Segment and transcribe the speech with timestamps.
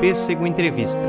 [0.00, 1.00] Pêssego Entrevista.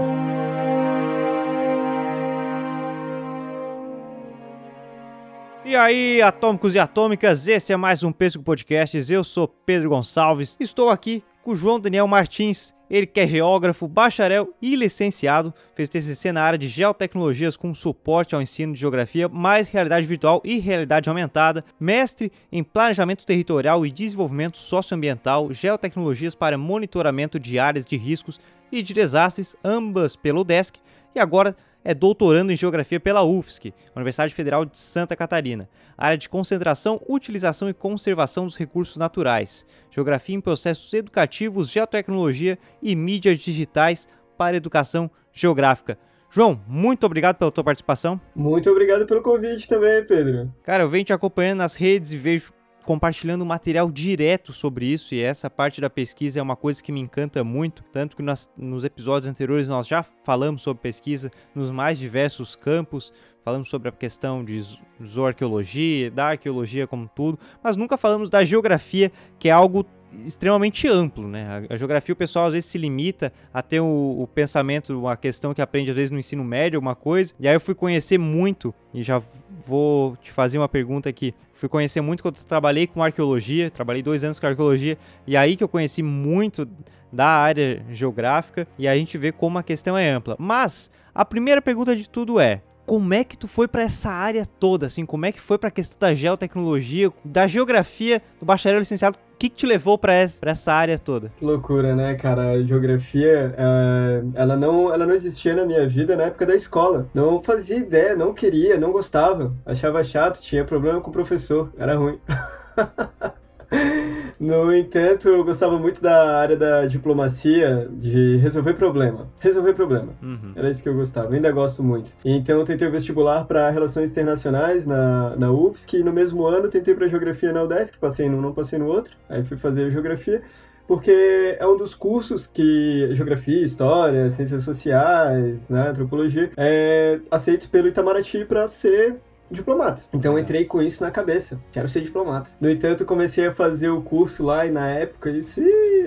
[5.65, 9.09] E aí, atômicos e atômicas, esse é mais um Pêssego Podcasts.
[9.09, 13.87] Eu sou Pedro Gonçalves, estou aqui com o João Daniel Martins, ele que é geógrafo,
[13.87, 19.27] bacharel e licenciado, fez TCC na área de geotecnologias com suporte ao ensino de geografia,
[19.27, 26.57] mais realidade virtual e realidade aumentada, mestre em planejamento territorial e desenvolvimento socioambiental, geotecnologias para
[26.57, 28.39] monitoramento de áreas de riscos
[28.71, 30.77] e de desastres, ambas pelo DESC,
[31.15, 36.29] e agora é doutorando em Geografia pela UFSC, Universidade Federal de Santa Catarina, área de
[36.29, 44.07] concentração, utilização e conservação dos recursos naturais, Geografia em processos educativos, geotecnologia e mídias digitais
[44.37, 45.97] para educação geográfica.
[46.29, 48.19] João, muito obrigado pela tua participação.
[48.35, 50.53] Muito obrigado pelo convite também, Pedro.
[50.61, 52.53] Cara, eu venho te acompanhando nas redes e vejo
[52.87, 57.01] compartilhando material direto sobre isso e essa parte da pesquisa é uma coisa que me
[57.01, 61.99] encanta muito, tanto que nós, nos episódios anteriores nós já falamos sobre pesquisa nos mais
[61.99, 63.11] diversos campos,
[63.43, 64.63] falamos sobre a questão de
[65.03, 69.85] zooarqueologia, da arqueologia como tudo, mas nunca falamos da geografia, que é algo
[70.25, 71.65] extremamente amplo, né?
[71.69, 75.53] A, geografia o pessoal às vezes se limita a ter o, o, pensamento, uma questão
[75.53, 77.33] que aprende às vezes no ensino médio, alguma coisa.
[77.39, 79.21] E aí eu fui conhecer muito e já
[79.65, 81.33] vou te fazer uma pergunta aqui.
[81.53, 85.63] Fui conhecer muito quando trabalhei com arqueologia, trabalhei dois anos com arqueologia e aí que
[85.63, 86.67] eu conheci muito
[87.11, 90.35] da área geográfica e a gente vê como a questão é ampla.
[90.39, 94.45] Mas a primeira pergunta de tudo é como é que tu foi para essa área
[94.45, 98.79] toda, assim, como é que foi para a questão da geotecnologia, da geografia, do bacharel
[98.79, 101.31] licenciado, o que, que, te levou para essa, área toda?
[101.37, 102.51] Que loucura, né, cara?
[102.53, 107.07] A geografia, uh, ela, não, ela não existia na minha vida na época da escola.
[107.13, 109.53] Não fazia ideia, não queria, não gostava.
[109.63, 112.17] Achava chato, tinha problema com o professor, era ruim.
[114.39, 119.27] No entanto, eu gostava muito da área da diplomacia, de resolver problema.
[119.39, 120.13] Resolver problema.
[120.21, 120.53] Uhum.
[120.55, 122.11] Era isso que eu gostava, eu ainda gosto muito.
[122.23, 126.67] Então, eu tentei o vestibular para Relações Internacionais na, na UFSC, e no mesmo ano
[126.67, 130.41] tentei para Geografia na UDESC, passei num, não passei no outro, aí fui fazer Geografia
[130.87, 137.89] porque é um dos cursos que geografia, história, ciências sociais, né, antropologia, é aceitos pelo
[137.89, 139.17] Itamaraty para ser
[139.49, 140.01] diplomata.
[140.13, 142.49] Então entrei com isso na cabeça, quero ser diplomata.
[142.59, 145.61] No entanto, comecei a fazer o curso lá e na época, isso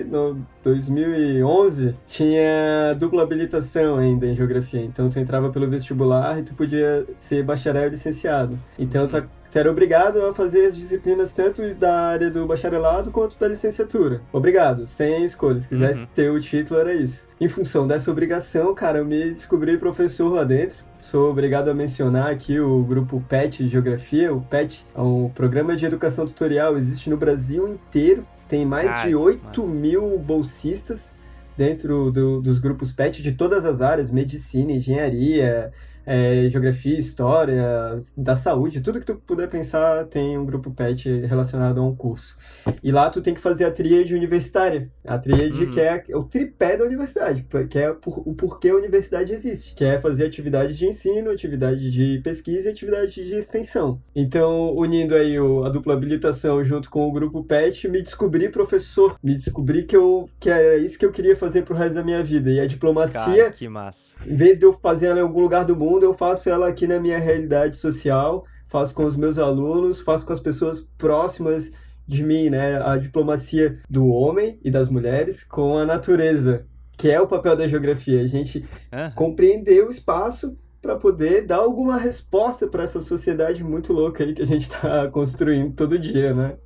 [0.09, 4.81] no 2011, tinha dupla habilitação ainda em geografia.
[4.81, 8.59] Então tu entrava pelo vestibular e tu podia ser bacharel e licenciado.
[8.77, 9.15] Então tu
[9.51, 14.21] Tu era obrigado a fazer as disciplinas tanto da área do bacharelado quanto da licenciatura.
[14.31, 15.59] Obrigado, sem escolha.
[15.59, 16.07] Se quisesse uhum.
[16.15, 17.27] ter o título, era isso.
[17.39, 20.85] Em função dessa obrigação, cara, eu me descobri professor lá dentro.
[21.01, 24.31] Sou obrigado a mencionar aqui o grupo PET Geografia.
[24.31, 28.23] O PET é um programa de educação tutorial, existe no Brasil inteiro.
[28.47, 31.11] Tem mais Ai, de 8 mil bolsistas
[31.57, 35.71] dentro do, dos grupos PET de todas as áreas, medicina, engenharia,
[36.05, 41.79] é, geografia, história, da saúde, tudo que tu puder pensar tem um grupo PET relacionado
[41.79, 42.37] a um curso.
[42.83, 44.89] E lá tu tem que fazer a tríade universitária.
[45.05, 45.71] A tríade uhum.
[45.71, 49.99] que é o tripé da universidade, que é o porquê a universidade existe, que é
[49.99, 53.99] fazer atividade de ensino, atividade de pesquisa e atividade de extensão.
[54.15, 59.15] Então, unindo aí o, a dupla habilitação junto com o grupo PET, me descobri professor,
[59.23, 62.23] me descobri que, eu, que era isso que eu queria fazer pro resto da minha
[62.23, 62.49] vida.
[62.49, 64.17] E a diplomacia, Cara, que massa.
[64.25, 66.67] em vez de eu fazer ela em algum lugar do mundo, mundo, eu faço ela
[66.67, 71.71] aqui na minha realidade social, faço com os meus alunos, faço com as pessoas próximas
[72.07, 72.81] de mim, né?
[72.81, 76.65] A diplomacia do homem e das mulheres com a natureza,
[76.97, 78.21] que é o papel da geografia.
[78.21, 78.59] A gente
[78.91, 79.11] uhum.
[79.15, 84.41] compreender o espaço para poder dar alguma resposta para essa sociedade muito louca aí que
[84.41, 86.57] a gente está construindo todo dia, né?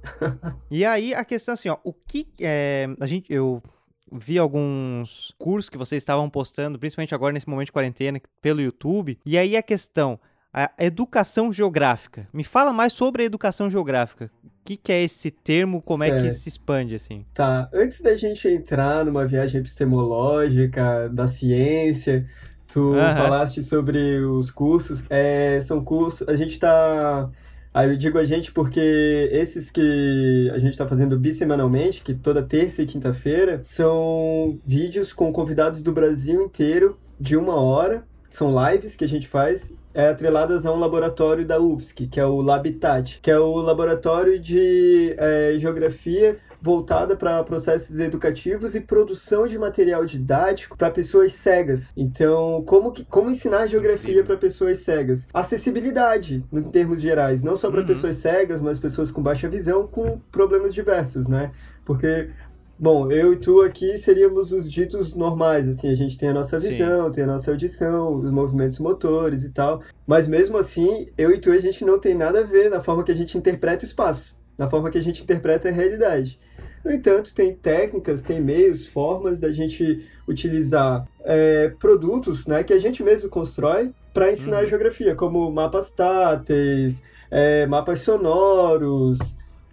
[0.72, 3.62] e aí a questão assim, ó, o que é, a gente eu
[4.12, 9.18] vi alguns cursos que vocês estavam postando, principalmente agora nesse momento de quarentena, pelo YouTube.
[9.26, 10.20] E aí a questão,
[10.54, 12.28] a educação geográfica.
[12.34, 14.32] Me fala mais sobre a educação geográfica.
[14.44, 15.82] O que, que é esse termo?
[15.82, 16.20] Como certo.
[16.20, 17.26] é que se expande assim?
[17.34, 17.70] Tá.
[17.74, 22.26] Antes da gente entrar numa viagem epistemológica da ciência,
[22.72, 22.96] tu uhum.
[22.96, 25.04] falaste sobre os cursos.
[25.10, 26.28] É, são cursos.
[26.28, 27.30] A gente está
[27.76, 32.42] Aí eu digo a gente porque esses que a gente está fazendo bissemanalmente, que toda
[32.42, 38.06] terça e quinta-feira, são vídeos com convidados do Brasil inteiro de uma hora.
[38.30, 42.26] São lives que a gente faz é, atreladas a um laboratório da UFSC, que é
[42.26, 49.46] o Labitat, que é o laboratório de é, geografia voltada para processos educativos e produção
[49.46, 51.94] de material didático para pessoas cegas.
[51.96, 55.28] Então, como, que, como ensinar geografia para pessoas cegas?
[55.32, 57.86] Acessibilidade, em termos gerais, não só para uhum.
[57.86, 61.52] pessoas cegas, mas pessoas com baixa visão, com problemas diversos, né?
[61.86, 62.32] Porque
[62.78, 66.60] Bom, eu e tu aqui seríamos os ditos normais, assim, a gente tem a nossa
[66.60, 67.12] visão, Sim.
[67.14, 71.52] tem a nossa audição, os movimentos motores e tal, mas mesmo assim, eu e tu
[71.52, 74.36] a gente não tem nada a ver na forma que a gente interpreta o espaço,
[74.58, 76.38] na forma que a gente interpreta a realidade.
[76.86, 82.78] No entanto, tem técnicas, tem meios, formas da gente utilizar é, produtos né, que a
[82.78, 84.68] gente mesmo constrói para ensinar uhum.
[84.68, 87.02] geografia, como mapas táteis,
[87.32, 89.18] é, mapas sonoros,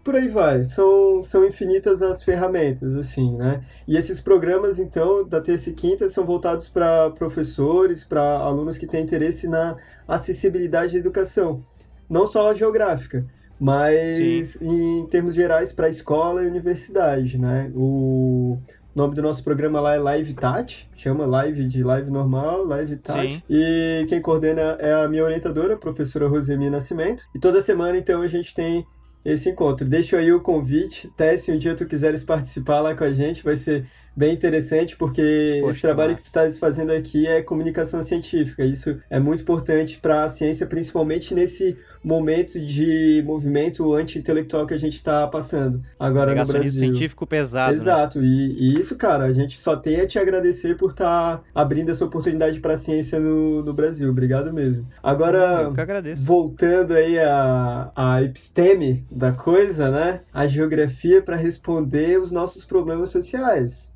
[0.02, 0.64] por aí vai.
[0.64, 3.60] São, são infinitas as ferramentas, assim, né?
[3.86, 8.86] E esses programas, então, da terça e quinta, são voltados para professores, para alunos que
[8.86, 9.76] têm interesse na
[10.08, 11.62] acessibilidade da educação.
[12.08, 13.26] Não só a geográfica,
[13.62, 15.02] mas Sim.
[15.02, 17.70] em termos gerais para a escola e universidade, né?
[17.76, 18.58] O
[18.92, 23.34] nome do nosso programa lá é Live Tati, chama Live de Live Normal, Live Tati.
[23.34, 23.42] Sim.
[23.48, 27.22] E quem coordena é a minha orientadora, a professora Rosemi Nascimento.
[27.32, 28.84] E toda semana, então, a gente tem
[29.24, 29.88] esse encontro.
[29.88, 33.44] Deixa aí o convite, até se um dia tu quiseres participar lá com a gente,
[33.44, 33.86] vai ser
[34.16, 38.64] bem interessante, porque Poxa, esse trabalho que tu estás fazendo aqui é comunicação científica.
[38.64, 44.78] Isso é muito importante para a ciência, principalmente nesse momento de movimento anti-intelectual que a
[44.78, 46.70] gente está passando agora no Brasil.
[46.72, 47.72] científico pesado.
[47.72, 47.78] Né?
[47.78, 48.26] Exato, né?
[48.26, 51.90] e, e, isso, cara, a gente só tem a te agradecer por estar tá abrindo
[51.90, 54.10] essa oportunidade para a ciência no, no Brasil.
[54.10, 54.86] Obrigado mesmo.
[55.02, 55.70] Agora,
[56.18, 60.20] voltando aí a, a episteme da coisa, né?
[60.32, 63.92] A geografia para responder os nossos problemas sociais.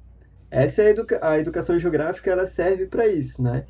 [0.50, 3.64] Essa é a, educa a educação geográfica, ela serve para isso, né?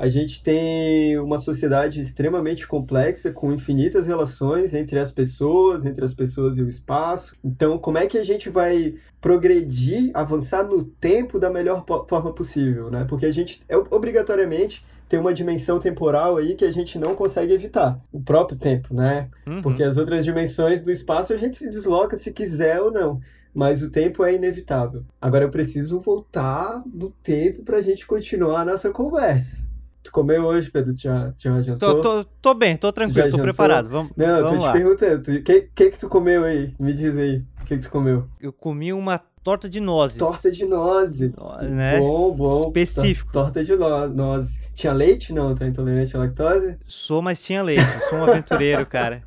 [0.00, 6.14] A gente tem uma sociedade extremamente complexa, com infinitas relações entre as pessoas, entre as
[6.14, 7.36] pessoas e o espaço.
[7.44, 12.90] Então, como é que a gente vai progredir, avançar no tempo da melhor forma possível,
[12.90, 13.04] né?
[13.06, 17.52] Porque a gente, é, obrigatoriamente, tem uma dimensão temporal aí que a gente não consegue
[17.52, 18.00] evitar.
[18.10, 19.28] O próprio tempo, né?
[19.46, 19.60] Uhum.
[19.60, 23.20] Porque as outras dimensões do espaço a gente se desloca se quiser ou não
[23.52, 25.04] mas o tempo é inevitável.
[25.20, 29.68] Agora eu preciso voltar no tempo para a gente continuar a nossa conversa.
[30.02, 30.94] Tu comeu hoje, Pedro?
[30.94, 32.00] Tu já, tu já jantou?
[32.00, 33.88] Tô, tô, tô bem, tô tranquilo, tô preparado.
[33.88, 35.38] Vamos, Não, vamos tô te perguntando.
[35.38, 36.74] O que, que que tu comeu aí?
[36.78, 37.44] Me diz aí.
[37.60, 38.26] O que que tu comeu?
[38.40, 40.16] Eu comi uma torta de nozes.
[40.16, 41.36] Torta de nozes.
[41.62, 41.98] Né?
[41.98, 42.66] Bom, bom.
[42.66, 43.30] Específico.
[43.30, 44.58] Torta de nozes.
[44.74, 45.32] Tinha leite?
[45.34, 46.78] Não, tá intolerante à lactose?
[46.86, 47.84] Sou, mas tinha leite.
[48.08, 49.22] sou um aventureiro, cara.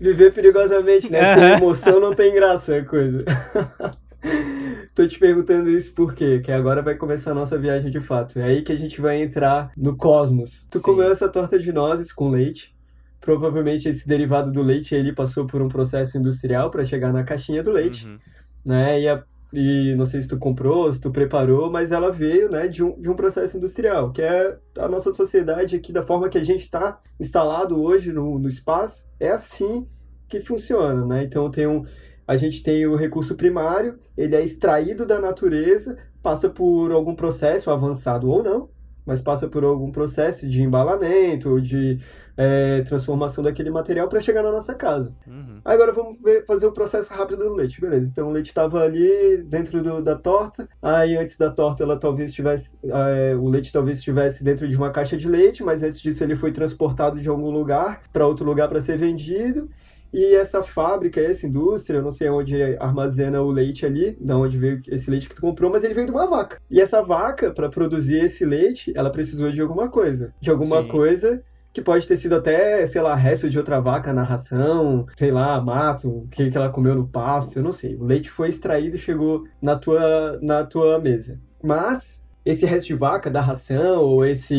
[0.00, 1.34] Viver perigosamente, né?
[1.34, 3.24] Sem emoção não tem graça, é coisa.
[4.94, 6.38] Tô te perguntando isso por quê?
[6.38, 8.38] Que agora vai começar a nossa viagem de fato.
[8.38, 10.68] É aí que a gente vai entrar no cosmos.
[10.70, 10.84] Tu Sim.
[10.84, 12.72] comeu essa torta de nozes com leite.
[13.20, 17.62] Provavelmente esse derivado do leite ele passou por um processo industrial para chegar na caixinha
[17.62, 18.18] do leite, uhum.
[18.64, 19.00] né?
[19.00, 22.68] E, a, e não sei se tu comprou, se tu preparou, mas ela veio, né,
[22.68, 26.38] de um, de um processo industrial, que é a nossa sociedade aqui da forma que
[26.38, 29.88] a gente está instalado hoje no, no espaço, é assim
[30.28, 31.24] que funciona, né?
[31.24, 31.84] Então tem um
[32.26, 37.70] a gente tem o recurso primário, ele é extraído da natureza, passa por algum processo
[37.70, 38.68] avançado ou não,
[39.04, 41.98] mas passa por algum processo de embalamento de
[42.36, 45.14] é, transformação daquele material para chegar na nossa casa.
[45.26, 45.60] Uhum.
[45.64, 48.08] Agora vamos ver, fazer o processo rápido do leite, beleza?
[48.10, 52.30] Então o leite estava ali dentro do, da torta, aí antes da torta ela talvez
[52.30, 56.24] estivesse, é, o leite talvez estivesse dentro de uma caixa de leite, mas antes disso
[56.24, 59.68] ele foi transportado de algum lugar para outro lugar para ser vendido.
[60.14, 64.56] E essa fábrica, essa indústria, eu não sei onde armazena o leite ali, da onde
[64.56, 66.60] veio esse leite que tu comprou, mas ele veio de uma vaca.
[66.70, 70.32] E essa vaca, para produzir esse leite, ela precisou de alguma coisa.
[70.40, 70.88] De alguma Sim.
[70.88, 71.42] coisa
[71.72, 75.60] que pode ter sido até, sei lá, resto de outra vaca na ração, sei lá,
[75.60, 77.96] mato, o que, que ela comeu no pasto, eu não sei.
[77.96, 81.40] O leite foi extraído e chegou na tua, na tua mesa.
[81.60, 84.54] Mas esse resto de vaca da ração ou esse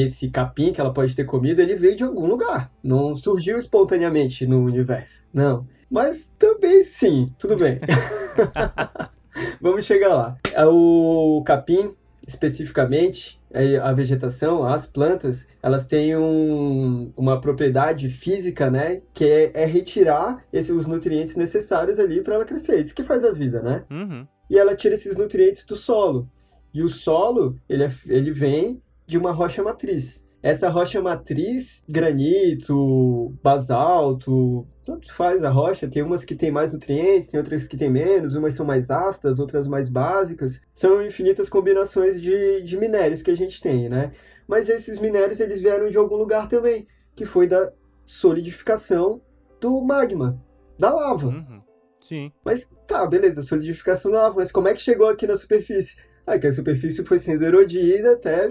[0.00, 2.70] esse capim que ela pode ter comido, ele veio de algum lugar.
[2.82, 5.26] Não surgiu espontaneamente no universo.
[5.32, 5.66] Não.
[5.90, 7.80] Mas também sim, tudo bem.
[9.60, 10.36] Vamos chegar lá.
[10.52, 11.94] É o capim,
[12.26, 19.00] especificamente, é a vegetação, as plantas, elas têm um, uma propriedade física, né?
[19.14, 22.80] Que é, é retirar esses, os nutrientes necessários ali para ela crescer.
[22.80, 23.84] Isso que faz a vida, né?
[23.90, 24.26] Uhum.
[24.50, 26.28] E ela tira esses nutrientes do solo.
[26.72, 30.24] E o solo, ele, é, ele vem de uma rocha matriz.
[30.40, 37.30] Essa rocha matriz, granito, basalto, tanto faz a rocha, tem umas que tem mais nutrientes,
[37.30, 40.60] tem outras que tem menos, umas são mais ácidas, outras mais básicas.
[40.72, 44.12] São infinitas combinações de, de minérios que a gente tem, né?
[44.46, 47.72] Mas esses minérios, eles vieram de algum lugar também, que foi da
[48.06, 49.20] solidificação
[49.60, 50.40] do magma,
[50.78, 51.28] da lava.
[51.28, 51.62] Uhum.
[52.00, 52.32] Sim.
[52.44, 55.96] Mas tá, beleza, solidificação da lava, mas como é que chegou aqui na superfície?
[56.28, 58.50] Aí que a superfície foi sendo erodida até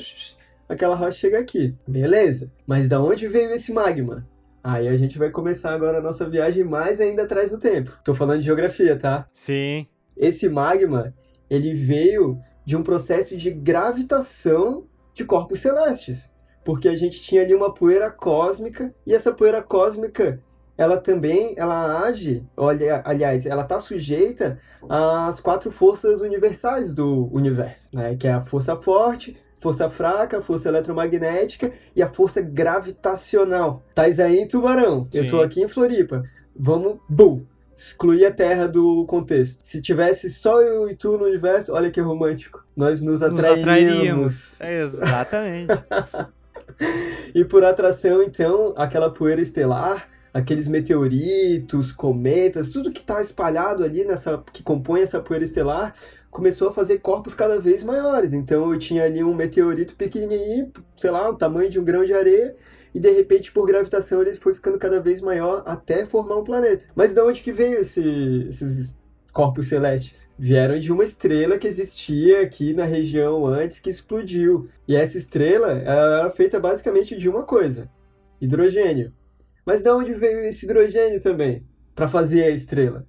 [0.67, 1.75] aquela rocha chegar aqui.
[1.87, 2.51] Beleza.
[2.65, 4.27] Mas da onde veio esse magma?
[4.63, 7.95] Aí a gente vai começar agora a nossa viagem mais ainda atrás do tempo.
[8.03, 9.29] Tô falando de geografia, tá?
[9.31, 9.85] Sim.
[10.17, 11.13] Esse magma,
[11.47, 16.33] ele veio de um processo de gravitação de corpos celestes,
[16.65, 20.41] porque a gente tinha ali uma poeira cósmica e essa poeira cósmica
[20.77, 27.89] ela também ela age, olha, aliás, ela está sujeita às quatro forças universais do universo,
[27.93, 28.15] né?
[28.15, 33.83] Que é a força forte, força fraca, força eletromagnética e a força gravitacional.
[33.95, 35.17] Tais aí em Tubarão, Sim.
[35.17, 36.21] eu tô aqui em Floripa.
[36.55, 37.43] Vamos, bum,
[37.75, 39.61] excluir a Terra do contexto.
[39.63, 42.63] Se tivesse só eu e tu no universo, olha que romântico.
[42.75, 44.23] Nós nos atrairíamos.
[44.23, 44.61] Nos atrairíamos.
[44.61, 45.73] exatamente.
[47.33, 54.05] e por atração, então, aquela poeira estelar aqueles meteoritos, cometas, tudo que está espalhado ali
[54.05, 55.93] nessa que compõe essa poeira estelar
[56.29, 58.33] começou a fazer corpos cada vez maiores.
[58.33, 62.13] Então eu tinha ali um meteorito pequenininho, sei lá, o tamanho de um grão de
[62.13, 62.55] areia,
[62.93, 66.85] e de repente por gravitação ele foi ficando cada vez maior até formar um planeta.
[66.95, 68.95] Mas de onde que veio esse, esses
[69.31, 70.29] corpos celestes?
[70.37, 74.69] Vieram de uma estrela que existia aqui na região antes que explodiu.
[74.87, 77.89] E essa estrela era feita basicamente de uma coisa:
[78.41, 79.13] hidrogênio.
[79.67, 81.61] Mas de onde veio esse hidrogênio também
[81.93, 83.05] para fazer a estrela?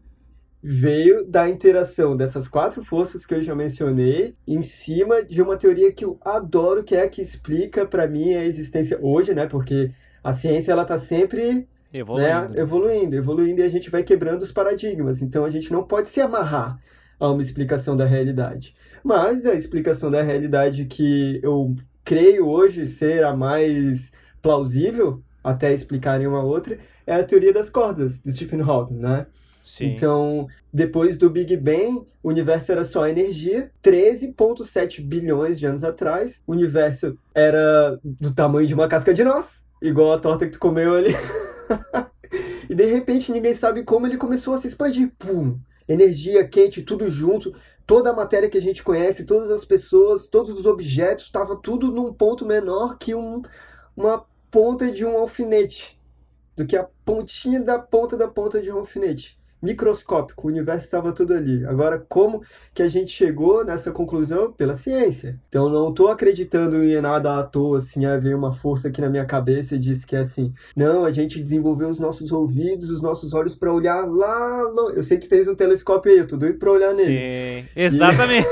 [0.61, 5.93] Veio da interação dessas quatro forças que eu já mencionei em cima de uma teoria
[5.93, 9.47] que eu adoro, que é a que explica para mim a existência hoje, né?
[9.47, 12.49] Porque a ciência ela tá sempre evoluindo.
[12.49, 15.23] Né, evoluindo, evoluindo e a gente vai quebrando os paradigmas.
[15.23, 16.77] Então a gente não pode se amarrar
[17.21, 18.75] a uma explicação da realidade.
[19.05, 24.11] Mas a explicação da realidade que eu creio hoje ser a mais
[24.43, 29.27] plausível até explicarem uma outra, é a teoria das cordas, do Stephen Hawking, né?
[29.69, 29.93] Sim.
[29.93, 33.71] Então, depois do Big Bang, o universo era só energia.
[33.83, 39.67] 13,7 bilhões de anos atrás, o universo era do tamanho de uma casca de noz,
[39.83, 41.11] igual a torta que tu comeu ali.
[42.69, 45.13] e de repente ninguém sabe como ele começou a se expandir.
[45.19, 45.59] Pum!
[45.87, 47.55] Energia quente, tudo junto.
[47.87, 51.91] Toda a matéria que a gente conhece, todas as pessoas, todos os objetos, estava tudo
[51.91, 53.43] num ponto menor que um,
[53.95, 56.01] uma ponta de um alfinete,
[56.57, 59.39] do que a pontinha da ponta da ponta de um alfinete.
[59.61, 61.67] Microscópico, o universo estava tudo ali.
[61.67, 64.53] Agora, como que a gente chegou nessa conclusão?
[64.53, 65.41] Pela ciência.
[65.49, 69.11] Então, não estou acreditando em nada à toa, assim, ah, veio uma força aqui na
[69.11, 70.53] minha cabeça e disse que é assim.
[70.77, 74.63] Não, a gente desenvolveu os nossos ouvidos, os nossos olhos para olhar lá.
[74.95, 77.63] Eu sei que tens um telescópio aí, eu tô doido para olhar nele.
[77.63, 78.47] Sim, exatamente.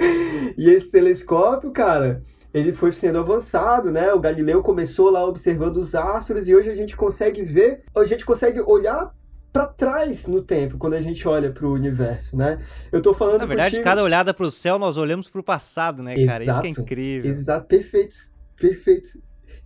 [0.00, 0.54] E...
[0.66, 2.22] e esse telescópio, cara,
[2.54, 4.12] ele foi sendo avançado, né?
[4.14, 8.24] O Galileu começou lá observando os astros e hoje a gente consegue ver, a gente
[8.24, 9.12] consegue olhar
[9.52, 12.58] para trás no tempo quando a gente olha para o universo, né?
[12.92, 13.84] Eu tô falando Na verdade, contigo...
[13.84, 16.44] cada olhada para o céu nós olhamos para o passado, né, cara?
[16.44, 17.30] Exato, Isso que é incrível.
[17.30, 18.14] Exato, perfeito.
[18.56, 19.08] Perfeito.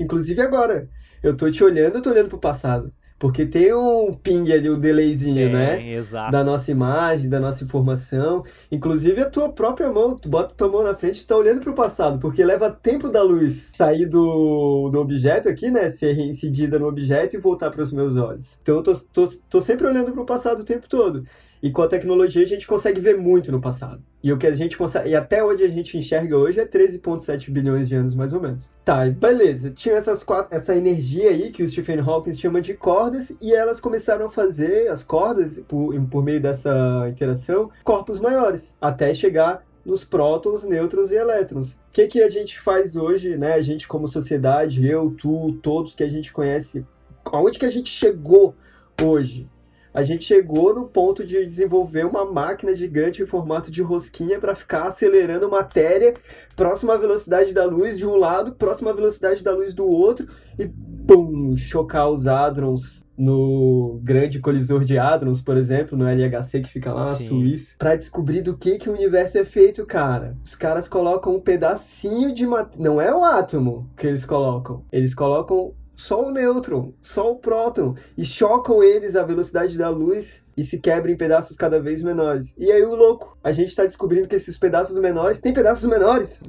[0.00, 0.88] Inclusive agora,
[1.22, 2.90] eu tô te olhando, eu tô olhando para o passado.
[3.18, 5.92] Porque tem um ping ali, um delayzinho, tem, né?
[5.92, 6.30] Exato.
[6.30, 8.44] Da nossa imagem, da nossa informação.
[8.70, 11.74] Inclusive a tua própria mão, tu bota tua mão na frente e tá olhando pro
[11.74, 15.90] passado, porque leva tempo da luz sair do, do objeto aqui, né?
[15.90, 18.58] Ser reincidida no objeto e voltar para os meus olhos.
[18.62, 21.24] Então eu tô, tô, tô sempre olhando pro passado o tempo todo.
[21.60, 24.00] E com a tecnologia a gente consegue ver muito no passado.
[24.22, 25.10] E o que a gente consegue.
[25.10, 28.70] E até onde a gente enxerga hoje é 13,7 bilhões de anos, mais ou menos.
[28.84, 29.70] Tá, beleza.
[29.70, 33.80] Tinha essas quatro, essa energia aí que o Stephen Hawking chama de cordas, e elas
[33.80, 38.76] começaram a fazer as cordas, por, por meio dessa interação, corpos maiores.
[38.80, 41.74] Até chegar nos prótons, nêutrons e elétrons.
[41.74, 43.54] O que, que a gente faz hoje, né?
[43.54, 46.84] A gente como sociedade, eu, tu, todos que a gente conhece,
[47.24, 48.54] aonde que a gente chegou
[49.02, 49.48] hoje?
[49.92, 54.54] A gente chegou no ponto de desenvolver uma máquina gigante em formato de rosquinha para
[54.54, 56.14] ficar acelerando matéria
[56.54, 60.28] próxima à velocidade da luz de um lado, próxima à velocidade da luz do outro
[60.58, 66.68] e pum, chocar os hadrons no grande colisor de hadrons, por exemplo, no LHC que
[66.68, 67.28] fica lá na Sim.
[67.28, 70.36] Suíça, para descobrir do que que o universo é feito, cara.
[70.44, 74.84] Os caras colocam um pedacinho de matéria, não é o átomo que eles colocam.
[74.92, 80.44] Eles colocam só o nêutron, só o próton, e chocam eles à velocidade da luz
[80.56, 82.54] e se quebram em pedaços cada vez menores.
[82.56, 86.44] E aí o louco, a gente está descobrindo que esses pedaços menores têm pedaços menores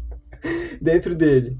[0.80, 1.58] dentro dele.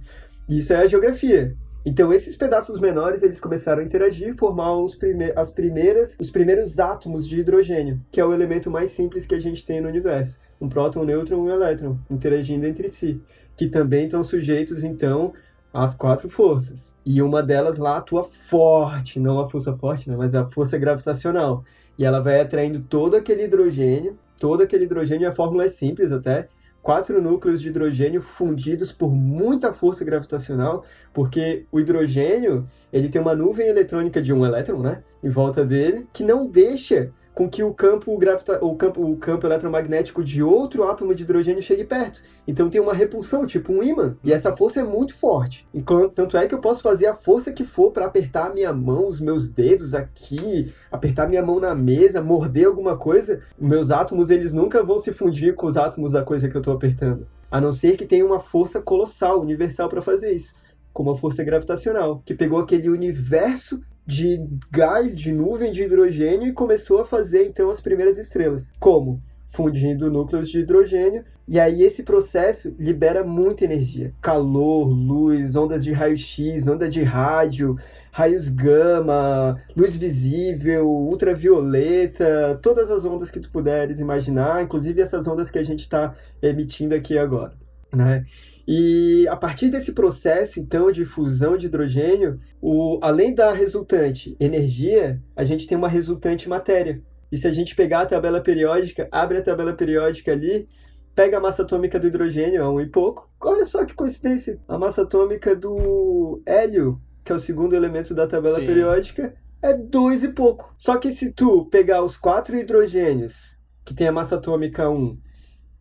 [0.48, 1.54] Isso é a geografia.
[1.84, 6.30] Então esses pedaços menores eles começaram a interagir e formar os prime as primeiras, os
[6.30, 9.88] primeiros átomos de hidrogênio, que é o elemento mais simples que a gente tem no
[9.88, 10.38] universo.
[10.58, 13.20] Um próton, um nêutron e um elétron interagindo entre si,
[13.54, 15.34] que também estão sujeitos então
[15.72, 16.94] as quatro forças.
[17.04, 21.64] E uma delas lá atua forte, não a força forte, né, mas a força gravitacional.
[21.98, 26.48] E ela vai atraindo todo aquele hidrogênio, todo aquele hidrogênio, a fórmula é simples até,
[26.80, 33.34] quatro núcleos de hidrogênio fundidos por muita força gravitacional, porque o hidrogênio, ele tem uma
[33.34, 37.72] nuvem eletrônica de um elétron, né, em volta dele, que não deixa com que o
[37.72, 42.20] campo, gravita o campo, o campo eletromagnético de outro átomo de hidrogênio chegue perto.
[42.48, 44.16] Então tem uma repulsão, tipo um ímã.
[44.24, 45.64] E essa força é muito forte.
[45.72, 49.06] Enquanto, tanto é que eu posso fazer a força que for para apertar minha mão,
[49.06, 53.40] os meus dedos aqui, apertar minha mão na mesa, morder alguma coisa.
[53.56, 56.74] Meus átomos, eles nunca vão se fundir com os átomos da coisa que eu estou
[56.74, 57.24] apertando.
[57.48, 60.56] A não ser que tenha uma força colossal, universal para fazer isso
[60.90, 66.52] como a força gravitacional, que pegou aquele universo de gás, de nuvem de hidrogênio e
[66.54, 68.72] começou a fazer então as primeiras estrelas.
[68.80, 69.22] Como?
[69.50, 75.92] Fundindo núcleos de hidrogênio, e aí esse processo libera muita energia: calor, luz, ondas de
[75.92, 77.76] raio-x, onda de rádio,
[78.10, 85.50] raios gama, luz visível, ultravioleta, todas as ondas que tu puderes imaginar, inclusive essas ondas
[85.50, 87.52] que a gente está emitindo aqui agora.
[87.94, 88.24] Né?
[88.70, 95.22] E a partir desse processo, então, de fusão de hidrogênio, o, além da resultante energia,
[95.34, 97.02] a gente tem uma resultante matéria.
[97.32, 100.68] E se a gente pegar a tabela periódica, abre a tabela periódica ali,
[101.14, 103.30] pega a massa atômica do hidrogênio, é um e pouco.
[103.40, 104.60] Olha só que coincidência!
[104.68, 108.66] A massa atômica do hélio, que é o segundo elemento da tabela Sim.
[108.66, 110.74] periódica, é dois e pouco.
[110.76, 115.18] Só que se tu pegar os quatro hidrogênios, que tem a massa atômica 1,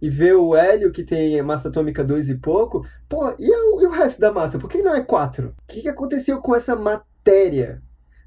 [0.02, 3.88] e ver o hélio que tem massa atômica 2 e pouco, pô, e o, e
[3.88, 4.60] o, resto da massa?
[4.60, 5.50] Por que não é 4?
[5.50, 7.82] O que, que aconteceu com essa matéria?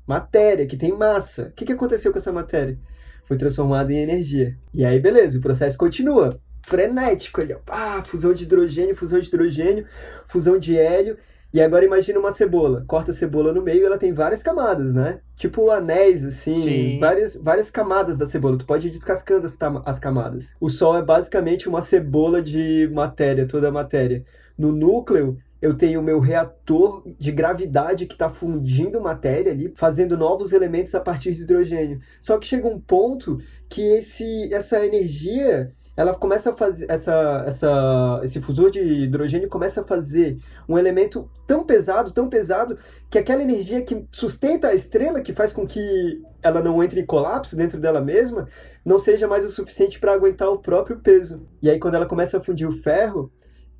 [0.07, 1.49] Matéria que tem massa.
[1.49, 2.79] O que, que aconteceu com essa matéria?
[3.25, 4.57] Foi transformada em energia.
[4.75, 6.41] E aí, beleza, o processo continua.
[6.63, 9.87] Frenético ali, ah, fusão de hidrogênio, fusão de hidrogênio,
[10.27, 11.17] fusão de hélio.
[11.53, 12.85] E agora imagina uma cebola.
[12.87, 15.21] Corta a cebola no meio e ela tem várias camadas, né?
[15.37, 18.57] Tipo anéis, assim, várias, várias camadas da cebola.
[18.57, 20.55] Tu pode ir descascando as, as camadas.
[20.61, 24.25] O Sol é basicamente uma cebola de matéria, toda a matéria.
[24.57, 30.17] No núcleo, eu tenho o meu reator de gravidade que está fundindo matéria ali, fazendo
[30.17, 32.01] novos elementos a partir de hidrogênio.
[32.21, 33.39] Só que chega um ponto
[33.69, 39.83] que esse, essa energia ela começa a fazer essa, essa, esse fusor de hidrogênio começa
[39.83, 42.79] a fazer um elemento tão pesado, tão pesado
[43.11, 47.05] que aquela energia que sustenta a estrela, que faz com que ela não entre em
[47.05, 48.49] colapso dentro dela mesma,
[48.83, 51.47] não seja mais o suficiente para aguentar o próprio peso.
[51.61, 53.31] E aí quando ela começa a fundir o ferro,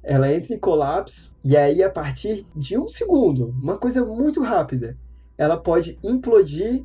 [0.03, 4.95] ela entra em colapso e aí a partir de um segundo, uma coisa muito rápida,
[5.39, 6.85] ela pode implodir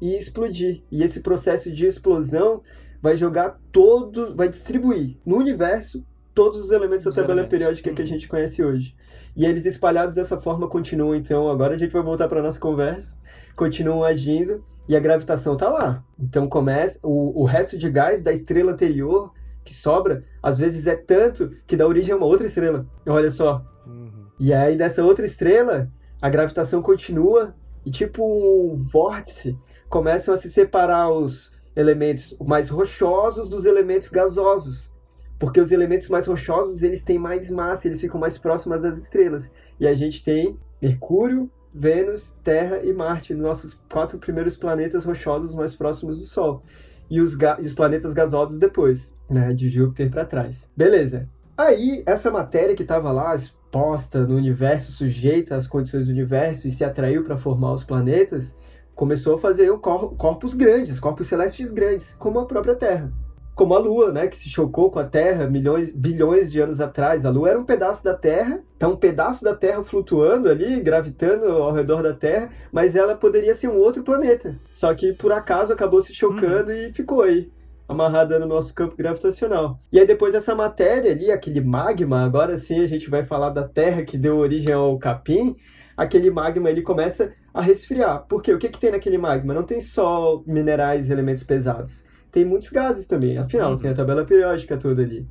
[0.00, 0.84] e explodir.
[0.92, 2.62] E esse processo de explosão
[3.00, 6.04] vai jogar todos, vai distribuir no universo
[6.34, 8.08] todos os elementos da tabela periódica que a uhum.
[8.08, 8.94] gente conhece hoje.
[9.34, 13.16] E eles espalhados dessa forma continuam, então, agora a gente vai voltar para nossa conversa,
[13.54, 16.04] continuam agindo e a gravitação está lá.
[16.18, 19.32] Então começa o, o resto de gás da estrela anterior
[19.64, 22.86] que sobra, às vezes é tanto que dá origem a uma outra estrela.
[23.06, 23.64] Olha só.
[23.86, 24.26] Uhum.
[24.38, 25.90] E aí dessa outra estrela,
[26.22, 27.54] a gravitação continua
[27.84, 34.90] e tipo um vórtice começam a se separar os elementos mais rochosos dos elementos gasosos.
[35.38, 39.52] Porque os elementos mais rochosos, eles têm mais massa, eles ficam mais próximos das estrelas.
[39.78, 45.74] E a gente tem Mercúrio, Vênus, Terra e Marte, nossos quatro primeiros planetas rochosos mais
[45.74, 46.62] próximos do Sol.
[47.10, 50.70] E os, e os planetas gasosos depois, né, de Júpiter para trás.
[50.74, 51.28] Beleza.
[51.56, 56.70] Aí, essa matéria que estava lá exposta no universo, sujeita às condições do universo e
[56.70, 58.56] se atraiu para formar os planetas,
[58.96, 63.12] começou a fazer corpos grandes, corpos celestes grandes, como a própria Terra.
[63.54, 67.24] Como a Lua, né, que se chocou com a Terra milhões, bilhões de anos atrás.
[67.24, 71.46] A Lua era um pedaço da Terra, tá um pedaço da Terra flutuando ali, gravitando
[71.46, 74.58] ao redor da Terra, mas ela poderia ser um outro planeta.
[74.74, 76.74] Só que por acaso acabou se chocando hum.
[76.74, 77.50] e ficou aí
[77.88, 79.78] amarrada no nosso campo gravitacional.
[79.92, 83.62] E aí depois essa matéria ali, aquele magma, agora sim a gente vai falar da
[83.66, 85.54] Terra que deu origem ao capim,
[85.96, 88.26] aquele magma ele começa a resfriar.
[88.28, 89.54] Porque o que, que tem naquele magma?
[89.54, 92.04] Não tem só minerais e elementos pesados.
[92.30, 93.38] Tem muitos gases também.
[93.38, 93.78] Afinal, uhum.
[93.78, 95.26] tem a tabela periódica toda ali.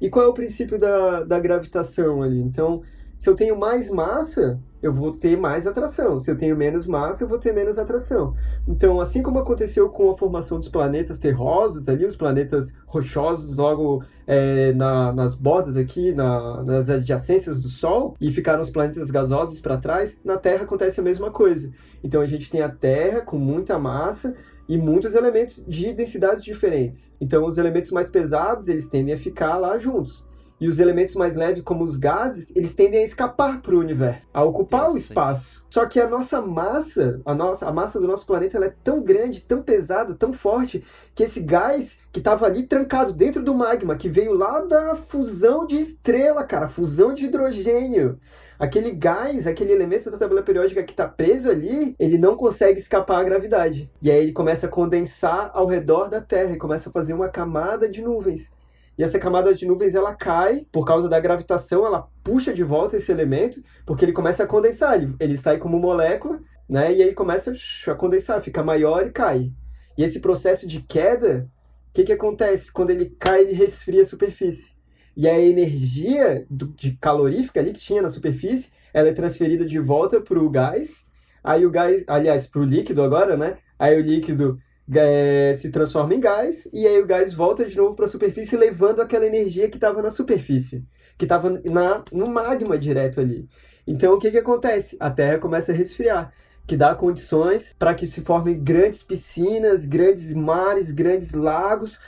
[0.00, 2.40] E qual é o princípio da, da gravitação ali?
[2.40, 2.82] Então,
[3.18, 6.20] se eu tenho mais massa, eu vou ter mais atração.
[6.20, 8.32] Se eu tenho menos massa, eu vou ter menos atração.
[8.66, 14.04] Então, assim como aconteceu com a formação dos planetas terrosos ali, os planetas rochosos logo
[14.24, 19.58] é, na, nas bordas aqui, na, nas adjacências do Sol, e ficaram os planetas gasosos
[19.58, 21.72] para trás, na Terra acontece a mesma coisa.
[22.04, 24.32] Então, a gente tem a Terra com muita massa,
[24.68, 27.14] e muitos elementos de densidades diferentes.
[27.18, 30.27] Então, os elementos mais pesados, eles tendem a ficar lá juntos.
[30.60, 34.26] E os elementos mais leves, como os gases, eles tendem a escapar para o universo,
[34.34, 35.64] a ocupar o espaço.
[35.70, 39.00] Só que a nossa massa, a nossa a massa do nosso planeta, ela é tão
[39.00, 40.82] grande, tão pesada, tão forte,
[41.14, 45.64] que esse gás que estava ali trancado dentro do magma, que veio lá da fusão
[45.64, 48.18] de estrela, cara, fusão de hidrogênio.
[48.58, 53.20] Aquele gás, aquele elemento da tabela periódica que está preso ali, ele não consegue escapar
[53.20, 53.88] à gravidade.
[54.02, 57.28] E aí ele começa a condensar ao redor da Terra e começa a fazer uma
[57.28, 58.50] camada de nuvens.
[58.98, 62.96] E essa camada de nuvens ela cai por causa da gravitação, ela puxa de volta
[62.96, 66.92] esse elemento, porque ele começa a condensar, ele, ele sai como molécula, né?
[66.92, 67.52] E aí começa
[67.86, 69.52] a condensar, fica maior e cai.
[69.96, 71.48] E esse processo de queda,
[71.90, 72.72] o que, que acontece?
[72.72, 74.76] Quando ele cai, ele resfria a superfície.
[75.16, 79.78] E a energia do, de calorífica ali que tinha na superfície, ela é transferida de
[79.78, 81.06] volta para o gás.
[81.42, 83.58] Aí o gás, aliás, para o líquido agora, né?
[83.78, 84.60] Aí o líquido
[84.94, 88.56] é, se transforma em gás e aí o gás volta de novo para a superfície
[88.56, 90.84] levando aquela energia que estava na superfície,
[91.16, 91.50] que estava
[92.12, 93.48] no magma direto ali.
[93.86, 94.96] Então o que, que acontece?
[95.00, 96.32] A Terra começa a resfriar,
[96.66, 101.98] que dá condições para que se formem grandes piscinas, grandes mares, grandes lagos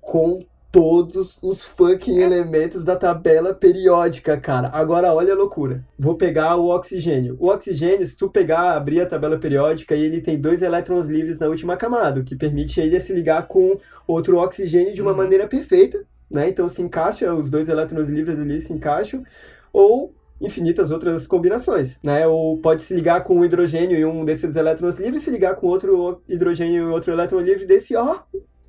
[0.00, 4.68] com todos os fucking elementos da tabela periódica, cara.
[4.72, 5.84] Agora olha a loucura.
[5.98, 7.36] Vou pegar o oxigênio.
[7.40, 11.46] O oxigênio, se tu pegar, abrir a tabela periódica, ele tem dois elétrons livres na
[11.46, 15.16] última camada, o que permite ele se ligar com outro oxigênio de uma uhum.
[15.16, 16.48] maneira perfeita, né?
[16.48, 19.24] Então se encaixa, os dois elétrons livres ali se encaixam,
[19.72, 22.26] ou infinitas outras combinações, né?
[22.26, 25.66] Ou pode se ligar com um hidrogênio e um desses elétrons livres, se ligar com
[25.66, 28.20] outro hidrogênio e outro elétron livre desse, ó,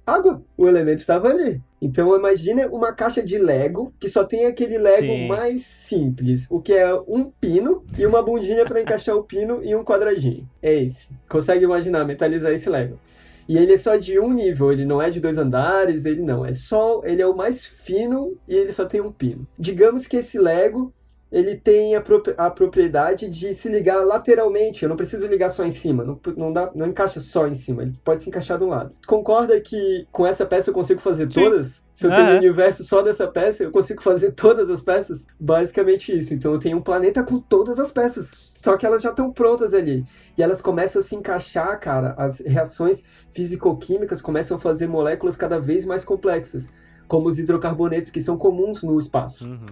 [0.09, 0.41] água.
[0.57, 1.61] O elemento estava ali.
[1.81, 5.27] Então imagine uma caixa de Lego que só tem aquele Lego Sim.
[5.27, 9.75] mais simples, o que é um pino e uma bundinha para encaixar o pino e
[9.75, 10.47] um quadradinho.
[10.61, 11.09] É esse.
[11.27, 12.99] Consegue imaginar metalizar esse Lego?
[13.47, 16.45] E ele é só de um nível, ele não é de dois andares, ele não,
[16.45, 19.47] é só, ele é o mais fino e ele só tem um pino.
[19.57, 20.93] Digamos que esse Lego
[21.31, 24.83] ele tem a, pro, a, propriedade de se ligar lateralmente.
[24.83, 27.83] Eu não preciso ligar só em cima, não, não, dá, não encaixa só em cima,
[27.83, 28.91] ele pode se encaixar de um lado.
[29.05, 31.43] Concorda que com essa peça eu consigo fazer Sim.
[31.43, 31.81] todas?
[31.93, 35.27] Se eu tenho um universo só dessa peça, eu consigo fazer todas as peças?
[35.37, 36.33] Basicamente isso.
[36.33, 38.53] Então eu tenho um planeta com todas as peças.
[38.55, 40.05] Só que elas já estão prontas ali.
[40.37, 42.15] E elas começam a se encaixar, cara.
[42.17, 46.69] As reações físico-químicas começam a fazer moléculas cada vez mais complexas.
[47.05, 49.45] Como os hidrocarbonetos que são comuns no espaço.
[49.45, 49.65] Uhum.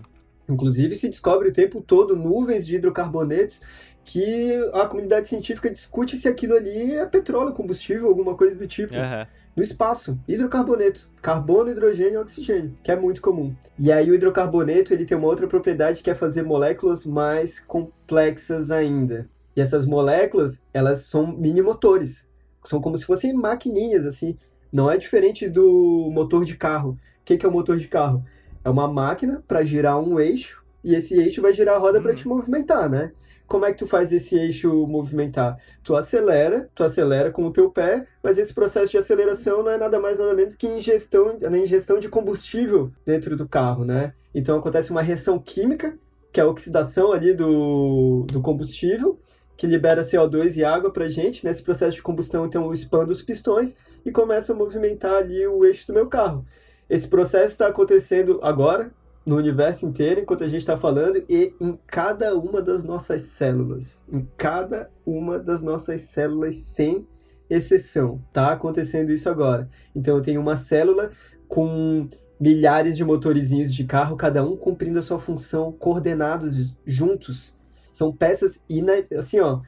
[0.48, 3.62] Inclusive, se descobre o tempo todo nuvens de hidrocarbonetos
[4.04, 8.94] que a comunidade científica discute se aquilo ali é petróleo, combustível, alguma coisa do tipo.
[8.94, 9.26] Uhum.
[9.54, 13.54] No espaço, hidrocarboneto, carbono, hidrogênio e oxigênio, que é muito comum.
[13.78, 18.72] E aí o hidrocarboneto ele tem uma outra propriedade que é fazer moléculas mais complexas
[18.72, 19.28] ainda.
[19.56, 22.30] E essas moléculas, elas são mini motores.
[22.64, 24.38] São como se fossem maquininhas, assim.
[24.72, 26.92] Não é diferente do motor de carro.
[26.92, 28.24] O que é o motor de carro?
[28.67, 32.03] É uma máquina para girar um eixo e esse eixo vai girar a roda uhum.
[32.03, 33.13] para te movimentar, né?
[33.47, 35.58] Como é que tu faz esse eixo movimentar?
[35.86, 39.77] Tu acelera, tu acelera com o teu pé, mas esse processo de aceleração não é
[39.77, 44.13] nada mais nada menos que ingestão, a ingestão de combustível dentro do carro, né?
[44.36, 45.97] Então acontece uma reação química,
[46.34, 49.17] que é a oxidação ali do, do combustível,
[49.56, 51.45] que libera CO2 e água pra gente.
[51.45, 55.63] Nesse processo de combustão, então, eu expando os pistões e começo a movimentar ali o
[55.63, 56.45] eixo do meu carro.
[56.89, 58.91] Esse processo está acontecendo agora,
[59.26, 64.02] no universo inteiro, enquanto a gente está falando, e em cada uma das nossas células.
[64.12, 67.06] Em cada uma das nossas células, sem
[67.50, 68.21] exceção.
[68.28, 69.69] Está acontecendo isso agora.
[69.95, 71.12] Então eu tenho uma célula
[71.47, 72.08] com
[72.39, 77.56] milhares de motorizinhos de carro, cada um cumprindo a sua função, coordenados juntos.
[77.91, 78.62] São peças,
[79.17, 79.62] assim, ó,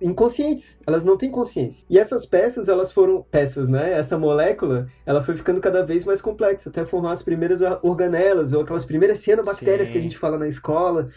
[0.00, 1.86] inconscientes, elas não têm consciência.
[1.88, 3.92] E essas peças, elas foram peças, né?
[3.92, 8.62] Essa molécula, ela foi ficando cada vez mais complexa, até formar as primeiras organelas ou
[8.62, 9.92] aquelas primeiras cianobactérias Sim.
[9.92, 11.08] que a gente fala na escola.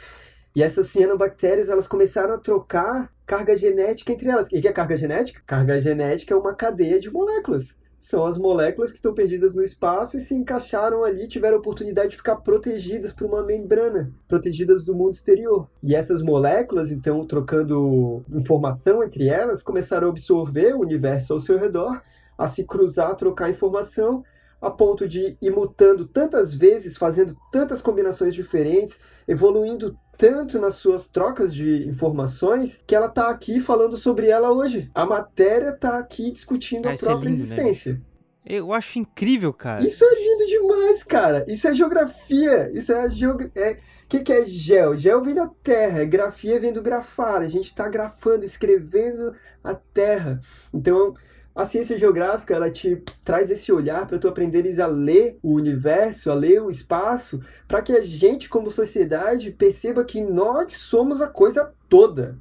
[0.56, 4.48] E essas cianobactérias, elas começaram a trocar carga genética entre elas.
[4.48, 5.42] O que é carga genética?
[5.46, 10.18] Carga genética é uma cadeia de moléculas são as moléculas que estão perdidas no espaço
[10.18, 14.96] e se encaixaram ali, tiveram a oportunidade de ficar protegidas por uma membrana, protegidas do
[14.96, 15.70] mundo exterior.
[15.82, 21.58] E essas moléculas, então, trocando informação entre elas, começaram a absorver o universo ao seu
[21.58, 22.02] redor,
[22.38, 24.24] a se cruzar, trocar informação,
[24.62, 31.08] a ponto de ir mutando tantas vezes, fazendo tantas combinações diferentes, evoluindo tanto nas suas
[31.08, 34.90] trocas de informações que ela tá aqui falando sobre ela hoje.
[34.94, 37.56] A matéria tá aqui discutindo a é própria é lindo, né?
[37.56, 37.94] existência.
[37.94, 38.02] Né?
[38.44, 39.86] Eu acho incrível, cara.
[39.86, 41.46] Isso é lindo demais, cara.
[41.48, 42.72] Isso é geografia.
[42.74, 43.52] Isso é geografia.
[43.56, 43.74] É...
[43.74, 44.96] O que, que é gel?
[44.96, 47.42] Gel vem da terra, grafia vem do grafar.
[47.42, 50.40] A gente está grafando, escrevendo a terra.
[50.74, 51.14] Então,
[51.58, 56.30] a ciência geográfica ela te traz esse olhar para tu aprenderes a ler o universo,
[56.30, 61.28] a ler o espaço, para que a gente como sociedade perceba que nós somos a
[61.28, 62.38] coisa toda,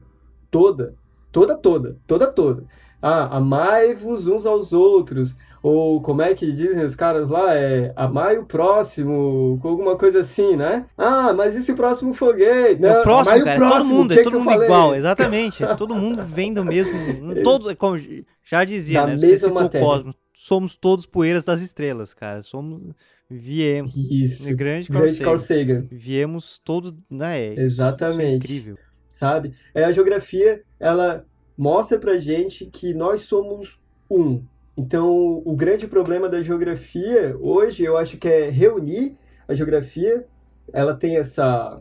[0.51, 0.95] toda,
[1.33, 2.65] toda, toda, toda, toda.
[3.01, 5.35] Ah, amai-vos uns aos outros,
[5.67, 7.53] ou como é que dizem os caras lá?
[7.53, 10.87] É amai o próximo, alguma coisa assim, né?
[10.97, 12.79] Ah, mas e se o próximo for gay?
[12.79, 15.65] Não, o próximo, cara, o próximo, todo mundo, é todo mundo igual, exatamente.
[15.65, 16.93] É todo mundo vem do mesmo.
[17.43, 17.99] todo, como
[18.45, 19.17] já dizia, da né?
[19.17, 19.85] Mesma matéria.
[19.85, 22.45] Cosmos, somos todos poeiras das estrelas, cara.
[22.45, 22.95] Somos.
[23.29, 23.93] Viemos.
[23.97, 24.55] Isso.
[24.55, 25.89] Grande Carl, grande Carl Sagan.
[25.91, 26.95] Viemos todos.
[27.11, 28.21] Né, é, Exatamente.
[28.23, 28.79] Isso é incrível.
[29.09, 29.53] Sabe?
[29.75, 31.27] É, a geografia, ela
[31.59, 34.45] mostra pra gente que nós somos um
[34.77, 39.17] então, o grande problema da geografia hoje, eu acho que é reunir
[39.49, 40.27] a geografia.
[40.73, 41.81] Ela tem essa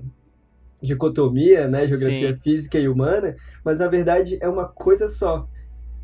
[0.81, 2.39] dicotomia, né, geografia Sim.
[2.39, 5.47] física e humana, mas na verdade é uma coisa só.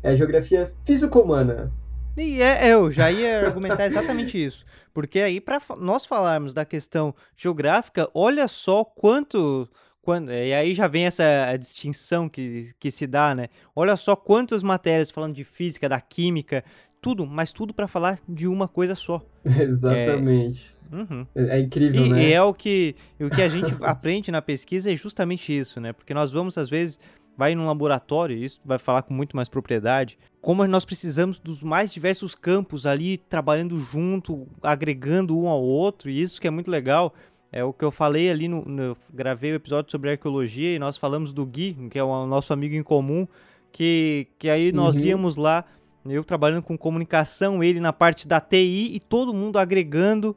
[0.02, 1.72] É a geografia físico-humana.
[2.16, 4.62] E é, é, eu já ia argumentar exatamente isso.
[4.92, 9.66] Porque aí, para nós falarmos da questão geográfica, olha só quanto
[10.02, 13.46] quando, e aí já vem essa distinção que, que se dá, né?
[13.74, 16.64] Olha só quantas matérias falando de física, da química,
[17.00, 19.24] tudo, mas tudo para falar de uma coisa só.
[19.46, 20.74] Exatamente.
[20.90, 21.26] É, uhum.
[21.36, 22.22] é, é incrível, e, né?
[22.22, 25.92] E é o que, o que a gente aprende na pesquisa é justamente isso, né?
[25.92, 26.98] Porque nós vamos, às vezes,
[27.36, 31.92] vai num laboratório, isso vai falar com muito mais propriedade, como nós precisamos dos mais
[31.92, 37.14] diversos campos ali trabalhando junto, agregando um ao outro, e isso que é muito legal.
[37.52, 40.96] É o que eu falei ali no, no gravei o episódio sobre arqueologia e nós
[40.96, 43.28] falamos do Gui, que é o nosso amigo em comum,
[43.70, 45.04] que, que aí nós uhum.
[45.04, 45.66] íamos lá,
[46.06, 50.34] eu trabalhando com comunicação, ele na parte da TI e todo mundo agregando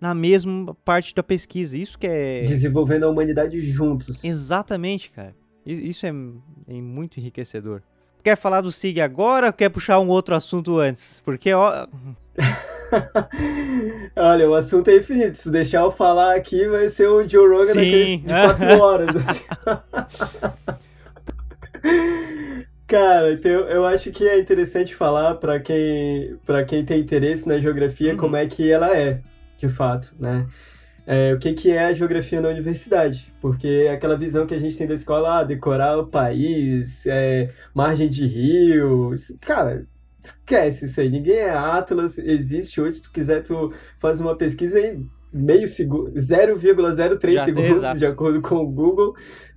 [0.00, 1.76] na mesma parte da pesquisa.
[1.76, 2.42] Isso que é.
[2.42, 4.24] Desenvolvendo a humanidade juntos.
[4.24, 5.34] Exatamente, cara.
[5.66, 7.82] Isso é, é muito enriquecedor.
[8.22, 11.20] Quer falar do SIG agora ou quer puxar um outro assunto antes?
[11.24, 11.86] Porque, ó.
[14.14, 15.34] Olha, o assunto é infinito.
[15.34, 19.16] Se deixar eu falar aqui, vai ser o Joe Rogan daqueles de quatro horas.
[19.16, 19.44] Assim.
[22.86, 28.12] Cara, então eu acho que é interessante falar para quem, quem tem interesse na geografia
[28.12, 28.18] uhum.
[28.18, 29.20] como é que ela é,
[29.56, 30.46] de fato, né?
[31.06, 33.32] É, o que, que é a geografia na universidade?
[33.40, 37.50] Porque é aquela visão que a gente tem da escola, ah, decorar o país, é,
[37.74, 39.32] margem de rios.
[39.40, 39.86] Cara,
[40.22, 41.10] esquece isso aí.
[41.10, 42.96] Ninguém é Atlas, existe hoje.
[42.96, 48.56] Se tu quiser, tu faz uma pesquisa aí, meio segundo, 0,03 segundos, de acordo com
[48.56, 49.14] o Google,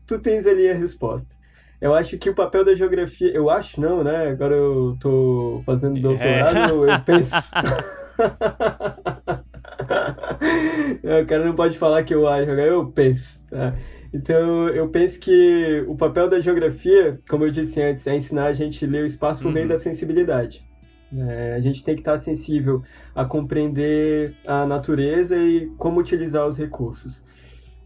[0.08, 1.36] tu tens ali a resposta.
[1.80, 4.30] Eu acho que o papel da geografia, eu acho não, né?
[4.30, 6.96] Agora eu tô fazendo doutorado, é.
[6.96, 7.36] eu penso.
[11.22, 13.76] o cara não pode falar que eu acho, agora eu penso, tá?
[14.14, 18.54] Então, eu penso que o papel da geografia, como eu disse antes, é ensinar a
[18.54, 19.54] gente a ler o espaço por uhum.
[19.54, 20.66] meio da sensibilidade.
[21.14, 22.82] É, a gente tem que estar sensível
[23.14, 27.22] a compreender a natureza e como utilizar os recursos.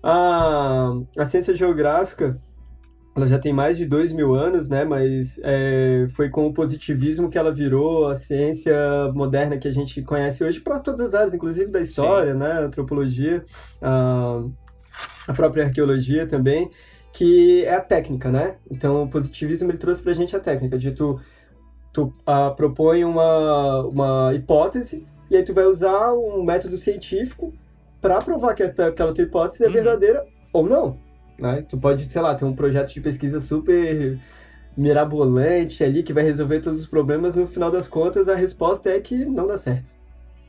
[0.04, 2.40] A, a ciência geográfica
[3.20, 4.86] ela já tem mais de dois mil anos, né?
[4.86, 8.74] Mas é, foi com o positivismo que ela virou a ciência
[9.14, 12.40] moderna que a gente conhece hoje para todas as áreas, inclusive da história, Sim.
[12.40, 12.52] né?
[12.62, 13.44] Antropologia,
[13.82, 14.44] a,
[15.28, 16.72] a própria arqueologia também,
[17.12, 18.56] que é a técnica, né?
[18.72, 21.20] Então, o positivismo ele trouxe para a gente a técnica de tu,
[21.92, 27.54] tu uh, propõe uma, uma hipótese e aí tu vai usar um método científico
[28.02, 29.74] para provar que aquela tua hipótese é uhum.
[29.74, 31.09] verdadeira ou não.
[31.40, 31.64] Né?
[31.68, 34.20] Tu pode, sei lá, ter um projeto de pesquisa super
[34.76, 39.00] mirabolante ali que vai resolver todos os problemas, no final das contas a resposta é
[39.00, 39.90] que não dá certo.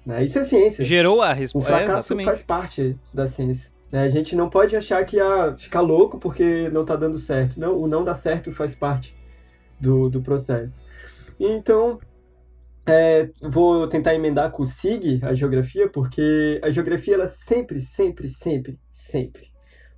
[0.04, 0.24] Né?
[0.24, 0.84] Isso é ciência.
[0.84, 1.72] Gerou a resposta.
[1.72, 3.72] O fracasso é, faz parte da ciência.
[3.90, 4.02] Né?
[4.02, 7.58] A gente não pode achar que ah, ficar louco porque não está dando certo.
[7.58, 9.14] Não, o não dar certo faz parte
[9.80, 10.84] do, do processo.
[11.38, 11.98] Então,
[12.86, 18.28] é, vou tentar emendar com o SIG, a geografia, porque a geografia, ela sempre, sempre,
[18.28, 19.49] sempre, sempre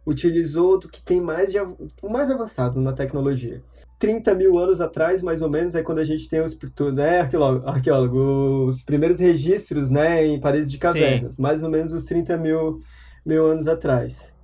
[0.07, 3.63] utilizou do que tem mais de, o mais avançado na tecnologia.
[3.99, 6.59] 30 mil anos atrás, mais ou menos, é quando a gente tem os
[6.93, 11.43] né, arqueólogo, arqueólogo, os primeiros registros né, em paredes de cavernas, Sim.
[11.43, 12.81] mais ou menos uns 30 mil,
[13.25, 14.35] mil anos atrás.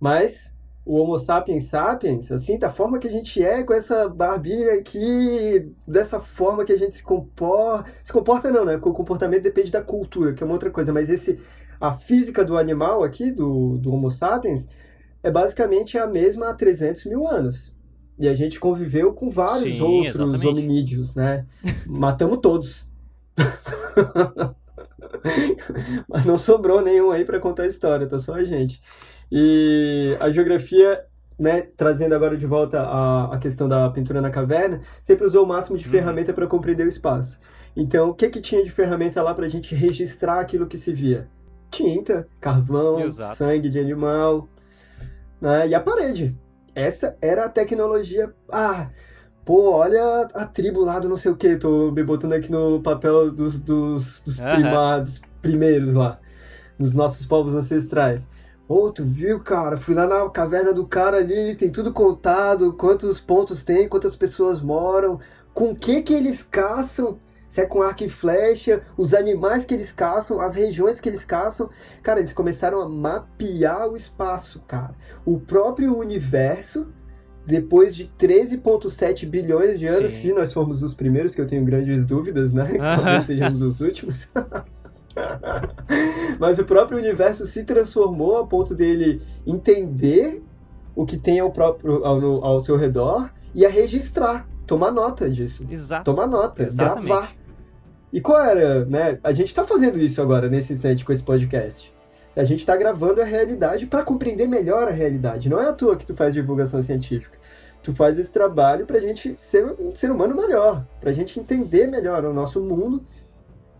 [0.00, 0.52] Mas
[0.88, 5.70] o Homo sapiens sapiens, assim, da forma que a gente é, com essa barbinha aqui,
[5.86, 7.92] dessa forma que a gente se comporta.
[8.02, 8.76] Se comporta não, né?
[8.76, 11.38] O comportamento depende da cultura, que é uma outra coisa, mas esse.
[11.80, 14.66] A física do animal aqui, do, do Homo sapiens,
[15.22, 17.74] é basicamente a mesma há 300 mil anos.
[18.18, 20.46] E a gente conviveu com vários Sim, outros exatamente.
[20.46, 21.46] hominídeos, né?
[21.86, 22.88] Matamos todos.
[26.08, 28.82] Mas não sobrou nenhum aí para contar a história, tá só a gente.
[29.30, 31.04] E a geografia
[31.38, 35.46] né, trazendo agora de volta a, a questão da pintura na caverna, sempre usou o
[35.46, 35.90] máximo de uhum.
[35.90, 37.38] ferramenta para compreender o espaço.
[37.76, 40.92] Então, o que que tinha de ferramenta lá para a gente registrar aquilo que se
[40.92, 41.28] via?
[41.70, 43.36] Tinta, carvão, Exato.
[43.36, 44.48] sangue de animal,
[45.40, 46.36] né, e a parede.
[46.74, 48.32] Essa era a tecnologia.
[48.52, 48.88] Ah,
[49.44, 52.80] pô, olha a tribo lá do não sei o que, tô me botando aqui no
[52.80, 54.52] papel dos, dos, dos uhum.
[54.52, 56.18] primados primeiros lá,
[56.78, 58.26] dos nossos povos ancestrais.
[58.68, 59.78] Ô, oh, tu viu, cara?
[59.78, 64.60] Fui lá na caverna do cara ali, tem tudo contado, quantos pontos tem, quantas pessoas
[64.60, 65.18] moram,
[65.54, 69.90] com que que eles caçam, se é com arco e flecha, os animais que eles
[69.90, 71.70] caçam, as regiões que eles caçam.
[72.02, 74.94] Cara, eles começaram a mapear o espaço, cara.
[75.24, 76.88] O próprio universo,
[77.46, 80.28] depois de 13,7 bilhões de anos, Sim.
[80.28, 82.70] se nós formos os primeiros, que eu tenho grandes dúvidas, né?
[82.76, 84.28] Talvez sejamos os últimos.
[86.38, 90.44] Mas o próprio universo se transformou a ponto dele entender
[90.94, 95.66] o que tem ao, próprio, ao, ao seu redor e a registrar, tomar nota disso.
[95.70, 96.04] Exato.
[96.04, 97.06] Tomar nota, Exatamente.
[97.06, 97.37] gravar.
[98.12, 99.18] E qual era, né?
[99.22, 101.94] A gente está fazendo isso agora, nesse instante, com esse podcast.
[102.34, 105.48] A gente está gravando a realidade para compreender melhor a realidade.
[105.48, 107.36] Não é à toa que tu faz divulgação científica.
[107.82, 111.38] Tu faz esse trabalho para a gente ser um ser humano melhor, para a gente
[111.38, 113.04] entender melhor o nosso mundo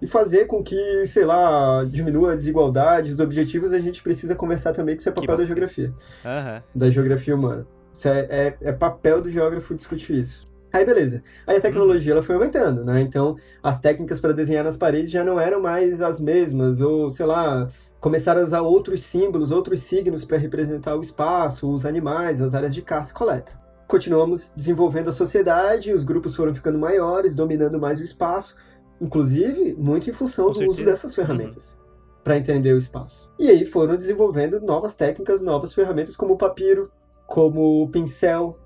[0.01, 4.73] e fazer com que, sei lá, diminua a desigualdade, os objetivos, a gente precisa conversar
[4.73, 5.93] também que isso é papel da geografia.
[6.25, 6.62] Uhum.
[6.75, 7.67] Da geografia humana.
[8.05, 10.47] É, é, é, papel do geógrafo discutir isso.
[10.72, 11.22] Aí beleza.
[11.46, 13.00] Aí a tecnologia ela foi aumentando, né?
[13.00, 17.26] Então as técnicas para desenhar nas paredes já não eram mais as mesmas, ou sei
[17.26, 17.66] lá,
[18.00, 22.74] começaram a usar outros símbolos, outros signos para representar o espaço, os animais, as áreas
[22.74, 23.61] de caça e coleta.
[23.87, 28.54] Continuamos desenvolvendo a sociedade, os grupos foram ficando maiores, dominando mais o espaço,
[29.00, 30.76] Inclusive, muito em função Com do certeza.
[30.76, 31.74] uso dessas ferramentas.
[31.74, 31.88] Uhum.
[32.24, 33.31] Para entender o espaço.
[33.38, 36.90] E aí foram desenvolvendo novas técnicas, novas ferramentas, como o papiro,
[37.26, 38.59] como o pincel,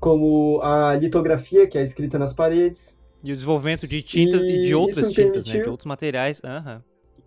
[0.00, 2.98] como a litografia, que é escrita nas paredes.
[3.22, 5.62] E o desenvolvimento de tintas e, e de outras tintas, né?
[5.62, 6.40] De outros materiais.
[6.44, 6.80] Uhum.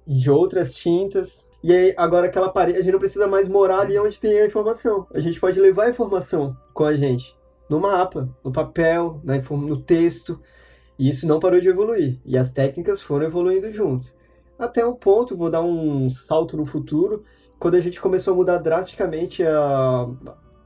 [0.08, 1.46] De outras tintas.
[1.64, 4.46] E aí, agora aquela parede, a gente não precisa mais morar ali onde tem a
[4.46, 5.06] informação.
[5.14, 7.36] A gente pode levar a informação com a gente.
[7.70, 10.42] No mapa, no papel, no texto.
[10.98, 12.20] E isso não parou de evoluir.
[12.26, 14.16] E as técnicas foram evoluindo juntos.
[14.58, 17.24] Até um ponto, vou dar um salto no futuro,
[17.60, 20.08] quando a gente começou a mudar drasticamente a,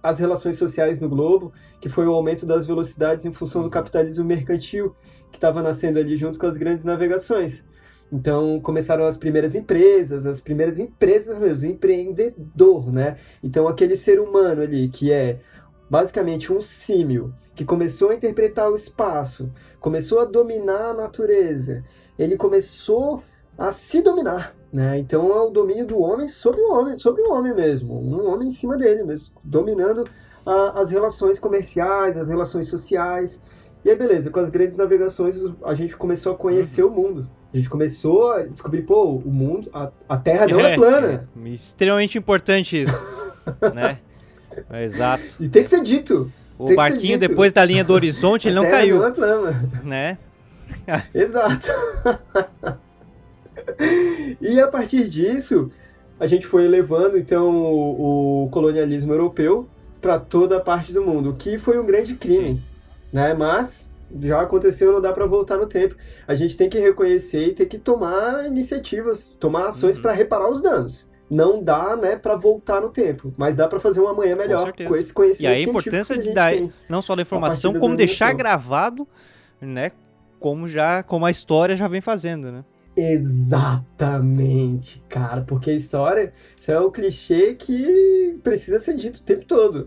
[0.05, 4.23] as relações sociais no globo, que foi o aumento das velocidades em função do capitalismo
[4.23, 4.95] mercantil,
[5.31, 7.65] que estava nascendo ali junto com as grandes navegações.
[8.11, 13.17] Então começaram as primeiras empresas, as primeiras empresas mesmo, empreendedor, né?
[13.43, 15.39] Então aquele ser humano ali que é
[15.89, 21.83] basicamente um símil que começou a interpretar o espaço, começou a dominar a natureza,
[22.17, 23.23] ele começou
[23.57, 24.97] a se dominar, né?
[24.97, 28.49] Então é o domínio do homem sobre o homem, sobre o homem mesmo, um homem
[28.49, 30.05] em cima dele mesmo, dominando
[30.45, 33.41] a, as relações comerciais, as relações sociais.
[33.83, 36.91] E aí, beleza, com as grandes navegações a gente começou a conhecer uhum.
[36.91, 37.29] o mundo.
[37.53, 41.29] A gente começou a descobrir, pô, o mundo, a, a Terra não é, é plana.
[41.43, 43.01] É extremamente importante isso,
[43.73, 43.99] né?
[44.83, 45.23] Exato.
[45.39, 46.31] E tem que ser dito.
[46.57, 48.99] O barquinho depois da linha do horizonte, ele não caiu.
[48.99, 49.69] Não é plana.
[49.83, 50.17] Né?
[51.13, 51.67] Exato.
[54.41, 55.71] E a partir disso,
[56.19, 59.67] a gente foi levando então o, o colonialismo europeu
[60.01, 62.63] para toda a parte do mundo, o que foi um grande crime, Sim.
[63.11, 63.33] né?
[63.33, 63.89] Mas
[64.21, 65.95] já aconteceu, não dá para voltar no tempo.
[66.27, 70.03] A gente tem que reconhecer e tem que tomar iniciativas, tomar ações uhum.
[70.03, 73.99] para reparar os danos não dá, né, para voltar no tempo, mas dá para fazer
[73.99, 76.53] um amanhã melhor com, com esse conhecimento E aí a importância de dar
[76.87, 79.07] não só da informação, como deixar gravado,
[79.59, 79.91] né,
[80.39, 82.63] como já como a história já vem fazendo, né?
[82.97, 89.43] Exatamente, cara, porque a história, isso é o clichê que precisa ser dito o tempo
[89.45, 89.85] todo.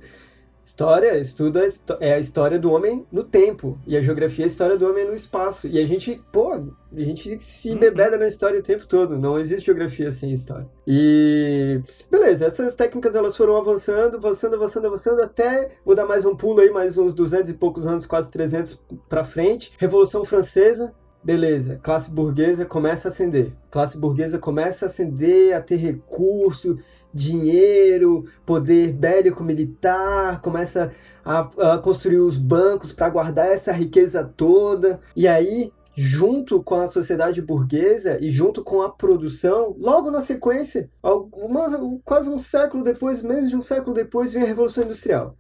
[0.68, 1.66] História estuda
[1.98, 5.06] é a história do homem no tempo e a geografia é a história do homem
[5.06, 5.66] no espaço.
[5.66, 7.78] E a gente, pô, a gente se uhum.
[7.78, 9.16] bebeda na história o tempo todo.
[9.16, 10.68] Não existe geografia sem história.
[10.86, 16.36] E beleza, essas técnicas elas foram avançando, avançando, avançando, avançando até vou dar mais um
[16.36, 19.72] pulo aí, mais uns 200 e poucos anos, quase 300 para frente.
[19.78, 23.52] Revolução Francesa, Beleza, classe burguesa começa a ascender.
[23.70, 26.78] Classe burguesa começa a ascender, a ter recurso,
[27.12, 30.92] dinheiro, poder bélico militar, começa
[31.24, 35.00] a, a construir os bancos para guardar essa riqueza toda.
[35.16, 40.88] E aí, junto com a sociedade burguesa e junto com a produção, logo na sequência,
[41.02, 41.68] alguma,
[42.04, 45.37] quase um século depois, menos de um século depois, vem a Revolução Industrial.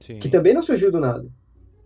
[0.00, 0.18] Sim.
[0.18, 1.24] Que também não surgiu do nada.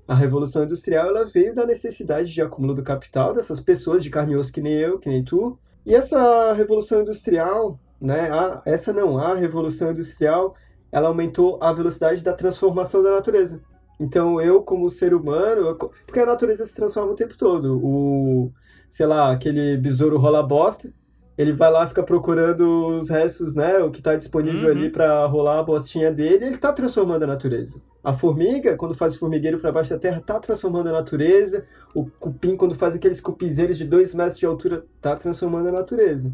[0.07, 4.35] A Revolução Industrial ela veio da necessidade de acúmulo do capital dessas pessoas de carne
[4.35, 5.59] e osso que nem eu, que nem tu.
[5.87, 8.31] E essa Revolução Industrial né?
[8.31, 10.55] A, essa não, a Revolução Industrial,
[10.93, 13.63] ela aumentou a velocidade da transformação da natureza.
[13.99, 17.81] Então eu, como ser humano, eu, porque a natureza se transforma o tempo todo.
[17.83, 18.53] O,
[18.91, 20.93] sei lá, aquele besouro rola bosta,
[21.37, 23.79] ele vai lá, fica procurando os restos, né?
[23.79, 24.77] O que está disponível uhum.
[24.77, 27.81] ali para rolar a bostinha dele, ele está transformando a natureza.
[28.05, 31.67] A formiga, quando faz o formigueiro para baixo da terra, está transformando a natureza.
[31.93, 36.33] O cupim, quando faz aqueles cupizeiros de dois metros de altura, está transformando a natureza.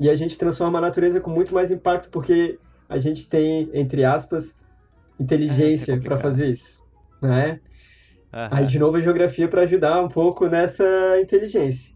[0.00, 2.58] E a gente transforma a natureza com muito mais impacto, porque
[2.88, 4.54] a gente tem, entre aspas,
[5.20, 6.82] inteligência é, é para fazer isso,
[7.20, 7.60] né?
[8.32, 8.48] Uhum.
[8.50, 10.84] Aí, de novo, a geografia para ajudar um pouco nessa
[11.20, 11.93] inteligência.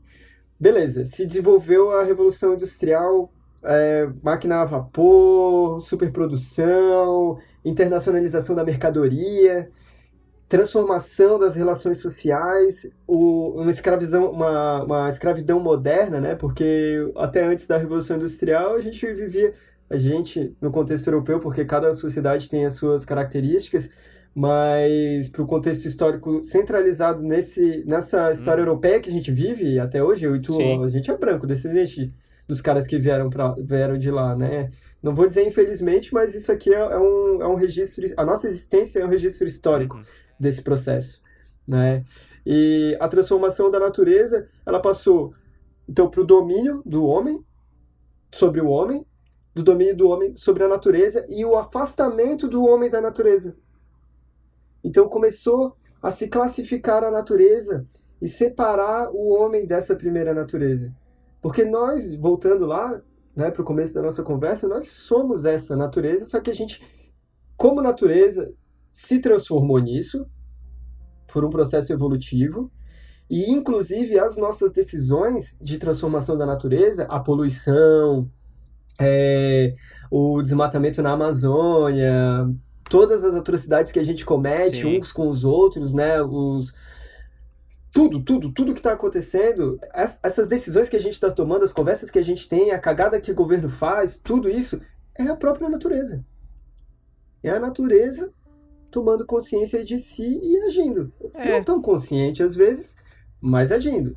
[0.61, 3.33] Beleza, se desenvolveu a Revolução Industrial,
[3.63, 9.71] é, máquina a vapor, superprodução, internacionalização da mercadoria,
[10.49, 16.35] transformação das relações sociais, o, uma, escravidão, uma, uma escravidão moderna, né?
[16.35, 19.53] Porque até antes da Revolução Industrial a gente vivia,
[19.91, 23.91] a gente, no contexto europeu, porque cada sociedade tem as suas características,
[24.39, 28.69] mas para o contexto histórico centralizado nesse, nessa história hum.
[28.69, 30.85] europeia que a gente vive até hoje, eu e tu, Sim.
[30.85, 32.15] a gente é branco, descendente
[32.47, 34.71] dos caras que vieram, pra, vieram de lá, né?
[35.03, 38.47] Não vou dizer infelizmente, mas isso aqui é, é um, é um registro, a nossa
[38.47, 40.05] existência é um registro histórico uhum.
[40.39, 41.21] desse processo,
[41.67, 42.05] né?
[42.47, 45.35] E a transformação da natureza, ela passou,
[45.89, 47.45] então, para o domínio do homem
[48.33, 49.05] sobre o homem,
[49.53, 53.57] do domínio do homem sobre a natureza e o afastamento do homem da natureza.
[54.89, 57.87] Então começou a se classificar a natureza
[58.23, 60.91] e separar o homem dessa primeira natureza.
[61.43, 63.01] Porque nós, voltando lá
[63.37, 66.83] né, para o começo da nossa conversa, nós somos essa natureza, só que a gente,
[67.55, 68.51] como natureza,
[68.91, 70.27] se transformou nisso
[71.31, 72.73] por um processo evolutivo.
[73.29, 78.29] E, inclusive, as nossas decisões de transformação da natureza, a poluição,
[78.99, 79.75] é,
[80.11, 82.49] o desmatamento na Amazônia,
[82.89, 84.99] todas as atrocidades que a gente comete Sim.
[84.99, 86.23] uns com os outros, né?
[86.23, 86.73] Os
[87.91, 89.79] tudo, tudo, tudo que está acontecendo,
[90.23, 93.21] essas decisões que a gente está tomando, as conversas que a gente tem, a cagada
[93.21, 94.81] que o governo faz, tudo isso
[95.15, 96.25] é a própria natureza.
[97.43, 98.33] É a natureza
[98.91, 101.13] tomando consciência de si e agindo.
[101.35, 101.53] É.
[101.53, 102.97] Não tão consciente às vezes,
[103.41, 104.17] mas agindo.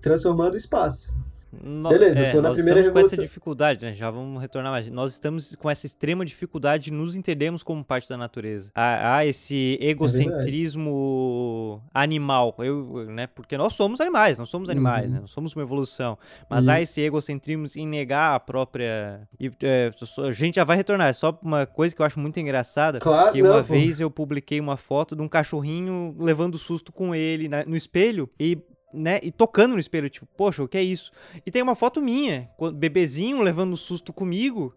[0.00, 1.14] Transformando o espaço.
[1.62, 2.92] No, Beleza, é, eu tô na primeira estamos revolução.
[2.92, 3.94] com essa dificuldade, né?
[3.94, 4.88] Já vamos retornar mais.
[4.90, 8.70] Nós estamos com essa extrema dificuldade de nos entendermos como parte da natureza.
[8.74, 13.26] Há, há esse egocentrismo é animal, eu, né?
[13.26, 15.14] Porque nós somos animais, nós somos animais, uhum.
[15.14, 15.20] né?
[15.20, 16.18] Nós somos uma evolução.
[16.48, 16.70] Mas Isso.
[16.70, 19.28] há esse egocentrismo em negar a própria.
[19.38, 21.08] E, é, a gente já vai retornar.
[21.08, 22.98] É só uma coisa que eu acho muito engraçada.
[22.98, 27.48] Claro, que uma vez eu publiquei uma foto de um cachorrinho levando susto com ele
[27.48, 28.58] né, no espelho e
[28.94, 31.10] né, e tocando no espelho, tipo, poxa, o que é isso?
[31.44, 34.72] E tem uma foto minha, bebezinho levando susto comigo,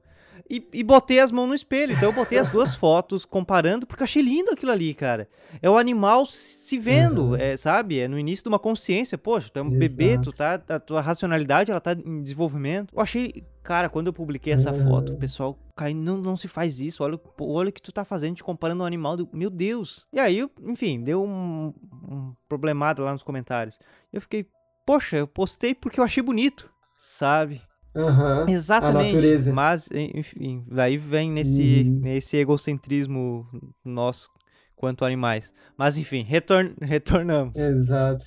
[0.49, 1.93] e, e, botei as mãos no espelho.
[1.93, 5.27] Então eu botei as duas fotos comparando, porque achei lindo aquilo ali, cara.
[5.61, 7.35] É o animal se vendo, uhum.
[7.35, 7.99] é, sabe?
[7.99, 9.17] É no início de uma consciência.
[9.17, 9.79] Poxa, tu é um Exato.
[9.79, 12.93] bebê, tu tá, a tua racionalidade, ela tá em desenvolvimento.
[12.95, 14.87] Eu achei, cara, quando eu publiquei essa uhum.
[14.87, 17.03] foto, o pessoal cai, não, não se faz isso.
[17.03, 19.17] Olha, olha o que tu tá fazendo, te comparando um animal.
[19.17, 20.07] Do, meu Deus.
[20.13, 21.73] E aí, enfim, deu um,
[22.09, 23.77] um problemado lá nos comentários.
[24.13, 24.47] Eu fiquei,
[24.85, 27.61] poxa, eu postei porque eu achei bonito, sabe?
[27.93, 29.09] Uhum, Exatamente.
[29.09, 29.53] A natureza.
[29.53, 31.99] Mas, enfim, daí vem nesse, uhum.
[31.99, 33.45] nesse egocentrismo
[33.83, 34.29] nosso
[34.77, 35.53] quanto animais.
[35.77, 37.57] Mas, enfim, retorn retornamos.
[37.57, 38.23] Exato.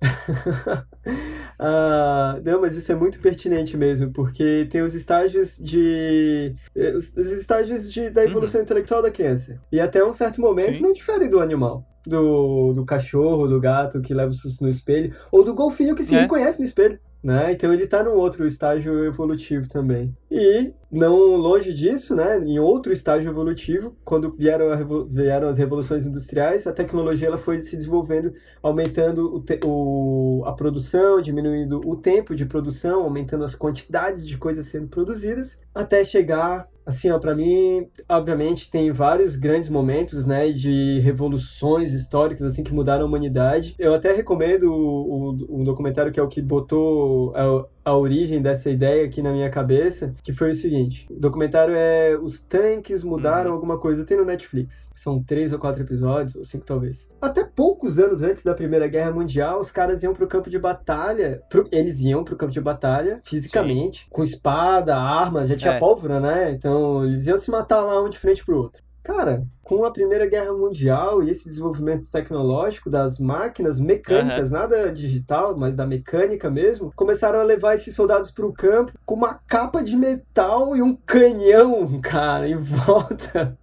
[1.58, 6.54] ah, não, mas isso é muito pertinente mesmo, porque tem os estágios de.
[6.74, 8.64] Eh, os, os estágios de, da evolução uhum.
[8.64, 9.60] intelectual da criança.
[9.70, 10.82] E até um certo momento Sim.
[10.82, 11.84] não difere do animal.
[12.06, 16.02] Do, do cachorro, do gato que leva o susto no espelho, ou do golfinho que
[16.02, 16.22] se é.
[16.22, 17.52] reconhece no espelho né?
[17.52, 20.16] Então ele está num outro estágio evolutivo também.
[20.30, 22.38] E não longe disso, né?
[22.38, 27.76] Em outro estágio evolutivo, quando vieram, vieram as revoluções industriais, a tecnologia ela foi se
[27.76, 28.32] desenvolvendo,
[28.62, 34.66] aumentando o, o a produção, diminuindo o tempo de produção, aumentando as quantidades de coisas
[34.66, 41.92] sendo produzidas, até chegar Assim, para mim, obviamente, tem vários grandes momentos, né, de revoluções
[41.92, 43.74] históricas, assim, que mudaram a humanidade.
[43.78, 49.04] Eu até recomendo o documentário que é o que botou a, a origem dessa ideia
[49.04, 53.56] aqui na minha cabeça, que foi o seguinte: o documentário é Os Tanques Mudaram uhum.
[53.56, 54.90] Alguma Coisa, tem no Netflix.
[54.94, 57.08] São três ou quatro episódios, ou cinco talvez.
[57.20, 61.42] Até poucos anos antes da Primeira Guerra Mundial, os caras iam pro campo de batalha,
[61.48, 64.06] pro, eles iam pro campo de batalha, fisicamente, Sim.
[64.10, 65.78] com espada, arma, já tinha é.
[65.78, 66.52] pólvora, né?
[66.52, 68.87] Então, eles iam se matar lá um de frente pro outro.
[69.02, 74.58] Cara, com a Primeira Guerra Mundial e esse desenvolvimento tecnológico das máquinas mecânicas, uhum.
[74.58, 79.14] nada digital, mas da mecânica mesmo, começaram a levar esses soldados para o campo com
[79.14, 83.56] uma capa de metal e um canhão, cara, em volta.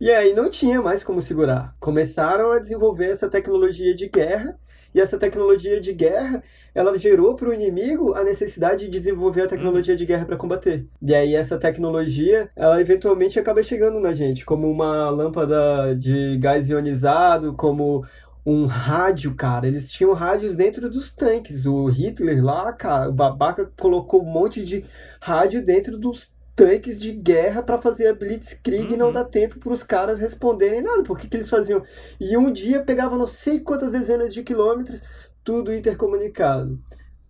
[0.00, 1.74] E aí não tinha mais como segurar.
[1.80, 4.58] Começaram a desenvolver essa tecnologia de guerra
[4.94, 6.42] e essa tecnologia de guerra,
[6.74, 10.86] ela gerou para o inimigo a necessidade de desenvolver a tecnologia de guerra para combater.
[11.02, 16.68] E aí essa tecnologia, ela eventualmente acaba chegando na gente, como uma lâmpada de gás
[16.68, 18.04] ionizado, como
[18.46, 19.66] um rádio, cara.
[19.66, 21.66] Eles tinham rádios dentro dos tanques.
[21.66, 24.84] O Hitler lá, cara, o babaca colocou um monte de
[25.20, 28.94] rádio dentro dos tanques de guerra para fazer a Blitzkrieg uhum.
[28.94, 29.12] e não uhum.
[29.12, 31.02] dá tempo para os caras responderem nada.
[31.02, 31.82] Por que, que eles faziam?
[32.20, 35.02] E um dia pegava não sei quantas dezenas de quilômetros,
[35.42, 36.80] tudo intercomunicado.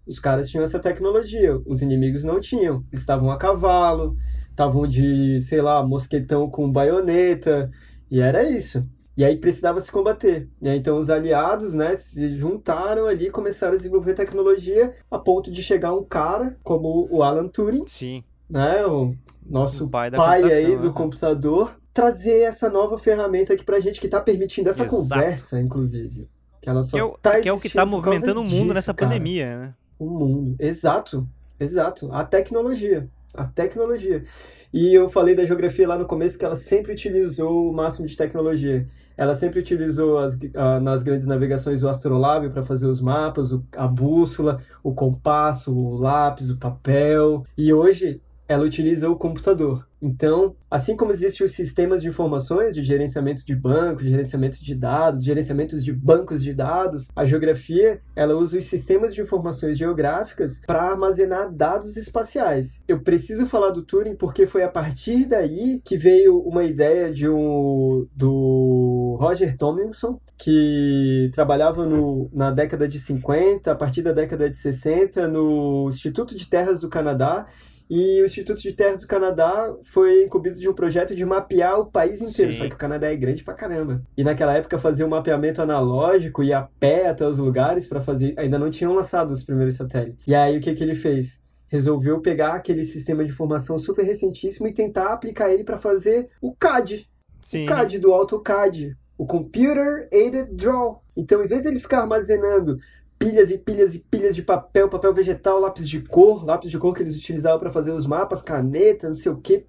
[0.06, 2.84] Os caras tinham essa tecnologia, os inimigos não tinham.
[2.92, 4.16] Estavam a cavalo,
[4.50, 7.70] estavam de, sei lá, mosquetão com baioneta,
[8.10, 8.86] e era isso.
[9.16, 10.50] E aí precisava se combater.
[10.60, 15.50] E aí, então os aliados, né, se juntaram ali, começaram a desenvolver tecnologia a ponto
[15.50, 18.22] de chegar um cara como o Alan Turing, Sim
[18.54, 20.92] né, o nosso o pai, pai aí do né?
[20.94, 24.96] computador, trazer essa nova ferramenta aqui pra gente que tá permitindo essa Exato.
[24.96, 26.28] conversa, inclusive.
[26.62, 28.52] Que ela só que é o, tá que, é o que tá movimentando o mundo
[28.52, 29.10] disso, nessa cara.
[29.10, 29.74] pandemia, né?
[29.98, 31.28] O mundo, exato,
[31.58, 32.10] exato.
[32.12, 34.24] A tecnologia, a tecnologia.
[34.72, 38.16] E eu falei da geografia lá no começo que ela sempre utilizou o máximo de
[38.16, 38.86] tecnologia.
[39.16, 43.64] Ela sempre utilizou as, uh, nas grandes navegações o astrolábio para fazer os mapas, o,
[43.76, 47.44] a bússola, o compasso, o lápis, o papel.
[47.56, 49.86] E hoje ela utiliza o computador.
[50.04, 55.24] Então, assim como existem os sistemas de informações de gerenciamento de bancos, gerenciamento de dados,
[55.24, 60.82] gerenciamentos de bancos de dados, a geografia, ela usa os sistemas de informações geográficas para
[60.82, 62.82] armazenar dados espaciais.
[62.86, 67.26] Eu preciso falar do Turing porque foi a partir daí que veio uma ideia de
[67.26, 74.50] um do Roger Tomlinson, que trabalhava no, na década de 50, a partir da década
[74.50, 77.46] de 60 no Instituto de Terras do Canadá,
[77.88, 81.86] e o Instituto de Terras do Canadá foi incumbido de um projeto de mapear o
[81.86, 82.58] país inteiro, Sim.
[82.58, 84.02] só que o Canadá é grande pra caramba.
[84.16, 88.34] E naquela época fazia um mapeamento analógico e a pé até os lugares para fazer,
[88.38, 90.26] ainda não tinham lançado os primeiros satélites.
[90.26, 91.40] E aí o que que ele fez?
[91.68, 96.54] Resolveu pegar aquele sistema de informação super recentíssimo e tentar aplicar ele para fazer o
[96.54, 97.08] CAD.
[97.42, 97.64] Sim.
[97.64, 101.02] O CAD do AutoCAD, o Computer Aided Draw.
[101.16, 102.78] Então, em vez de ele ficar armazenando
[103.24, 106.94] pilhas e pilhas e pilhas de papel, papel vegetal, lápis de cor, lápis de cor
[106.94, 109.64] que eles utilizavam para fazer os mapas, caneta, não sei o que,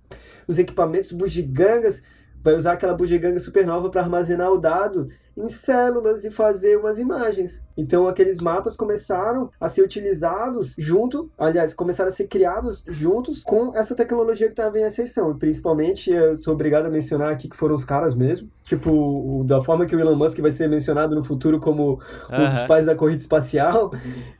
[0.45, 2.01] os equipamentos, bugigangas,
[2.43, 5.07] vai usar aquela bugiganga supernova para armazenar o dado
[5.37, 7.63] em células e fazer umas imagens.
[7.77, 13.75] Então aqueles mapas começaram a ser utilizados junto, aliás, começaram a ser criados juntos com
[13.75, 15.31] essa tecnologia que estava em ascensão.
[15.31, 19.61] E principalmente, eu sou obrigado a mencionar aqui que foram os caras mesmo, tipo, da
[19.61, 21.99] forma que o Elon Musk vai ser mencionado no futuro como
[22.31, 23.91] um dos pais da corrida espacial,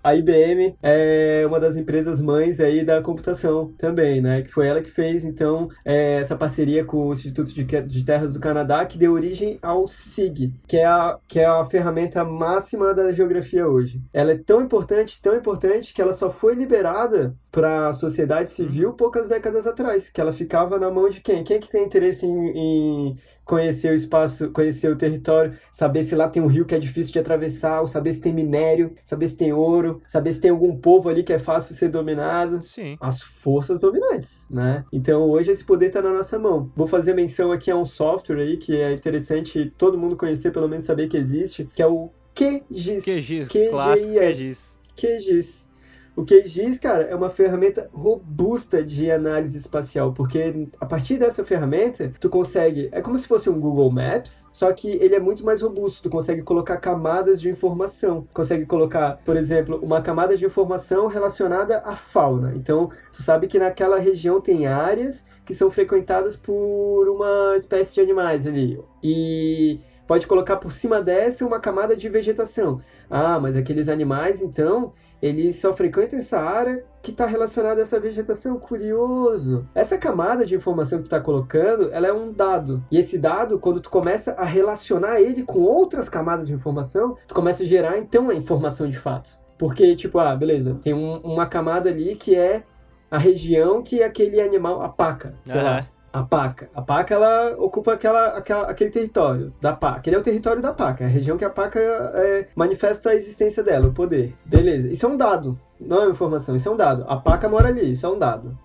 [0.04, 4.41] a IBM é uma das empresas mães aí da computação também, né?
[4.41, 8.34] Que foi ela que fez, então, é, essa parceria com o Instituto de, de Terras
[8.34, 12.94] do Canadá, que deu origem ao SIG, que é a, que é a ferramenta máxima
[12.94, 14.02] da geografia hoje.
[14.14, 18.90] Ela é tão importante, tão importante, que ela só foi liberada para a sociedade civil
[18.90, 18.96] uhum.
[18.96, 21.44] poucas décadas atrás, que ela ficava na mão de quem?
[21.44, 26.16] Quem é que tem interesse em, em conhecer o espaço, conhecer o território, saber se
[26.16, 29.28] lá tem um rio que é difícil de atravessar, ou saber se tem minério, saber
[29.28, 32.62] se tem ouro, saber se tem algum povo ali que é fácil ser dominado.
[32.62, 32.98] Sim.
[33.00, 34.84] As forças dominantes, né?
[34.91, 36.72] Então hoje esse poder está na nossa mão.
[36.76, 40.68] Vou fazer menção aqui a um software aí que é interessante todo mundo conhecer, pelo
[40.68, 43.06] menos saber que existe, que é o QGIS.
[43.06, 44.76] QGIS, QGIS.
[44.96, 45.70] QGIS.
[46.16, 52.09] O QGIS, cara, é uma ferramenta robusta de análise espacial, porque a partir dessa ferramenta,
[52.20, 55.61] tu consegue, é como se fosse um Google Maps, só que ele é muito mais
[55.61, 61.07] robusto, tu consegue colocar camadas de informação, consegue colocar, por exemplo, uma camada de informação
[61.07, 62.53] relacionada à fauna.
[62.55, 68.01] Então, tu sabe que naquela região tem áreas que são frequentadas por uma espécie de
[68.01, 68.80] animais ali.
[69.03, 72.82] E pode colocar por cima dessa uma camada de vegetação.
[73.10, 77.99] Ah, mas aqueles animais, então, eles só frequentam essa área que está relacionada a essa
[77.99, 78.58] vegetação.
[78.60, 79.68] Curioso.
[79.74, 82.84] Essa camada de informação que tu está colocando, ela é um dado.
[82.91, 87.36] E esse dado, quando tu começa a relacionar ele com outras camadas de informação, tu
[87.36, 89.38] começa a gerar, então, a informação de fato.
[89.58, 92.64] Porque, tipo, ah, beleza, tem um, uma camada ali que é
[93.10, 95.64] a região que aquele animal, a paca, sei uhum.
[95.64, 96.70] lá, a paca.
[96.74, 100.09] A paca, ela ocupa aquela, aquela, aquele território da paca.
[100.09, 103.16] Ele é o território da paca, é a região que a paca é, manifesta a
[103.16, 104.34] existência dela, o poder.
[104.45, 104.88] Beleza.
[104.88, 107.03] Isso é um dado, não é uma informação, isso é um dado.
[107.09, 108.57] A paca mora ali, isso é um dado.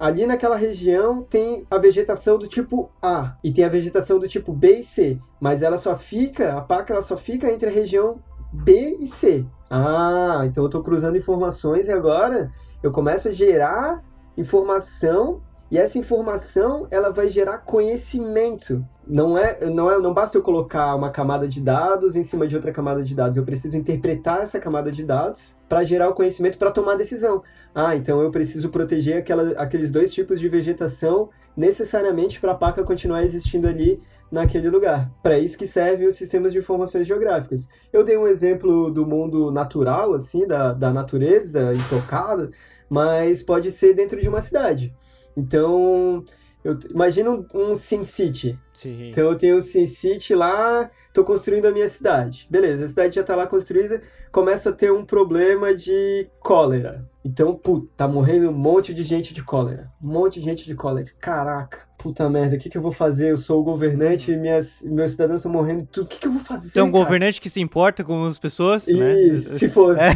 [0.00, 4.52] Ali naquela região tem a vegetação do tipo A e tem a vegetação do tipo
[4.52, 8.18] B e C, mas ela só fica, a PAC ela só fica entre a região
[8.52, 9.46] B e C.
[9.70, 12.52] Ah, então eu estou cruzando informações e agora
[12.82, 14.02] eu começo a gerar
[14.36, 15.40] informação
[15.70, 18.84] e essa informação ela vai gerar conhecimento.
[19.06, 22.54] Não é, não é, não basta eu colocar uma camada de dados em cima de
[22.54, 23.36] outra camada de dados.
[23.36, 27.42] Eu preciso interpretar essa camada de dados para gerar o conhecimento para tomar decisão.
[27.74, 32.84] Ah, então eu preciso proteger aquela, aqueles dois tipos de vegetação necessariamente para a paca
[32.84, 34.00] continuar existindo ali
[34.30, 35.10] naquele lugar.
[35.22, 37.68] Para isso que servem os sistemas de informações geográficas.
[37.92, 42.50] Eu dei um exemplo do mundo natural, assim, da, da natureza intocada,
[42.88, 44.94] mas pode ser dentro de uma cidade.
[45.36, 46.24] Então,
[46.64, 48.58] eu imagino um, um SimCity.
[48.72, 49.08] Sim.
[49.08, 52.46] Então eu tenho o SimCity lá, tô construindo a minha cidade.
[52.50, 54.00] Beleza, a cidade já tá lá construída,
[54.32, 57.08] começa a ter um problema de cólera.
[57.26, 59.90] Então, puta, tá morrendo um monte de gente de cólera.
[60.00, 61.10] Um monte de gente de cólera.
[61.20, 63.32] Caraca puta merda, o que, que eu vou fazer?
[63.32, 66.04] Eu sou o governante e minhas, meus cidadãos estão morrendo tudo.
[66.04, 66.70] O que, que eu vou fazer?
[66.70, 67.04] Tem um cara?
[67.04, 68.86] governante que se importa com as pessoas?
[68.86, 69.38] E né?
[69.38, 69.98] se fosse.
[69.98, 70.12] É.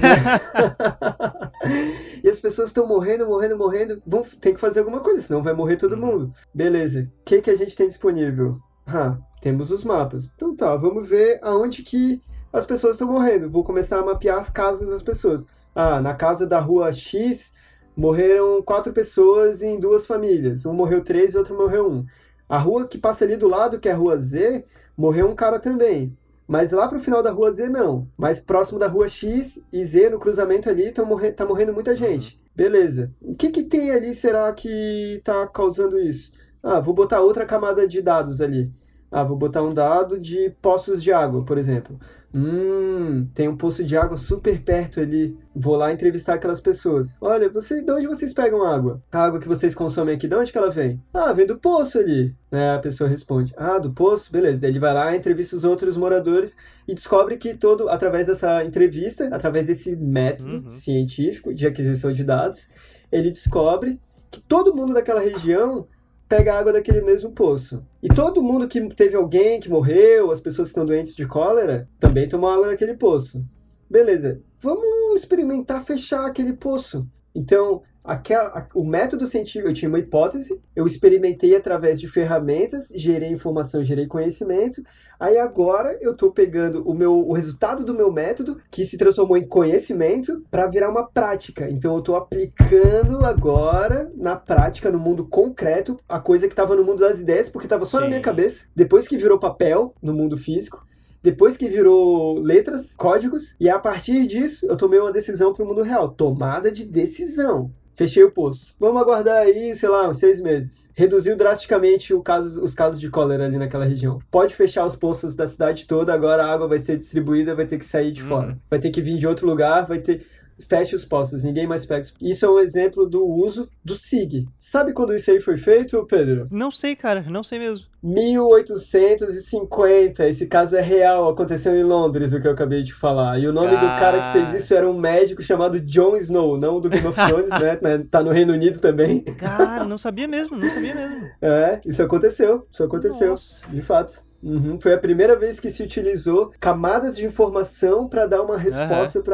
[2.22, 4.00] e as pessoas estão morrendo, morrendo, morrendo.
[4.06, 6.00] Vão, tem que fazer alguma coisa, senão vai morrer todo uhum.
[6.00, 6.32] mundo.
[6.54, 7.10] Beleza.
[7.22, 8.58] O que, que a gente tem disponível?
[8.86, 10.30] Ah, temos os mapas.
[10.36, 13.50] Então tá, vamos ver aonde que as pessoas estão morrendo.
[13.50, 15.46] Vou começar a mapear as casas das pessoas.
[15.82, 17.54] Ah, na casa da rua X
[17.96, 20.66] morreram quatro pessoas em duas famílias.
[20.66, 22.04] Um morreu três e outro morreu um.
[22.46, 25.58] A rua que passa ali do lado, que é a rua Z, morreu um cara
[25.58, 26.14] também.
[26.46, 28.06] Mas lá pro final da rua Z, não.
[28.14, 31.96] Mais próximo da rua X e Z, no cruzamento ali, tá, morre tá morrendo muita
[31.96, 32.38] gente.
[32.54, 33.10] Beleza.
[33.18, 36.32] O que que tem ali, será que tá causando isso?
[36.62, 38.70] Ah, vou botar outra camada de dados ali.
[39.10, 41.98] Ah, vou botar um dado de poços de água, por exemplo.
[42.32, 45.36] Hum, tem um poço de água super perto ali.
[45.54, 47.16] Vou lá entrevistar aquelas pessoas.
[47.20, 49.00] Olha, você, de onde vocês pegam água?
[49.10, 51.02] A água que vocês consomem aqui, de onde que ela vem?
[51.12, 52.34] Ah, vem do poço ali.
[52.50, 52.74] Né?
[52.74, 54.30] A pessoa responde: Ah, do poço?
[54.30, 54.60] Beleza.
[54.60, 56.56] Daí ele vai lá, entrevista os outros moradores
[56.86, 60.72] e descobre que todo, através dessa entrevista, através desse método uhum.
[60.72, 62.68] científico de aquisição de dados,
[63.10, 64.00] ele descobre
[64.30, 65.88] que todo mundo daquela região
[66.30, 67.84] pega água daquele mesmo poço.
[68.00, 71.88] E todo mundo que teve alguém que morreu, as pessoas que estão doentes de cólera,
[71.98, 73.44] também tomam água daquele poço.
[73.90, 77.04] Beleza, vamos experimentar fechar aquele poço.
[77.34, 83.30] Então, aquela, o método científico, eu tinha uma hipótese, eu experimentei através de ferramentas, gerei
[83.30, 84.82] informação, gerei conhecimento.
[85.18, 89.36] Aí agora eu estou pegando o meu o resultado do meu método, que se transformou
[89.36, 91.70] em conhecimento, para virar uma prática.
[91.70, 96.82] Então eu estou aplicando agora na prática, no mundo concreto, a coisa que estava no
[96.82, 98.04] mundo das ideias, porque estava só Sim.
[98.04, 98.64] na minha cabeça.
[98.74, 100.84] Depois que virou papel no mundo físico,
[101.22, 105.68] depois que virou letras, códigos, e a partir disso eu tomei uma decisão para o
[105.68, 106.08] mundo real.
[106.08, 107.70] Tomada de decisão.
[108.00, 108.74] Fechei o poço.
[108.80, 110.88] Vamos aguardar aí, sei lá, uns seis meses.
[110.94, 114.18] Reduziu drasticamente caso, os casos de cólera ali naquela região.
[114.30, 117.76] Pode fechar os poços da cidade toda, agora a água vai ser distribuída, vai ter
[117.76, 118.28] que sair de uhum.
[118.28, 118.58] fora.
[118.70, 120.24] Vai ter que vir de outro lugar, vai ter
[120.68, 122.06] feche os postos, ninguém mais pega.
[122.20, 124.46] Isso é um exemplo do uso do SIG.
[124.58, 126.48] Sabe quando isso aí foi feito, Pedro?
[126.50, 127.86] Não sei, cara, não sei mesmo.
[128.02, 133.38] 1850, esse caso é real, aconteceu em Londres, o que eu acabei de falar.
[133.38, 136.80] E o nome do cara que fez isso era um médico chamado Jon Snow, não
[136.80, 137.78] do Game of Thrones, né?
[138.10, 139.20] Tá no Reino Unido também.
[139.20, 141.28] Cara, não sabia mesmo, não sabia mesmo.
[141.42, 143.68] É, isso aconteceu, isso aconteceu, Nossa.
[143.70, 144.22] de fato.
[144.42, 144.80] Uhum.
[144.80, 149.24] Foi a primeira vez que se utilizou camadas de informação para dar uma resposta uhum.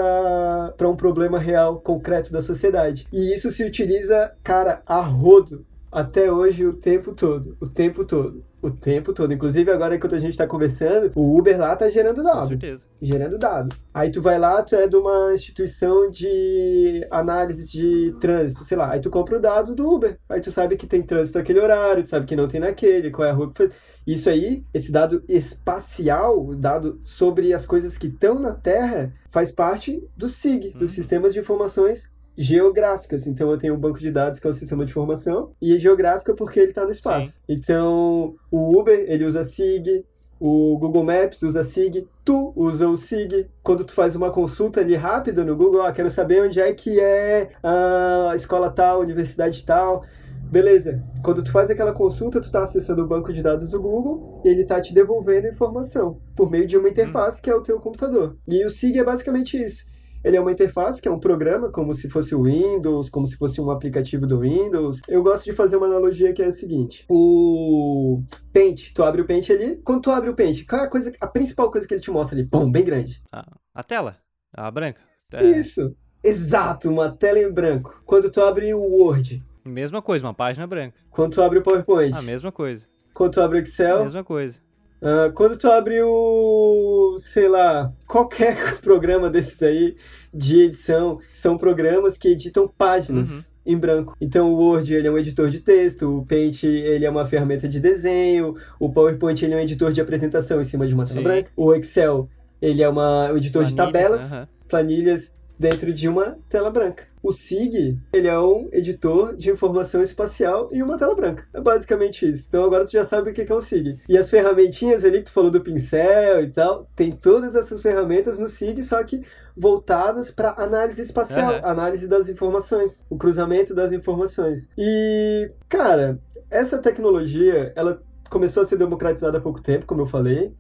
[0.77, 3.07] para um problema real, concreto da sociedade.
[3.13, 5.65] E isso se utiliza, cara, a rodo
[5.97, 7.57] até hoje o tempo todo.
[7.59, 8.45] O tempo todo.
[8.61, 9.33] O tempo todo.
[9.33, 12.41] Inclusive, agora enquanto a gente está conversando, o Uber lá tá gerando dado.
[12.41, 12.87] Com certeza.
[13.01, 13.75] Gerando dado.
[13.95, 18.93] Aí tu vai lá, tu é de uma instituição de análise de trânsito, sei lá.
[18.93, 20.19] Aí tu compra o dado do Uber.
[20.29, 23.27] Aí tu sabe que tem trânsito naquele horário, tu sabe que não tem naquele, qual
[23.27, 23.71] é a rua que foi.
[24.07, 30.03] Isso aí, esse dado espacial, dado sobre as coisas que estão na Terra, faz parte
[30.17, 30.89] do SIG, dos uhum.
[30.89, 33.27] Sistemas de Informações geográficas.
[33.27, 35.79] Então eu tenho um banco de dados que é o sistema de informação e é
[35.79, 37.33] geográfica porque ele está no espaço.
[37.33, 37.41] Sim.
[37.49, 40.05] Então o Uber ele usa SIG,
[40.39, 43.49] o Google Maps usa SIG, tu usa o SIG.
[43.63, 47.01] Quando tu faz uma consulta ali rápida no Google, ah, quero saber onde é que
[47.01, 50.05] é a escola tal, a universidade tal.
[50.51, 51.03] Beleza.
[51.23, 54.49] Quando tu faz aquela consulta, tu está acessando o banco de dados do Google e
[54.49, 58.37] ele está te devolvendo informação por meio de uma interface que é o teu computador.
[58.47, 59.85] E o SIG é basicamente isso.
[60.25, 63.37] Ele é uma interface, que é um programa, como se fosse o Windows, como se
[63.37, 65.01] fosse um aplicativo do Windows.
[65.07, 68.23] Eu gosto de fazer uma analogia que é a seguinte: o
[68.53, 71.13] Paint, tu abre o Paint ali, quando tu abre o Paint, qual é a coisa,
[71.21, 72.45] a principal coisa que ele te mostra ali?
[72.45, 73.23] Bom, bem grande.
[73.33, 74.17] Ah, a tela,
[74.53, 75.01] a branca.
[75.33, 75.45] É.
[75.45, 75.95] Isso,
[76.25, 78.03] exato, uma tela em branco.
[78.05, 80.95] Quando tu abre o Word, Mesma coisa, uma página branca.
[81.11, 82.17] Quando tu abre o PowerPoint.
[82.17, 82.87] A mesma coisa.
[83.13, 84.01] Quando tu abre o Excel.
[84.01, 84.59] A mesma coisa.
[85.01, 89.97] Uh, quando tu abre o, sei lá, qualquer programa desses aí
[90.33, 93.31] de edição, são programas que editam páginas.
[93.31, 94.17] Uhum em branco.
[94.21, 97.69] Então o Word ele é um editor de texto, o Paint ele é uma ferramenta
[97.69, 101.21] de desenho, o PowerPoint ele é um editor de apresentação em cima de uma tela
[101.21, 102.31] branca, o Excel
[102.63, 104.49] ele é uma, um editor Planilha, de tabelas, uh -huh.
[104.69, 107.05] planilhas dentro de uma tela branca.
[107.23, 111.45] O SIG, ele é um editor de informação espacial em uma tela branca.
[111.53, 112.47] É basicamente isso.
[112.49, 113.99] Então agora tu já sabe o que é o SIG.
[114.09, 118.39] E as ferramentinhas ali que tu falou do pincel e tal, tem todas essas ferramentas
[118.39, 119.23] no SIG, só que
[119.57, 121.67] voltadas para análise espacial, uhum.
[121.67, 124.69] análise das informações, o cruzamento das informações.
[124.79, 128.01] E, cara, essa tecnologia, ela
[128.31, 130.53] começou a ser democratizada há pouco tempo, como eu falei,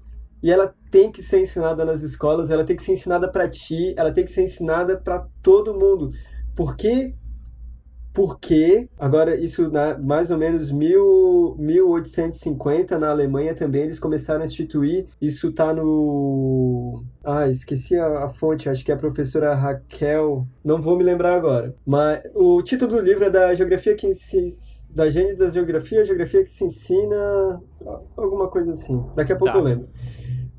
[0.46, 3.92] e ela tem que ser ensinada nas escolas, ela tem que ser ensinada para ti,
[3.96, 6.12] ela tem que ser ensinada para todo mundo.
[6.54, 7.16] Porque
[8.14, 14.46] porque agora isso na mais ou menos mil, 1850 na Alemanha também eles começaram a
[14.46, 20.46] instituir isso tá no ah esqueci a, a, fonte acho que é a professora Raquel
[20.64, 24.48] não vou me lembrar agora mas o título do livro é da geografia que se
[24.88, 27.60] da gênese da geografia geografia que se ensina
[28.16, 29.58] alguma coisa assim daqui a pouco tá.
[29.58, 29.88] eu lembro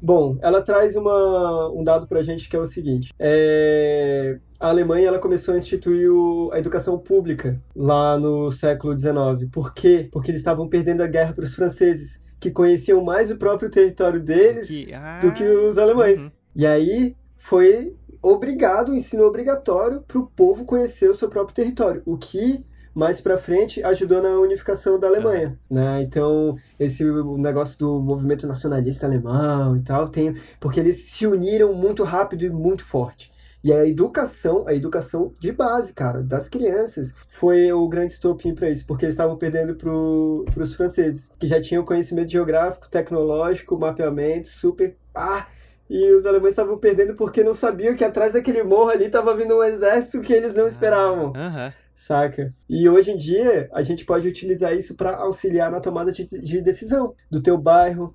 [0.01, 4.69] Bom, ela traz uma, um dado para a gente que é o seguinte: é, a
[4.69, 9.49] Alemanha ela começou a instituir o, a educação pública lá no século XIX.
[9.51, 10.07] Por quê?
[10.11, 14.19] Porque eles estavam perdendo a guerra para os franceses, que conheciam mais o próprio território
[14.19, 16.19] deles que, ah, do que os alemães.
[16.19, 16.31] Uhum.
[16.55, 22.01] E aí foi obrigado, o ensino obrigatório para o povo conhecer o seu próprio território,
[22.05, 22.65] o que
[22.97, 26.01] mais para frente ajudou na unificação da Alemanha, né?
[26.01, 32.03] Então, esse negócio do movimento nacionalista alemão e tal, tem porque eles se uniram muito
[32.03, 33.31] rápido e muito forte.
[33.63, 38.67] E a educação, a educação de base, cara, das crianças, foi o grande estopim para
[38.67, 44.47] isso, porque eles estavam perdendo para os franceses, que já tinham conhecimento geográfico, tecnológico, mapeamento,
[44.47, 44.95] super.
[45.13, 45.45] Ah,
[45.87, 49.55] e os alemães estavam perdendo porque não sabiam que atrás daquele morro ali estava vindo
[49.55, 51.27] um exército que eles não esperavam.
[51.27, 52.53] Uhum saca?
[52.69, 56.61] E hoje em dia, a gente pode utilizar isso para auxiliar na tomada de, de,
[56.61, 58.13] decisão do teu bairro,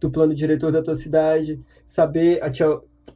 [0.00, 2.66] do plano diretor da tua cidade, saber, a tia,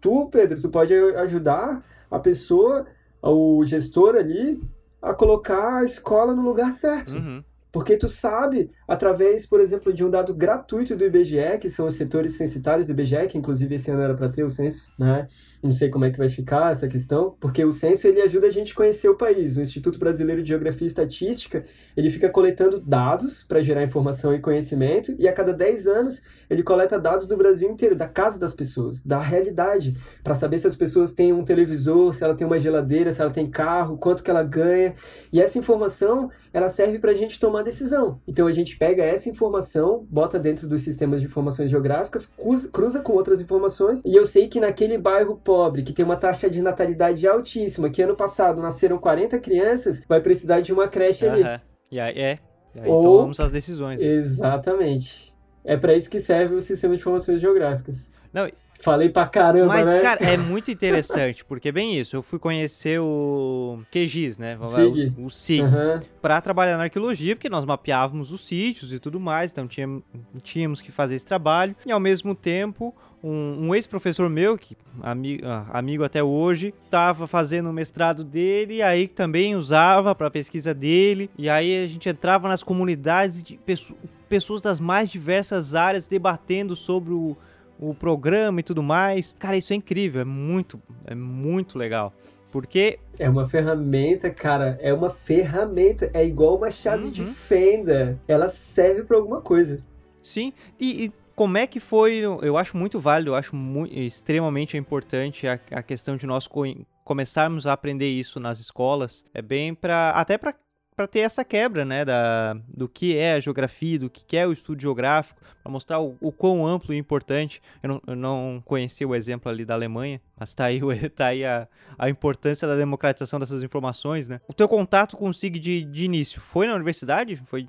[0.00, 2.86] tu, Pedro, tu pode ajudar a pessoa,
[3.20, 4.62] o gestor ali,
[5.02, 7.16] a colocar a escola no lugar certo.
[7.16, 7.42] Uhum.
[7.72, 11.94] Porque tu sabe, através, por exemplo, de um dado gratuito do IBGE, que são os
[11.94, 15.26] setores censitários do IBGE, que inclusive esse ano era para ter o censo, né?
[15.62, 18.50] Não sei como é que vai ficar essa questão, porque o censo ele ajuda a
[18.50, 19.56] gente a conhecer o país.
[19.56, 21.64] O Instituto Brasileiro de Geografia e Estatística,
[21.96, 26.62] ele fica coletando dados para gerar informação e conhecimento, e a cada 10 anos ele
[26.62, 30.76] coleta dados do Brasil inteiro, da casa das pessoas, da realidade, para saber se as
[30.76, 34.30] pessoas têm um televisor, se ela tem uma geladeira, se ela tem carro, quanto que
[34.30, 34.94] ela ganha.
[35.32, 38.20] E essa informação, ela serve para a gente tomar decisão.
[38.26, 43.00] Então a gente pega essa informação, bota dentro dos sistemas de informações geográficas, cruza, cruza
[43.00, 46.62] com outras informações, e eu sei que naquele bairro pobre, que tem uma taxa de
[46.62, 51.32] natalidade altíssima, que ano passado nasceram 40 crianças, vai precisar de uma creche uhum.
[51.32, 51.60] ali.
[51.90, 52.38] E aí, é.
[52.74, 53.02] E aí Ou...
[53.02, 54.00] tomamos as decisões.
[54.00, 54.06] Né?
[54.06, 55.34] Exatamente.
[55.64, 58.10] É para isso que serve o sistema de informações geográficas.
[58.32, 58.48] Não,
[58.80, 60.00] Falei pra caramba, Mas, né?
[60.00, 62.16] cara, é muito interessante, porque é bem isso.
[62.16, 64.58] Eu fui conhecer o QGIS, né?
[64.60, 65.14] SIG.
[65.16, 65.62] O, o SIG.
[65.62, 66.00] Uhum.
[66.20, 70.02] Pra trabalhar na arqueologia, porque nós mapeávamos os sítios e tudo mais, então tínhamos,
[70.42, 71.74] tínhamos que fazer esse trabalho.
[71.84, 77.26] E ao mesmo tempo, um, um ex-professor meu, que ami, ah, amigo até hoje, estava
[77.26, 81.30] fazendo o mestrado dele, e aí também usava para pesquisa dele.
[81.36, 83.98] E aí a gente entrava nas comunidades de pessoas
[84.28, 87.36] pessoas das mais diversas áreas debatendo sobre o,
[87.78, 89.34] o programa e tudo mais.
[89.38, 92.12] Cara, isso é incrível, é muito, é muito legal.
[92.50, 92.98] Porque.
[93.18, 94.78] É uma ferramenta, cara.
[94.80, 96.10] É uma ferramenta.
[96.14, 97.10] É igual uma chave uhum.
[97.10, 98.18] de fenda.
[98.26, 99.84] Ela serve para alguma coisa.
[100.22, 100.52] Sim.
[100.80, 102.14] E, e, como é que foi?
[102.14, 106.62] Eu acho muito válido, eu acho muito, extremamente importante a, a questão de nós co
[107.04, 109.24] começarmos a aprender isso nas escolas.
[109.34, 110.10] É bem para.
[110.10, 110.54] Até para
[110.96, 114.52] para ter essa quebra, né, da, do que é a geografia, do que é o
[114.52, 117.60] estudo geográfico, para mostrar o, o, quão amplo e importante.
[117.82, 120.80] Eu não, eu não conhecia o exemplo ali da Alemanha, mas tá aí,
[121.14, 121.68] tá aí a,
[121.98, 124.40] a importância da democratização dessas informações, né?
[124.48, 127.36] O teu contato com o SIG de, de início foi na universidade?
[127.44, 127.68] Foi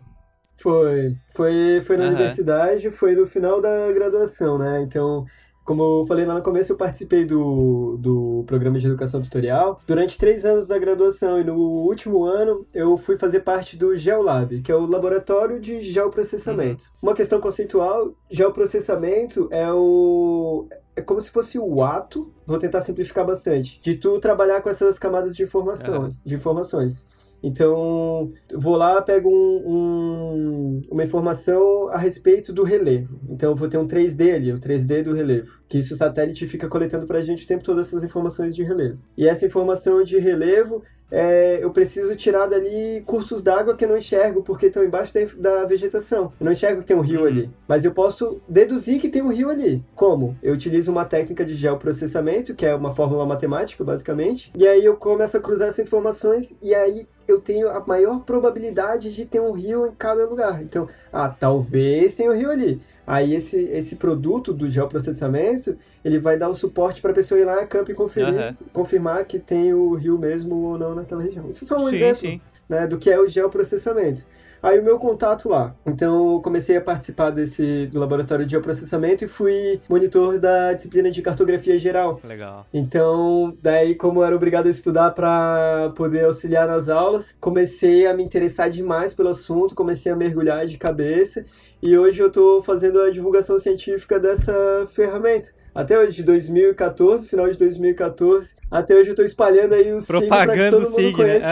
[0.57, 1.15] foi.
[1.35, 2.09] Foi, foi na uhum.
[2.11, 4.81] universidade, foi no final da graduação, né?
[4.81, 5.23] Então,
[5.67, 10.17] como eu falei lá no começo, eu participei do, do programa de educação tutorial durante
[10.17, 14.71] três anos da graduação e no último ano eu fui fazer parte do GeoLab, que
[14.71, 16.85] é o laboratório de geoprocessamento.
[16.85, 17.09] Uhum.
[17.09, 23.25] Uma questão conceitual, geoprocessamento é o é como se fosse o ato, vou tentar simplificar
[23.25, 26.21] bastante, de tu trabalhar com essas camadas de informações, uhum.
[26.25, 27.05] de informações.
[27.41, 33.19] Então, vou lá, pego um, um, uma informação a respeito do relevo.
[33.29, 35.59] Então, vou ter um 3D ali, o 3D do relevo.
[35.67, 38.63] Que isso o satélite fica coletando para a gente o tempo todo essas informações de
[38.63, 38.97] relevo.
[39.15, 43.97] E essa informação de relevo é, eu preciso tirar dali cursos d'água que eu não
[43.97, 46.33] enxergo porque estão embaixo da, vegetação.
[46.39, 47.27] Eu não enxergo que tem um rio uhum.
[47.27, 47.51] ali.
[47.67, 49.83] Mas eu posso deduzir que tem um rio ali.
[49.95, 50.37] Como?
[50.41, 54.51] Eu utilizo uma técnica de geoprocessamento, que é uma fórmula matemática, basicamente.
[54.57, 59.13] E aí eu começo a cruzar essas informações e aí eu tenho a maior probabilidade
[59.13, 60.61] de ter um rio em cada lugar.
[60.61, 62.81] Então, ah, talvez tenha um rio ali.
[63.07, 67.45] Aí esse, esse produto do geoprocessamento, ele vai dar o suporte para a pessoa ir
[67.45, 68.55] lá a campo e conferir, uhum.
[68.73, 71.47] confirmar que tem o rio mesmo ou não naquela região.
[71.47, 72.41] Isso é só um sim, exemplo sim.
[72.67, 74.25] Né, do que é o geoprocessamento.
[74.61, 75.75] Aí o meu contato lá.
[75.85, 81.09] Então eu comecei a participar desse do laboratório de geoprocessamento e fui monitor da disciplina
[81.11, 82.19] de cartografia geral.
[82.23, 82.65] Legal.
[82.73, 88.13] Então, daí como eu era obrigado a estudar para poder auxiliar nas aulas, comecei a
[88.13, 91.45] me interessar demais pelo assunto, comecei a mergulhar de cabeça
[91.81, 95.49] e hoje eu estou fazendo a divulgação científica dessa ferramenta.
[95.77, 100.27] Até hoje, de 2014, final de 2014, até hoje eu estou espalhando aí o signo
[100.27, 101.47] para que todo mundo conheça.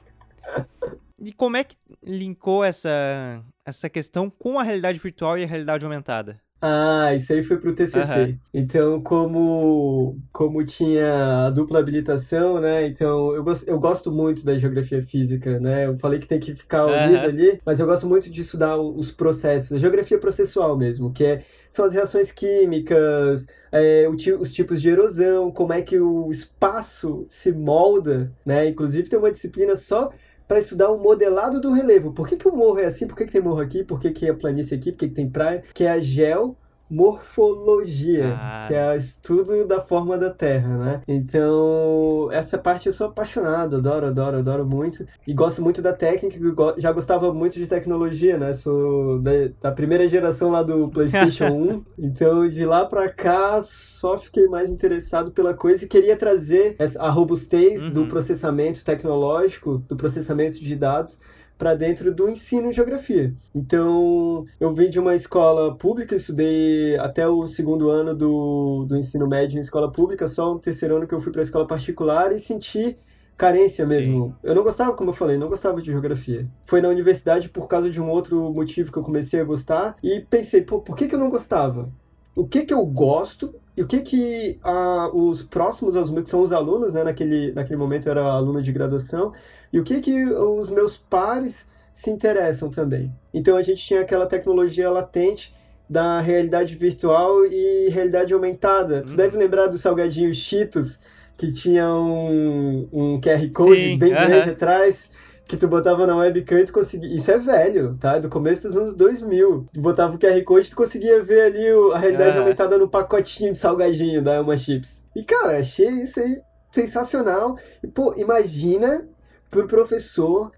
[1.21, 5.85] E como é que linkou essa, essa questão com a realidade virtual e a realidade
[5.85, 6.41] aumentada?
[6.61, 8.21] Ah, isso aí foi pro TCC.
[8.21, 8.39] Uhum.
[8.53, 12.85] Então, como, como tinha a dupla habilitação, né?
[12.87, 15.87] Então, eu, gosto, eu gosto muito da geografia física, né?
[15.87, 17.29] Eu falei que tem que ficar unido uhum.
[17.29, 21.45] ali, mas eu gosto muito de estudar os processos, a geografia processual mesmo, que é,
[21.71, 24.09] são as reações químicas, é,
[24.41, 28.67] os tipos de erosão, como é que o espaço se molda, né?
[28.67, 30.11] Inclusive, tem uma disciplina só
[30.49, 32.13] para estudar o modelado do relevo.
[32.13, 33.07] Por que, que o morro é assim?
[33.07, 33.85] Por que, que tem morro aqui?
[33.85, 34.91] Por que, que é planície aqui?
[34.91, 35.63] Por que, que tem praia?
[35.75, 36.57] Que é a gel
[36.91, 38.65] morfologia, ah.
[38.69, 41.03] que é o estudo da forma da Terra, né?
[41.07, 45.07] Então, essa parte eu sou apaixonado, adoro, adoro, adoro muito.
[45.27, 46.39] E gosto muito da técnica,
[46.79, 48.53] já gostava muito de tecnologia, né?
[48.53, 49.31] Sou da,
[49.61, 51.85] da primeira geração lá do PlayStation 1.
[52.01, 57.03] Então, de lá pra cá, só fiquei mais interessado pela coisa e queria trazer essa,
[57.03, 57.91] a robustez uhum.
[57.91, 61.19] do processamento tecnológico, do processamento de dados
[61.59, 63.35] para dentro do ensino em geografia.
[63.53, 69.27] Então, eu vim de uma escola pública, estudei até o segundo ano do, do ensino
[69.27, 72.31] médio em escola pública, só no terceiro ano que eu fui para a escola particular
[72.33, 72.97] e senti
[73.37, 74.27] carência mesmo.
[74.27, 74.35] Sim.
[74.43, 76.49] Eu não gostava, como eu falei, não gostava de geografia.
[76.65, 80.21] Foi na universidade por causa de um outro motivo que eu comecei a gostar e
[80.21, 81.91] pensei, pô, por que, que eu não gostava?
[82.39, 86.31] O que que eu gosto e o que que ah, os próximos aos meus, que
[86.31, 89.33] são os alunos, né, naquele, naquele momento eu era aluno de graduação,
[89.73, 93.13] e o que que os meus pares se interessam também.
[93.35, 95.53] Então a gente tinha aquela tecnologia latente
[95.91, 99.01] da realidade virtual e realidade aumentada.
[99.01, 99.07] Hum.
[99.07, 101.01] Tu deve lembrar do salgadinho Cheetos,
[101.37, 104.27] que tinha um, um QR Code Sim, bem uh -huh.
[104.27, 105.11] grande atrás,
[105.49, 107.13] que tu botava na webcam e tu conseguia...
[107.13, 108.17] Isso é velho, tá?
[108.17, 109.67] É do começo dos anos 2000.
[109.73, 112.41] Tu botava o QR Code e tu conseguia ver ali a realidade -huh.
[112.41, 115.03] aumentada no pacotinho de salgadinho da Elma Chips.
[115.17, 116.39] E, cara, achei isso aí
[116.71, 117.57] sensacional.
[117.83, 119.09] E, pô, imagina
[119.51, 120.53] pro professor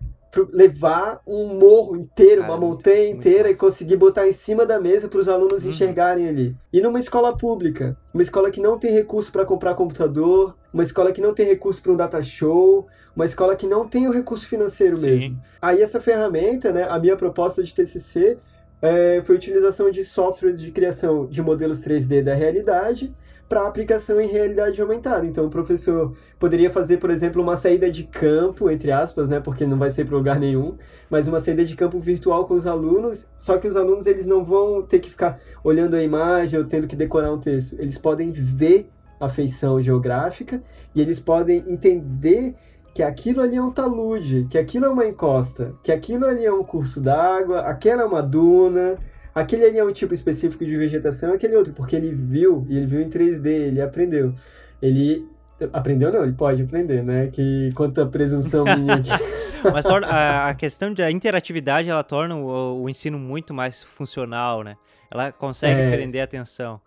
[0.52, 4.78] levar um morro inteiro, Cara, uma montanha muito, inteira e conseguir botar em cima da
[4.80, 5.70] mesa para os alunos uhum.
[5.70, 6.56] enxergarem ali.
[6.72, 11.10] E numa escola pública, uma escola que não tem recurso para comprar computador, uma escola
[11.10, 14.46] que não tem recurso para um data show, uma escola que não tem o recurso
[14.46, 15.10] financeiro Sim.
[15.10, 15.42] mesmo.
[15.60, 18.38] Aí essa ferramenta, né, a minha proposta de TCC
[18.80, 23.12] é, foi a utilização de softwares de criação de modelos 3D da realidade
[23.50, 25.26] para aplicação em realidade aumentada.
[25.26, 29.66] Então, o professor poderia fazer, por exemplo, uma saída de campo, entre aspas, né, porque
[29.66, 30.78] não vai ser para lugar nenhum,
[31.10, 34.44] mas uma saída de campo virtual com os alunos, só que os alunos eles não
[34.44, 37.74] vão ter que ficar olhando a imagem ou tendo que decorar um texto.
[37.80, 38.88] Eles podem ver
[39.18, 40.62] a feição geográfica
[40.94, 42.54] e eles podem entender
[42.94, 46.52] que aquilo ali é um talude, que aquilo é uma encosta, que aquilo ali é
[46.52, 48.96] um curso d'água, aquela é uma duna,
[49.34, 52.86] Aquele ali é um tipo específico de vegetação, aquele outro, porque ele viu, e ele
[52.86, 54.34] viu em 3D, ele aprendeu.
[54.82, 55.28] Ele
[55.72, 57.28] aprendeu não, ele pode aprender, né?
[57.28, 59.10] Que quanto a presunção minha aqui.
[59.72, 64.62] Mas torna, a, a, questão da interatividade, ela torna o, o, ensino muito mais funcional,
[64.62, 64.76] né?
[65.10, 65.90] Ela consegue é...
[65.90, 66.80] prender a atenção.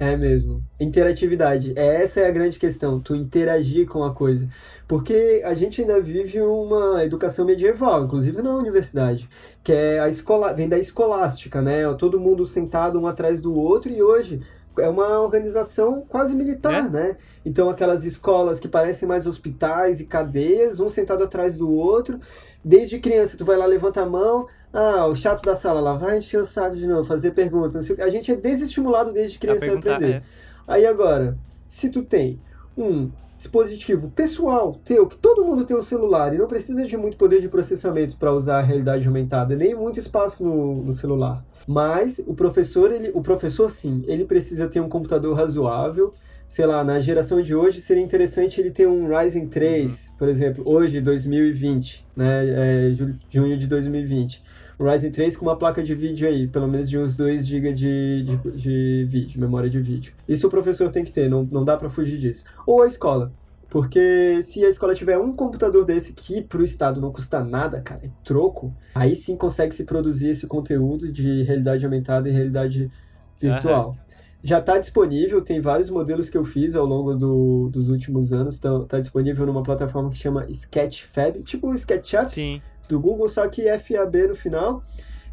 [0.00, 0.64] É mesmo.
[0.80, 1.74] Interatividade.
[1.76, 4.48] Essa é a grande questão, tu interagir com a coisa.
[4.88, 9.28] Porque a gente ainda vive uma educação medieval, inclusive na universidade,
[9.62, 11.82] que é a escola, vem da escolástica, né?
[11.98, 14.40] Todo mundo sentado um atrás do outro e hoje
[14.78, 16.88] é uma organização quase militar, é.
[16.88, 17.16] né?
[17.44, 22.18] Então aquelas escolas que parecem mais hospitais e cadeias, um sentado atrás do outro.
[22.64, 26.18] Desde criança tu vai lá, levanta a mão, ah, o chato da sala lá vai
[26.18, 27.90] encher o saco de novo, fazer perguntas.
[28.00, 30.14] A gente é desestimulado desde criança a, a aprender.
[30.16, 30.22] É.
[30.66, 32.40] Aí agora, se tu tem
[32.76, 37.16] um dispositivo pessoal teu, que todo mundo tem um celular e não precisa de muito
[37.16, 41.44] poder de processamento para usar a realidade aumentada, nem muito espaço no, no celular.
[41.66, 46.14] Mas o professor, ele, o professor sim, ele precisa ter um computador razoável.
[46.46, 50.16] Sei lá, na geração de hoje seria interessante ele ter um Ryzen 3, uhum.
[50.16, 52.92] por exemplo, hoje, 2020, né, é,
[53.30, 54.42] junho de 2020
[54.80, 57.72] um Ryzen 3 com uma placa de vídeo aí, pelo menos de uns 2 GB
[57.74, 60.14] de, de, de, vídeo, memória de vídeo.
[60.26, 62.46] Isso o professor tem que ter, não, não dá para fugir disso.
[62.66, 63.30] Ou a escola.
[63.68, 67.80] Porque se a escola tiver um computador desse que para o Estado não custa nada,
[67.82, 72.90] cara, é troco, aí sim consegue se produzir esse conteúdo de realidade aumentada e realidade
[73.38, 73.90] virtual.
[73.90, 74.10] Uhum.
[74.42, 78.54] Já está disponível, tem vários modelos que eu fiz ao longo do, dos últimos anos.
[78.54, 82.30] Está tá disponível numa plataforma que chama Sketchfab, tipo o SketchUp.
[82.30, 84.82] Sim do Google, só que FAB no final.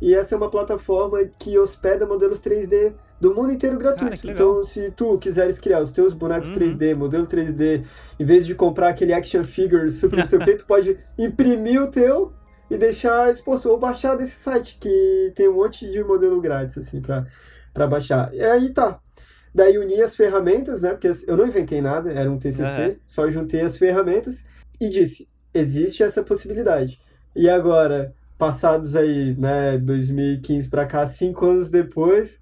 [0.01, 4.21] E essa é uma plataforma que hospeda modelos 3D do mundo inteiro gratuito.
[4.21, 6.57] Cara, então, se tu quiseres criar os teus bonecos uhum.
[6.57, 7.83] 3D, modelo 3D,
[8.19, 11.81] em vez de comprar aquele action figure super não sei o que, tu pode imprimir
[11.81, 12.31] o teu
[12.69, 17.01] e deixar exposto, ou baixar desse site, que tem um monte de modelo grátis, assim,
[17.01, 17.25] pra,
[17.73, 18.31] pra baixar.
[18.33, 18.99] E aí tá.
[19.55, 22.95] Daí uni as ferramentas, né, porque eu não inventei nada, era um TCC, uhum.
[23.07, 24.43] só juntei as ferramentas
[24.79, 26.99] e disse, existe essa possibilidade.
[27.37, 32.41] E agora, passados aí, né, 2015 para cá, cinco anos depois,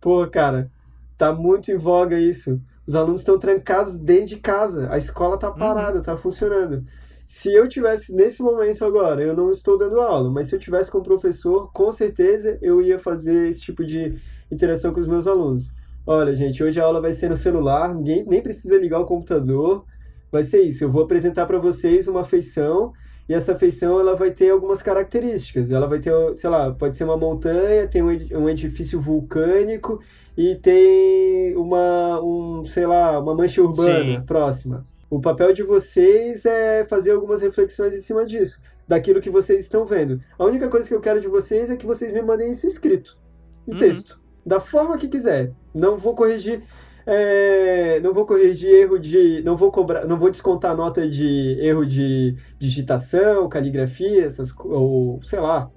[0.00, 0.70] pô, cara,
[1.18, 2.60] tá muito em voga isso.
[2.86, 6.02] Os alunos estão trancados dentro de casa, a escola tá parada, uhum.
[6.04, 6.84] tá funcionando.
[7.26, 10.92] Se eu tivesse nesse momento agora, eu não estou dando aula, mas se eu tivesse
[10.92, 14.16] com o professor, com certeza eu ia fazer esse tipo de
[14.48, 15.72] interação com os meus alunos.
[16.06, 19.84] Olha, gente, hoje a aula vai ser no celular, ninguém nem precisa ligar o computador.
[20.30, 22.92] Vai ser isso, eu vou apresentar para vocês uma feição
[23.30, 25.70] e essa feição ela vai ter algumas características.
[25.70, 30.02] Ela vai ter, sei lá, pode ser uma montanha, tem um edifício vulcânico
[30.36, 34.22] e tem uma, um, sei lá, uma mancha urbana Sim.
[34.26, 34.84] próxima.
[35.08, 39.84] O papel de vocês é fazer algumas reflexões em cima disso, daquilo que vocês estão
[39.84, 40.20] vendo.
[40.36, 43.16] A única coisa que eu quero de vocês é que vocês me mandem isso escrito,
[43.64, 43.78] em uhum.
[43.78, 45.52] texto, da forma que quiser.
[45.72, 46.64] Não vou corrigir
[47.10, 49.42] é, não vou corrigir erro de.
[49.42, 50.06] Não vou cobrar.
[50.06, 55.70] Não vou descontar nota de erro de digitação, caligrafia, essas ou sei lá.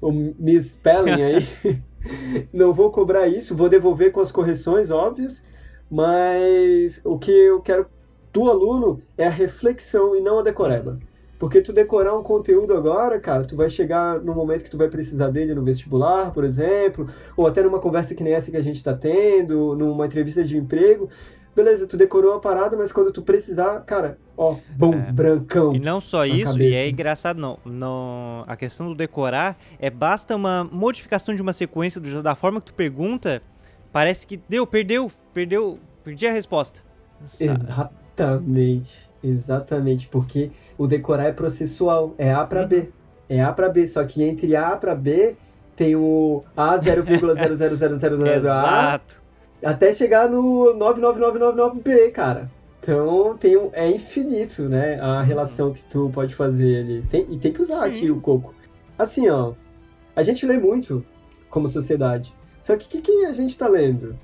[0.00, 1.48] Ou misspelling aí.
[2.52, 5.42] não vou cobrar isso, vou devolver com as correções óbvias,
[5.90, 7.86] mas o que eu quero
[8.32, 10.98] do aluno é a reflexão e não a decoreba.
[11.40, 14.90] Porque tu decorar um conteúdo agora, cara, tu vai chegar no momento que tu vai
[14.90, 18.62] precisar dele no vestibular, por exemplo, ou até numa conversa que nem essa que a
[18.62, 21.08] gente está tendo, numa entrevista de emprego.
[21.56, 25.10] Beleza, tu decorou a parada, mas quando tu precisar, cara, ó, bom, é.
[25.10, 25.74] brancão.
[25.74, 26.62] E não só isso, cabeça.
[26.62, 28.44] e é engraçado, não, não.
[28.46, 32.66] A questão do decorar é basta uma modificação de uma sequência do, da forma que
[32.66, 33.42] tu pergunta,
[33.90, 36.82] parece que deu, perdeu, perdeu, perdi a resposta.
[37.40, 39.09] Exatamente.
[39.22, 42.90] Exatamente, porque o decorar é processual, é A para B.
[43.28, 45.36] É A para B, só que entre A para B
[45.76, 49.16] tem o A 0,00000 Exato.
[49.62, 52.50] até chegar no 99999B, cara.
[52.80, 55.22] Então tem um, é infinito, né, a uhum.
[55.22, 57.02] relação que tu pode fazer ali.
[57.02, 57.92] Tem, e tem que usar Sim.
[57.92, 58.54] aqui o coco.
[58.98, 59.52] Assim, ó,
[60.16, 61.04] a gente lê muito
[61.48, 62.34] como sociedade.
[62.62, 64.18] Só que o que, que a gente tá lendo?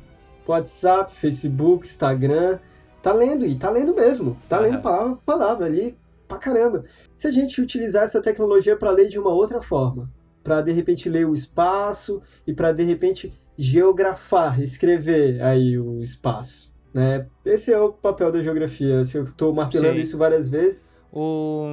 [0.47, 2.59] WhatsApp, Facebook, Instagram.
[3.07, 4.37] Tá lendo, e tá lendo mesmo.
[4.49, 4.65] Tá uhum.
[4.65, 5.97] lendo palavra por palavra ali,
[6.27, 6.83] pra caramba.
[7.15, 10.11] Se a gente utilizar essa tecnologia para ler de uma outra forma,
[10.43, 16.75] para de repente ler o espaço e para de repente geografar, escrever aí o espaço,
[16.93, 17.29] né?
[17.45, 19.01] Esse é o papel da geografia.
[19.15, 20.03] Eu estou martelando Sim.
[20.03, 20.91] isso várias vezes.
[21.13, 21.69] O,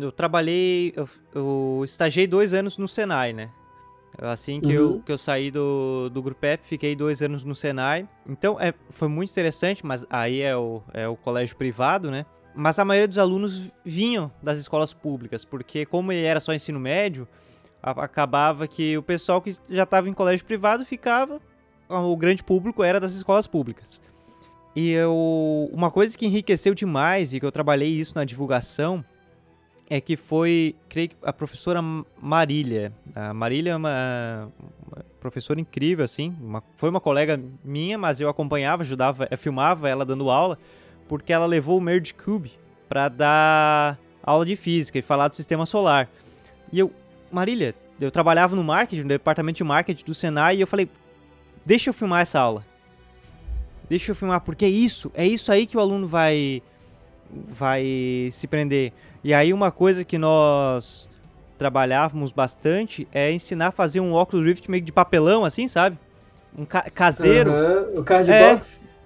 [0.00, 3.50] eu trabalhei, eu, eu estagiei dois anos no Senai, né?
[4.20, 4.72] Assim que, uhum.
[4.72, 8.08] eu, que eu saí do, do Grupo EP, fiquei dois anos no Senai.
[8.28, 12.26] Então, é, foi muito interessante, mas aí é o, é o colégio privado, né?
[12.54, 16.80] Mas a maioria dos alunos vinham das escolas públicas, porque como ele era só ensino
[16.80, 17.28] médio,
[17.80, 21.40] a, acabava que o pessoal que já estava em colégio privado ficava,
[21.88, 24.02] o grande público era das escolas públicas.
[24.74, 29.04] E eu, uma coisa que enriqueceu demais, e que eu trabalhei isso na divulgação,
[29.88, 31.80] é que foi, creio que a professora
[32.20, 32.92] Marília.
[33.14, 34.52] A Marília é uma,
[34.86, 36.36] uma professora incrível, assim.
[36.40, 40.58] Uma, foi uma colega minha, mas eu acompanhava, ajudava, eu filmava ela dando aula,
[41.08, 42.52] porque ela levou o Merge Cube
[42.88, 46.08] para dar aula de física e falar do sistema solar.
[46.70, 46.92] E eu,
[47.32, 50.88] Marília, eu trabalhava no marketing, no departamento de marketing do Senai, e eu falei,
[51.64, 52.64] deixa eu filmar essa aula.
[53.88, 56.62] Deixa eu filmar, porque é isso, é isso aí que o aluno vai
[57.30, 58.92] vai se prender.
[59.22, 61.08] E aí uma coisa que nós
[61.58, 65.98] trabalhávamos bastante é ensinar a fazer um óculos Rift meio de papelão, assim, sabe?
[66.56, 67.50] Um ca caseiro.
[67.50, 68.58] Uhum, o card é,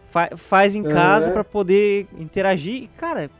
[0.08, 1.32] fa faz em casa é.
[1.32, 2.88] para poder interagir.
[2.96, 3.30] Cara,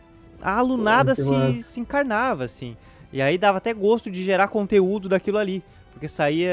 [0.41, 2.77] a alunada se, se encarnava, assim.
[3.13, 5.63] E aí dava até gosto de gerar conteúdo daquilo ali.
[5.93, 6.51] Porque saía.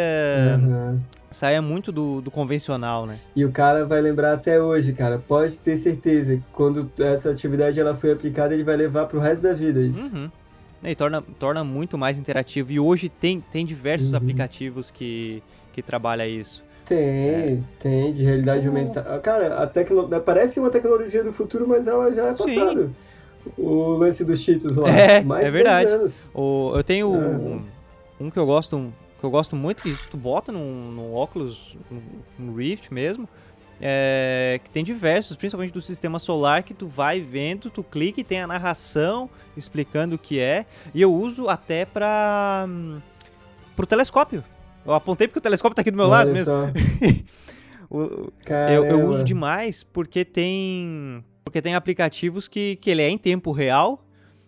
[0.59, 0.99] Uhum.
[1.31, 3.19] Saía muito do, do convencional, né?
[3.35, 5.19] E o cara vai lembrar até hoje, cara.
[5.19, 6.41] Pode ter certeza.
[6.51, 10.01] Quando essa atividade ela foi aplicada, ele vai levar pro resto da vida isso.
[10.15, 10.31] Uhum.
[10.83, 12.71] E torna, torna muito mais interativo.
[12.71, 14.17] E hoje tem, tem diversos uhum.
[14.17, 16.63] aplicativos que, que trabalham isso.
[16.89, 17.59] Tem, é.
[17.79, 18.69] tem, de realidade oh.
[18.69, 19.19] aumentada.
[19.19, 20.09] Cara, a tecno...
[20.21, 22.95] parece uma tecnologia do futuro, mas ela já é passado.
[23.55, 24.89] O lance dos Cheetos lá.
[24.97, 25.91] É, mais é verdade.
[25.91, 26.31] Anos.
[26.33, 27.61] O, eu tenho um,
[28.19, 31.77] um, que eu gosto que eu gosto muito, que isso tu bota no, no óculos,
[32.37, 33.27] no, Rift mesmo,
[33.81, 38.23] é, que tem diversos, principalmente do sistema solar, que tu vai vendo, tu clica e
[38.23, 40.65] tem a narração explicando o que é.
[40.93, 42.67] E eu uso até para
[43.75, 44.43] pro telescópio.
[44.85, 46.53] Eu apontei porque o telescópio tá aqui do meu Olha lado mesmo.
[47.89, 48.31] o,
[48.69, 53.51] eu, eu, uso demais porque tem porque tem aplicativos que, que ele é em tempo
[53.51, 54.05] real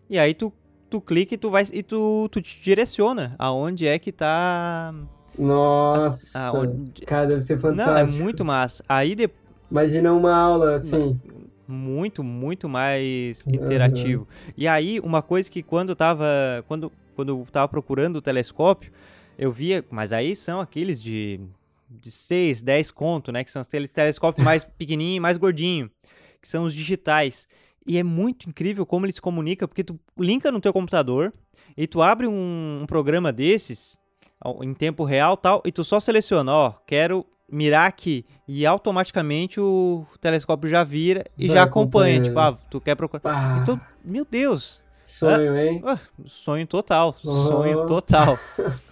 [0.09, 0.51] e aí tu,
[0.91, 4.93] tu clica e tu vai e tu, tu te direciona aonde é que tá
[5.37, 7.01] nossa, a, aonde...
[7.01, 7.89] cara, deve ser fantástico.
[7.89, 8.83] Não, é muito massa.
[8.87, 9.29] Aí de...
[9.69, 11.17] Imagina uma aula assim.
[11.65, 14.23] Muito, muito mais interativo.
[14.23, 14.53] Uhum.
[14.57, 16.25] E aí, uma coisa que quando eu tava.
[16.67, 18.91] Quando, quando eu tava procurando o telescópio,
[19.39, 19.85] eu via.
[19.89, 21.39] Mas aí são aqueles de,
[21.89, 23.45] de 6, 10 conto, né?
[23.45, 25.89] Que são aqueles telescópios mais pequenininho mais gordinho.
[26.41, 27.47] Que são os digitais.
[27.85, 31.33] E é muito incrível como eles se comunicam, porque tu linka no teu computador
[31.75, 33.99] e tu abre um, um programa desses
[34.61, 40.05] em tempo real tal, e tu só seleciona, ó, quero mirar aqui e automaticamente o
[40.19, 42.21] telescópio já vira e Vai já acompanha.
[42.21, 43.21] Tipo, ah, tu quer procurar.
[43.25, 43.59] Ah.
[43.61, 44.81] Então, meu Deus.
[45.05, 45.81] Sonho, ah, hein?
[45.85, 47.15] Ah, sonho total.
[47.23, 47.47] Uhum.
[47.47, 48.39] Sonho total.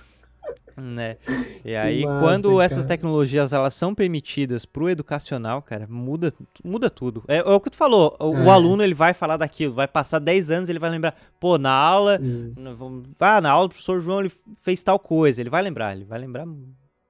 [0.88, 1.17] né?
[1.63, 2.63] E aí, massa, quando cara.
[2.63, 7.23] essas tecnologias elas são permitidas pro educacional, cara, muda, muda tudo.
[7.27, 8.43] É, é o que tu falou, o, é.
[8.43, 11.71] o, aluno ele vai falar daquilo, vai passar 10 anos, ele vai lembrar, pô, na
[11.71, 15.95] aula, no, ah, na aula o professor João ele fez tal coisa, ele vai lembrar,
[15.95, 16.45] ele vai lembrar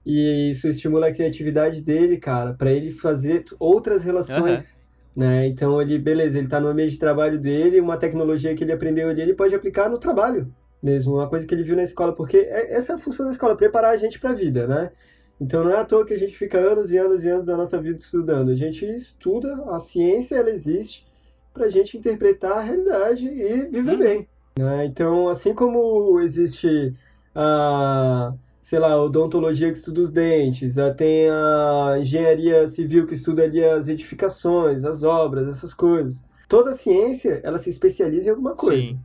[0.05, 4.73] e isso estimula a criatividade dele, cara, para ele fazer outras relações.
[4.73, 5.23] Uhum.
[5.23, 5.47] Né?
[5.47, 9.09] Então ele, beleza, ele está no ambiente de trabalho dele, uma tecnologia que ele aprendeu
[9.09, 10.51] ali, ele pode aplicar no trabalho
[10.81, 13.31] mesmo, uma coisa que ele viu na escola, porque é, essa é a função da
[13.31, 14.91] escola, preparar a gente para a vida, né?
[15.39, 17.55] Então não é à toa que a gente fica anos e anos e anos da
[17.55, 18.49] nossa vida estudando.
[18.49, 21.07] A gente estuda, a ciência ela existe
[21.53, 23.99] para a gente interpretar a realidade e viver uhum.
[23.99, 24.27] bem.
[24.57, 24.85] Né?
[24.85, 26.93] Então, assim como existe
[27.33, 33.63] a sei lá, odontologia que estuda os dentes, tem a engenharia civil que estuda ali
[33.63, 36.21] as edificações, as obras, essas coisas.
[36.47, 38.95] Toda ciência, ela se especializa em alguma coisa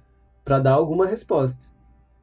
[0.44, 1.66] para dar alguma resposta,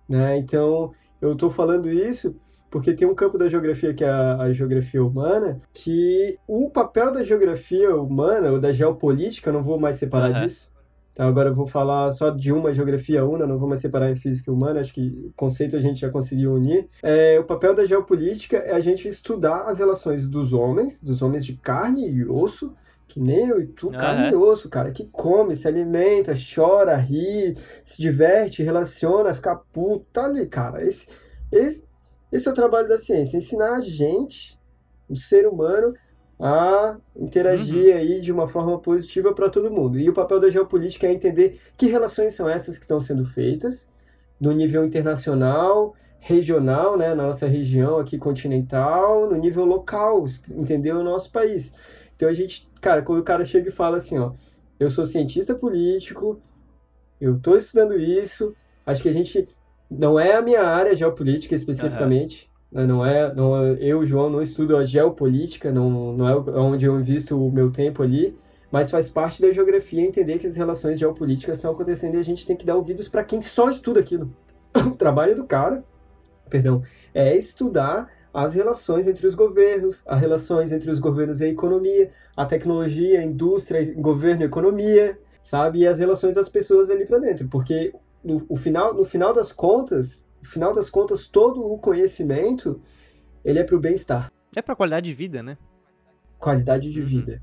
[0.07, 0.37] né?
[0.37, 0.91] Então,
[1.21, 2.35] eu estou falando isso
[2.69, 7.11] porque tem um campo da geografia que é a, a, geografia humana, que o papel
[7.11, 10.41] da geografia humana ou da geopolítica, não vou mais separar uhum.
[10.41, 10.71] disso,
[11.13, 14.15] então, agora eu vou falar só de uma geografia una, não vou mais separar em
[14.15, 16.87] física e humana, acho que o conceito a gente já conseguiu unir.
[17.03, 21.45] É, o papel da geopolítica é a gente estudar as relações dos homens, dos homens
[21.45, 22.73] de carne e osso,
[23.13, 23.93] que nem eu e tu, uhum.
[23.93, 30.05] carne e osso, cara, que come, se alimenta, chora, ri, se diverte, relaciona, fica puto,
[30.11, 30.83] tá ali, cara.
[30.83, 31.07] Esse,
[31.51, 31.83] esse,
[32.31, 34.59] esse é o trabalho da ciência, ensinar a gente,
[35.09, 35.93] o ser humano,
[36.39, 37.99] a interagir uhum.
[37.99, 39.99] aí de uma forma positiva para todo mundo.
[39.99, 43.87] E o papel da geopolítica é entender que relações são essas que estão sendo feitas
[44.39, 51.03] no nível internacional, regional, né, na nossa região aqui continental, no nível local, entender o
[51.03, 51.73] nosso país.
[52.21, 54.33] Então a gente, cara, quando o cara chega e fala assim, ó,
[54.79, 56.39] eu sou cientista político,
[57.19, 58.55] eu estou estudando isso,
[58.85, 59.49] acho que a gente
[59.89, 62.85] não é a minha área geopolítica especificamente, né?
[62.85, 66.99] Não é, não é, eu, João, não estudo a geopolítica, não, não é onde eu
[66.99, 68.37] invisto o meu tempo ali,
[68.71, 72.45] mas faz parte da geografia entender que as relações geopolíticas estão acontecendo e a gente
[72.45, 74.31] tem que dar ouvidos para quem só estuda aquilo.
[74.77, 75.83] o trabalho do cara,
[76.47, 76.83] perdão,
[77.15, 82.11] é estudar as relações entre os governos, as relações entre os governos e a economia,
[82.35, 85.79] a tecnologia, a indústria, governo e economia, sabe?
[85.79, 89.51] E as relações das pessoas ali para dentro, porque no, o final, no final das
[89.51, 92.81] contas, no final das contas, todo o conhecimento,
[93.43, 94.31] ele é para o bem-estar.
[94.55, 95.57] É para qualidade de vida, né?
[96.39, 97.05] Qualidade de uhum.
[97.05, 97.41] vida.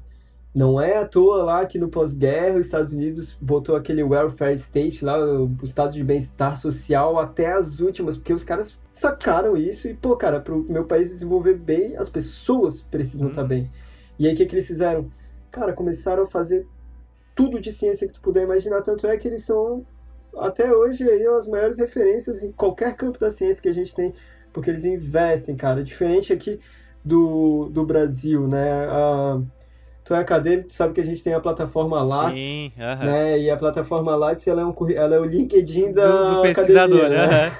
[0.54, 5.04] Não é à toa lá que no pós-guerra os Estados Unidos botou aquele welfare state
[5.04, 9.94] lá, o estado de bem-estar social até as últimas, porque os caras sacaram isso e,
[9.94, 13.48] pô, cara, para o meu país desenvolver bem, as pessoas precisam estar uhum.
[13.48, 13.70] tá bem.
[14.18, 15.10] E aí o que, que eles fizeram?
[15.50, 16.66] Cara, começaram a fazer
[17.34, 19.86] tudo de ciência que tu puder imaginar, tanto é que eles são
[20.36, 24.12] até hoje aí as maiores referências em qualquer campo da ciência que a gente tem,
[24.52, 25.82] porque eles investem, cara.
[25.82, 26.58] Diferente aqui
[27.04, 28.86] do, do Brasil, né?
[30.08, 32.42] tu é acadêmico, tu sabe que a gente tem a plataforma Lattes.
[32.42, 33.04] Sim, uh -huh.
[33.04, 33.38] né?
[33.38, 37.04] E a plataforma Lattes, ela é, um, ela é o LinkedIn da do, do pesquisador,
[37.04, 37.52] academia, né?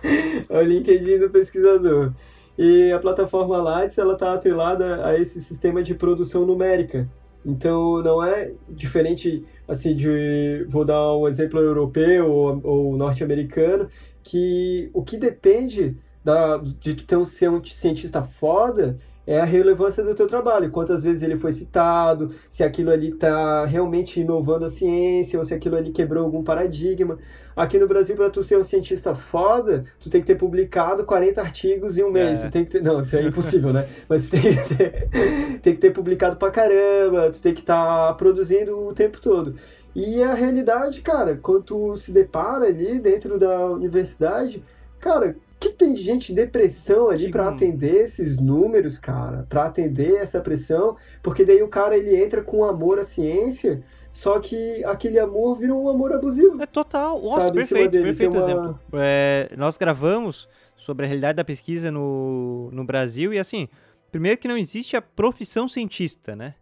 [0.48, 2.12] É o LinkedIn do pesquisador.
[2.58, 7.08] E a plataforma Lattes, ela está atrelada a esse sistema de produção numérica.
[7.44, 10.64] Então, não é diferente, assim, de...
[10.68, 13.88] Vou dar um exemplo europeu ou, ou norte-americano,
[14.22, 19.44] que o que depende da, de tu ter um, ser um cientista foda é a
[19.44, 24.66] relevância do teu trabalho, quantas vezes ele foi citado, se aquilo ali está realmente inovando
[24.66, 27.18] a ciência, ou se aquilo ali quebrou algum paradigma.
[27.56, 31.40] Aqui no Brasil, para tu ser um cientista foda, tu tem que ter publicado 40
[31.40, 32.44] artigos em um mês.
[32.44, 32.48] É.
[32.48, 33.88] Tu tem que ter, não, isso é impossível, né?
[34.08, 35.08] Mas tu tem que ter,
[35.60, 39.54] tem que ter publicado pra caramba, tu tem que estar tá produzindo o tempo todo.
[39.94, 44.62] E a realidade, cara, quando tu se depara ali dentro da universidade,
[45.00, 50.16] cara, que tem de gente em depressão ali para atender esses números, cara, para atender
[50.16, 55.18] essa pressão, porque daí o cara ele entra com amor à ciência, só que aquele
[55.18, 56.62] amor vira um amor abusivo.
[56.62, 57.20] É total.
[57.22, 57.58] Nossa, sabe?
[57.58, 58.40] perfeito, perfeito uma...
[58.40, 58.80] exemplo.
[58.94, 63.68] É, nós gravamos sobre a realidade da pesquisa no, no Brasil e assim,
[64.12, 66.54] primeiro que não existe a profissão cientista, né?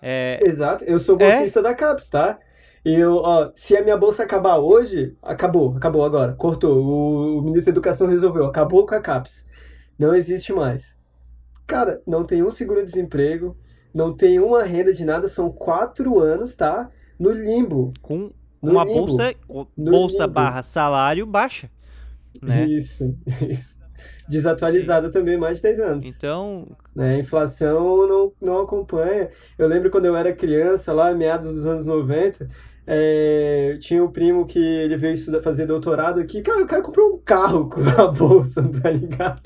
[0.00, 0.38] É...
[0.40, 1.62] Exato, eu sou é bolsista é...
[1.62, 2.38] da CAPES, tá?
[2.86, 6.78] E eu, ó, se a minha bolsa acabar hoje, acabou, acabou agora, cortou.
[6.84, 9.44] O, o ministro da Educação resolveu, acabou com a CAPES.
[9.98, 10.96] Não existe mais.
[11.66, 13.56] Cara, não tem um seguro-desemprego,
[13.92, 16.88] não tem uma renda de nada, são quatro anos, tá?
[17.18, 17.90] No limbo.
[18.00, 18.30] Com
[18.62, 19.06] uma limbo.
[19.06, 19.34] bolsa,
[19.76, 20.34] bolsa limbo.
[20.34, 21.68] barra salário baixa.
[22.40, 22.66] Né?
[22.66, 23.18] Isso,
[23.50, 23.80] isso.
[24.28, 26.04] Desatualizada também mais de 10 anos.
[26.04, 26.68] Então.
[26.94, 27.16] Né?
[27.16, 29.28] A inflação não, não acompanha.
[29.58, 32.46] Eu lembro quando eu era criança, lá, meados dos anos 90,
[32.86, 36.40] é, tinha um primo que ele veio estudar, fazer doutorado aqui.
[36.40, 39.42] Cara, o cara comprou um carro com a bolsa, tá ligado?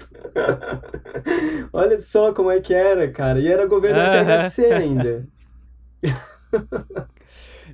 [1.73, 3.41] Olha só como é que era, cara.
[3.41, 5.27] E era governo FHC ainda.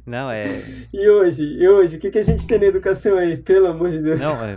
[0.06, 0.46] Não, é.
[0.92, 1.42] E hoje?
[1.42, 1.96] E hoje?
[1.96, 3.36] O que, que a gente tem na educação aí?
[3.36, 4.22] Pelo amor de Deus.
[4.22, 4.56] Não, é,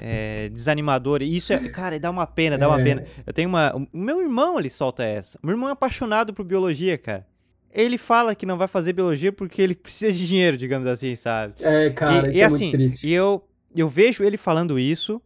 [0.00, 1.20] é, é desanimador.
[1.20, 1.58] Isso é.
[1.68, 2.84] Cara, dá uma pena, dá uma é.
[2.84, 3.04] pena.
[3.26, 3.76] Eu tenho uma.
[3.76, 5.38] O meu irmão, ele solta essa.
[5.42, 7.26] Meu irmão é apaixonado por biologia, cara
[7.72, 11.54] ele fala que não vai fazer biologia porque ele precisa de dinheiro, digamos assim, sabe?
[11.60, 13.06] É, cara, e, isso e, é assim, muito triste.
[13.06, 13.44] E eu,
[13.76, 15.20] eu vejo ele falando isso,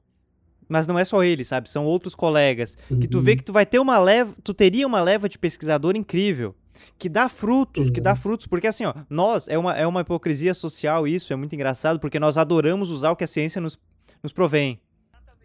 [0.69, 1.71] mas não é só ele, sabe?
[1.71, 2.77] São outros colegas.
[2.91, 3.01] Uhum.
[3.01, 3.37] Que tu vê uhum.
[3.37, 6.55] que tu vai ter uma leva, tu teria uma leva de pesquisador incrível.
[6.99, 7.95] Que dá frutos, Exato.
[7.95, 11.37] que dá frutos, porque assim, ó, nós, é uma, é uma hipocrisia social isso, é
[11.37, 13.79] muito engraçado, porque nós adoramos usar o que a ciência nos,
[14.23, 14.81] nos provém.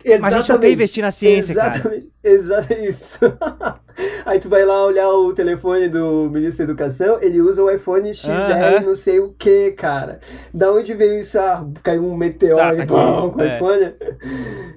[0.03, 0.21] Exatamente.
[0.21, 1.83] Mas a gente não quer investir na ciência, Exatamente.
[1.83, 2.33] cara.
[2.35, 2.87] Exatamente.
[2.87, 3.19] Isso.
[4.25, 8.13] Aí tu vai lá olhar o telefone do ministro da Educação, ele usa o iPhone
[8.13, 8.85] XR, uh -huh.
[8.85, 10.19] não sei o que, cara.
[10.53, 11.39] Da onde veio isso?
[11.39, 13.55] Ah, caiu um meteoro tá, bom, com o é.
[13.55, 13.93] iPhone?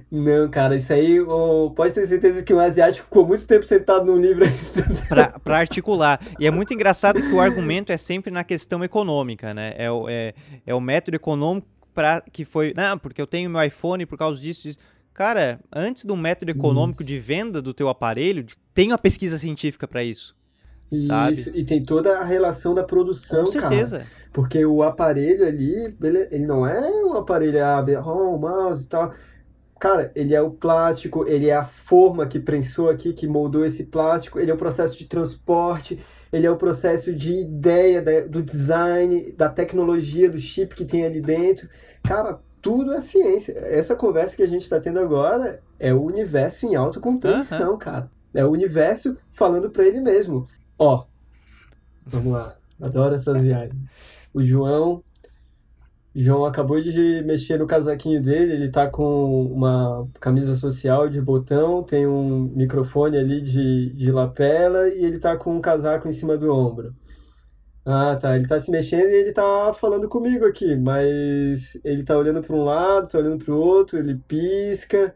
[0.09, 4.05] Não, cara, isso aí, oh, pode ter certeza que um asiático ficou muito tempo sentado
[4.05, 5.07] num livro estudando.
[5.07, 6.19] Pra, pra articular.
[6.39, 9.75] E é muito engraçado que o argumento é sempre na questão econômica, né?
[9.77, 10.33] É o, é,
[10.65, 14.41] é o método econômico para que foi, não, porque eu tenho meu iPhone por causa
[14.41, 14.79] disso, disso.
[15.13, 17.07] Cara, antes do método econômico isso.
[17.07, 20.35] de venda do teu aparelho, tem uma pesquisa científica para isso.
[21.07, 21.33] Sabe?
[21.33, 23.99] Isso, e tem toda a relação da produção, Com certeza.
[23.99, 24.09] cara.
[24.33, 29.13] Porque o aparelho ali, ele, ele não é um aparelho, ah, oh, mouse e tal.
[29.79, 33.85] Cara, ele é o plástico, ele é a forma que prensou aqui, que moldou esse
[33.85, 35.99] plástico, ele é o processo de transporte,
[36.31, 41.05] ele é o processo de ideia da, do design, da tecnologia, do chip que tem
[41.05, 41.67] ali dentro.
[42.03, 43.53] Cara, tudo é ciência.
[43.57, 48.09] Essa conversa que a gente está tendo agora é o universo em autocompreensão, cara.
[48.33, 50.47] É o universo falando para ele mesmo.
[50.77, 51.05] Ó,
[52.05, 52.55] vamos lá.
[52.79, 54.29] Adoro essas viagens.
[54.33, 55.03] O João.
[56.13, 61.83] João acabou de mexer no casaquinho dele, ele tá com uma camisa social de botão,
[61.83, 66.37] tem um microfone ali de, de lapela e ele tá com um casaco em cima
[66.37, 66.93] do ombro.
[67.85, 68.35] Ah, tá.
[68.35, 72.55] Ele tá se mexendo e ele tá falando comigo aqui, mas ele tá olhando para
[72.55, 75.15] um lado, tá olhando para o outro, ele pisca.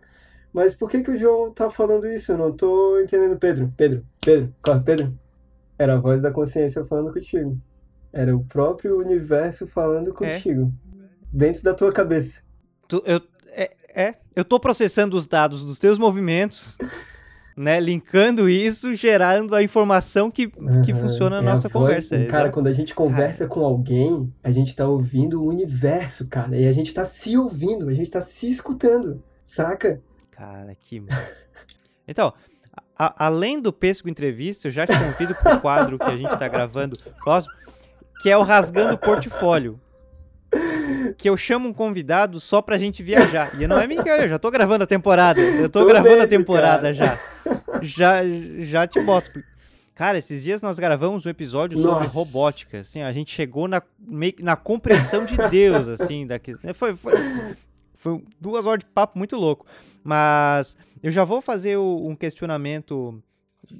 [0.51, 2.31] Mas por que que o João tá falando isso?
[2.31, 3.37] Eu não tô entendendo.
[3.37, 5.19] Pedro, Pedro, Pedro, corre, Pedro.
[5.77, 7.59] Era a voz da consciência falando contigo.
[8.13, 10.13] Era o próprio universo falando é.
[10.13, 10.71] contigo.
[11.01, 11.37] É.
[11.37, 12.41] Dentro da tua cabeça.
[12.87, 16.77] Tu, eu, é, é, eu tô processando os dados dos teus movimentos.
[17.55, 22.17] né, linkando isso, gerando a informação que, uhum, que funciona na é nossa conversa.
[22.17, 23.49] Voz, cara, quando a gente conversa cara.
[23.49, 27.87] com alguém, a gente tá ouvindo o universo, cara, e a gente tá se ouvindo,
[27.87, 30.01] a gente tá se escutando, saca?
[30.31, 31.01] Cara, que.
[32.05, 32.33] então,
[32.97, 36.49] a, além do Pesco Entrevista, eu já te convido pro quadro que a gente tá
[36.49, 37.53] gravando próximo,
[38.21, 39.79] que é o Rasgando Portfólio
[41.17, 43.51] que eu chamo um convidado só pra gente viajar.
[43.59, 45.41] E não é mentira, eu já tô gravando a temporada.
[45.41, 46.93] Eu tô, tô gravando dentro, a temporada cara.
[46.93, 47.19] já.
[47.81, 48.21] Já
[48.59, 49.43] já te boto.
[49.93, 52.13] Cara, esses dias nós gravamos um episódio sobre Nossa.
[52.13, 53.81] robótica, assim, a gente chegou na,
[54.39, 56.53] na compreensão de Deus, assim, daqui.
[56.73, 57.13] Foi, foi,
[57.93, 59.65] foi duas horas de papo muito louco.
[60.03, 63.21] Mas eu já vou fazer um questionamento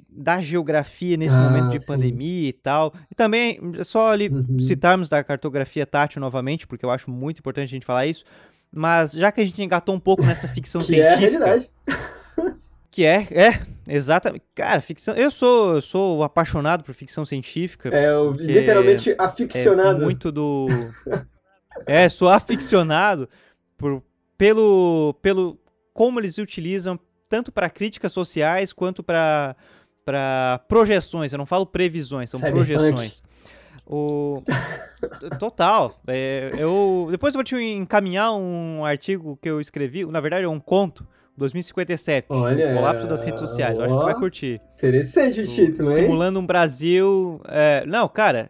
[0.08, 1.86] da geografia nesse ah, momento de sim.
[1.86, 2.92] pandemia e tal.
[3.10, 4.58] E também, só ali uhum.
[4.58, 8.24] citarmos da cartografia tátil novamente, porque eu acho muito importante a gente falar isso.
[8.72, 11.18] Mas já que a gente engatou um pouco nessa ficção que científica.
[11.18, 11.70] Que é a realidade.
[12.96, 14.42] Que é, é, exatamente.
[14.54, 15.14] Cara, ficção.
[15.14, 17.90] Eu sou, eu sou apaixonado por ficção científica.
[17.92, 18.08] É,
[18.38, 20.00] literalmente aficionado.
[20.00, 20.66] É muito do.
[21.84, 23.28] é, sou aficionado
[23.76, 24.02] por,
[24.38, 25.60] pelo, pelo
[25.92, 26.98] como eles utilizam
[27.28, 29.54] tanto para críticas sociais quanto para
[30.06, 31.32] para projeções.
[31.32, 33.20] Eu não falo previsões, são projeções.
[33.84, 34.42] O...
[35.38, 36.00] Total.
[36.06, 37.08] É, eu...
[37.10, 40.06] Depois eu vou te encaminhar um artigo que eu escrevi.
[40.06, 41.06] Na verdade, é um conto
[41.36, 42.26] 2057.
[42.30, 43.76] Olha, colapso das redes sociais.
[43.76, 44.60] Ó, eu acho que tu vai curtir.
[44.76, 45.96] Interessante o título, hein?
[45.96, 47.40] Simulando um Brasil.
[47.48, 48.48] É, não, cara.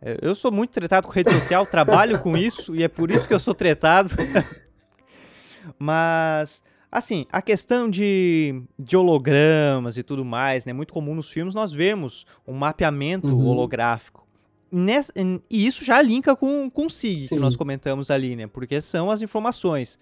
[0.00, 3.26] É, eu sou muito tretado com rede social, trabalho com isso e é por isso
[3.26, 4.10] que eu sou tretado.
[5.78, 6.62] Mas,
[6.92, 10.72] assim, a questão de, de hologramas e tudo mais, né?
[10.72, 13.46] Muito comum nos filmes nós vemos um mapeamento uhum.
[13.46, 14.28] holográfico.
[14.70, 15.12] Nessa,
[15.50, 17.34] e isso já linka com, com o SIG, Sim.
[17.34, 18.46] que nós comentamos ali, né?
[18.46, 19.98] Porque são as informações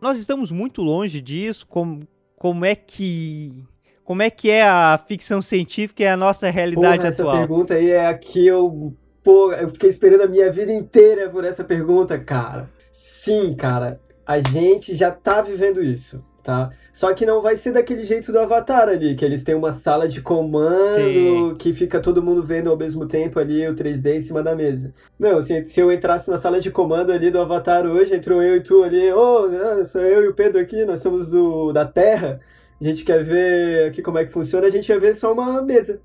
[0.00, 2.06] nós estamos muito longe disso, como,
[2.36, 3.64] como é que
[4.04, 7.36] como é que é a ficção científica e a nossa realidade Porra, atual?
[7.36, 11.28] Essa pergunta aí é a que eu, pô, eu fiquei esperando a minha vida inteira
[11.28, 12.70] por essa pergunta, cara.
[12.92, 16.70] Sim, cara, a gente já tá vivendo isso tá?
[16.92, 20.06] Só que não vai ser daquele jeito do Avatar ali, que eles têm uma sala
[20.06, 21.56] de comando Sim.
[21.58, 24.92] que fica todo mundo vendo ao mesmo tempo ali o 3D em cima da mesa.
[25.18, 28.56] Não, assim, se eu entrasse na sala de comando ali do Avatar hoje, entrou eu
[28.56, 29.48] e tu ali, ô,
[29.80, 32.40] oh, sou eu e o Pedro aqui, nós somos do, da Terra,
[32.80, 35.60] a gente quer ver aqui como é que funciona, a gente ia ver só uma
[35.60, 36.00] mesa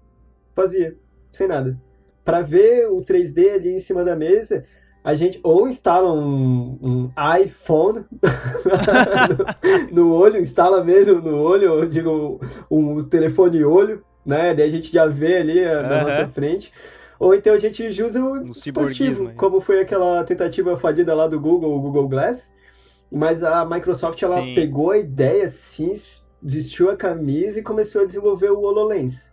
[0.56, 0.96] vazia,
[1.32, 1.80] sem nada.
[2.26, 4.64] Para ver o 3D ali em cima da mesa,
[5.04, 7.12] a gente ou instala um, um
[7.44, 8.06] iPhone
[9.92, 14.54] no, no, olho, instala mesmo no olho, digo um telefone olho, né?
[14.54, 16.72] Daí a gente já vê ali uh, na nossa frente.
[17.20, 21.40] Ou então a gente usa o um dispositivo, como foi aquela tentativa falida lá do
[21.40, 22.54] Google, o Google Glass.
[23.12, 24.56] Mas a Microsoft ela Sim.
[24.56, 25.94] pegou a ideia assim,
[26.42, 29.32] vestiu a camisa e começou a desenvolver o HoloLens.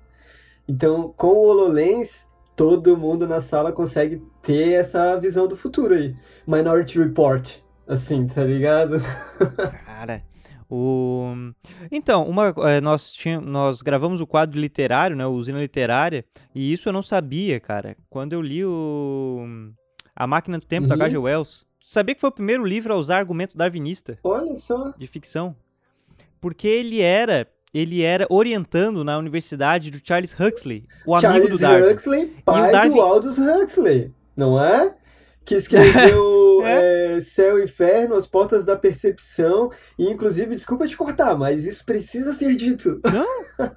[0.67, 6.17] Então, com o HoloLens, todo mundo na sala consegue ter essa visão do futuro aí.
[6.47, 7.57] Minority Report,
[7.87, 8.97] assim, tá ligado?
[9.85, 10.23] Cara,
[10.71, 11.35] o...
[11.93, 16.73] Então, uma, é, nós, tinha, nós gravamos o quadro literário, né, o Usina Literária, e
[16.73, 17.95] isso eu não sabia, cara.
[18.09, 19.45] Quando eu li o
[20.17, 20.89] A Máquina do Tempo, uhum.
[20.89, 21.19] da H.G.
[21.19, 24.19] Wells, sabia que foi o primeiro livro a usar argumento darwinista.
[24.25, 24.93] Olha só.
[24.97, 25.55] De ficção.
[26.41, 31.61] Porque ele era ele era orientando na universidade do Charles Huxley, o Charles amigo do
[31.61, 31.93] Darwin.
[31.93, 32.95] Huxley, pai Darwin...
[32.95, 34.95] do Aldous Huxley, não é?
[35.45, 37.17] Que escreveu é?
[37.17, 41.85] É, Céu e Inferno, As Portas da Percepção, e inclusive, desculpa te cortar, mas isso
[41.85, 43.01] precisa ser dito.
[43.05, 43.69] Não?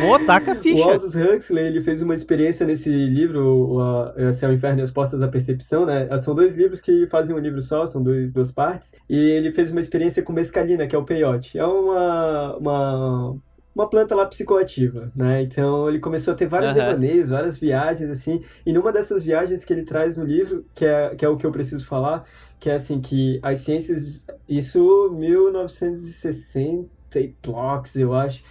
[0.00, 0.84] Pô, taca a ficha.
[0.84, 5.20] O Aldous Huxley, ele fez uma experiência nesse livro, o Céu, Inferno e as Portas
[5.20, 6.08] da Percepção, né?
[6.20, 8.92] São dois livros que fazem um livro só, são dois, duas partes.
[9.08, 11.58] E ele fez uma experiência com mescalina, que é o peyote.
[11.58, 13.36] É uma, uma,
[13.74, 15.42] uma planta lá psicoativa, né?
[15.42, 16.76] Então ele começou a ter vários uhum.
[16.76, 18.40] devaneios, várias viagens, assim.
[18.64, 21.44] E numa dessas viagens que ele traz no livro, que é, que é o que
[21.44, 22.24] eu preciso falar,
[22.60, 24.24] que é assim, que as ciências...
[24.48, 28.42] Isso 1960 e blocos, eu acho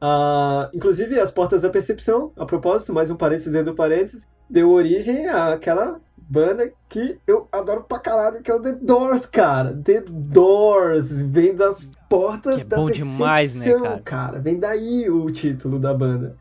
[0.00, 4.70] Uh, inclusive, as Portas da Percepção, a propósito, mais um parênteses dentro do parênteses, deu
[4.70, 6.00] origem àquela
[6.30, 9.76] banda que eu adoro pra caralho, que é o The Doors, cara.
[9.76, 14.00] The Doors, vem das Portas que é da bom demais, né, cara?
[14.00, 14.38] cara?
[14.38, 16.36] Vem daí o título da banda.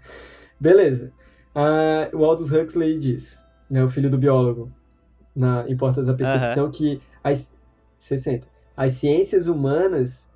[0.60, 1.11] Beleza.
[1.56, 3.40] Uh, o Aldous Huxley diz,
[3.70, 4.72] né, o filho do biólogo,
[5.36, 6.72] na, em Portas da Percepção, uh -huh.
[6.72, 7.52] que as,
[7.98, 8.48] 60,
[8.78, 10.28] as ciências humanas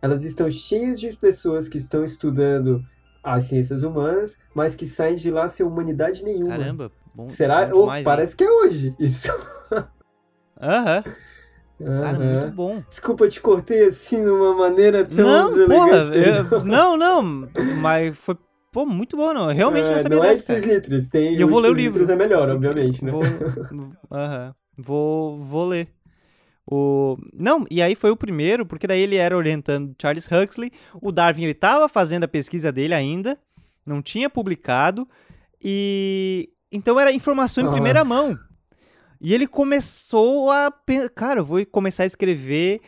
[0.00, 2.84] elas estão cheias de pessoas que estão estudando
[3.22, 6.58] as ciências humanas, mas que saem de lá sem humanidade nenhuma.
[6.58, 7.28] Caramba, bom.
[7.28, 7.66] Será?
[7.66, 8.36] Bom demais, parece hein?
[8.36, 9.28] que é hoje isso.
[10.60, 11.04] Aham.
[11.78, 12.00] Uhum.
[12.00, 12.82] Cara, muito bom.
[12.88, 15.90] Desculpa, te cortei assim de uma maneira tão não, deselegante.
[16.48, 17.48] Porra, eu, não, não,
[17.80, 18.36] mas foi
[18.74, 19.50] pô, muito bom, não.
[19.50, 21.36] Eu realmente é, não sabia Não é Ipsis Litris, tem.
[21.36, 22.10] E eu vou ler o livro.
[22.10, 23.12] é melhor, obviamente, né?
[23.12, 24.52] Vou, uhum.
[24.76, 25.88] vou, vou ler.
[26.66, 27.16] O...
[27.32, 30.72] Não, e aí foi o primeiro, porque daí ele era orientando Charles Huxley.
[31.00, 33.38] O Darwin ele estava fazendo a pesquisa dele ainda,
[33.86, 35.06] não tinha publicado,
[35.62, 37.74] e então era informação Nossa.
[37.74, 38.38] em primeira mão.
[39.20, 40.72] E ele começou a.
[41.14, 42.80] Cara, eu vou começar a escrever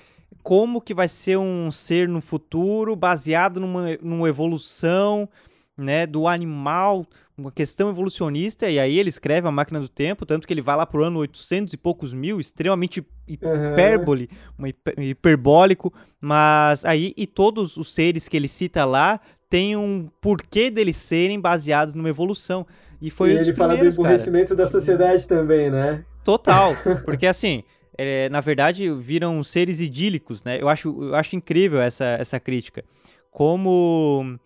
[0.42, 5.28] como que vai ser um ser no futuro, baseado numa, numa evolução
[5.76, 10.46] né, do animal, uma questão evolucionista, e aí ele escreve A Máquina do Tempo, tanto
[10.46, 14.72] que ele vai lá pro ano 800 e poucos mil, extremamente hipérbole, uhum.
[14.96, 19.20] um hiperbólico, mas aí, e todos os seres que ele cita lá
[19.50, 22.66] têm um porquê deles serem baseados numa evolução.
[23.01, 24.64] E foi e ele fala do emburrecimento cara.
[24.64, 26.05] da sociedade também, né?
[26.24, 26.73] Total,
[27.05, 27.62] porque assim,
[27.97, 30.60] é, na verdade viram seres idílicos, né?
[30.60, 32.85] Eu acho, eu acho incrível essa, essa crítica.
[33.31, 34.39] Como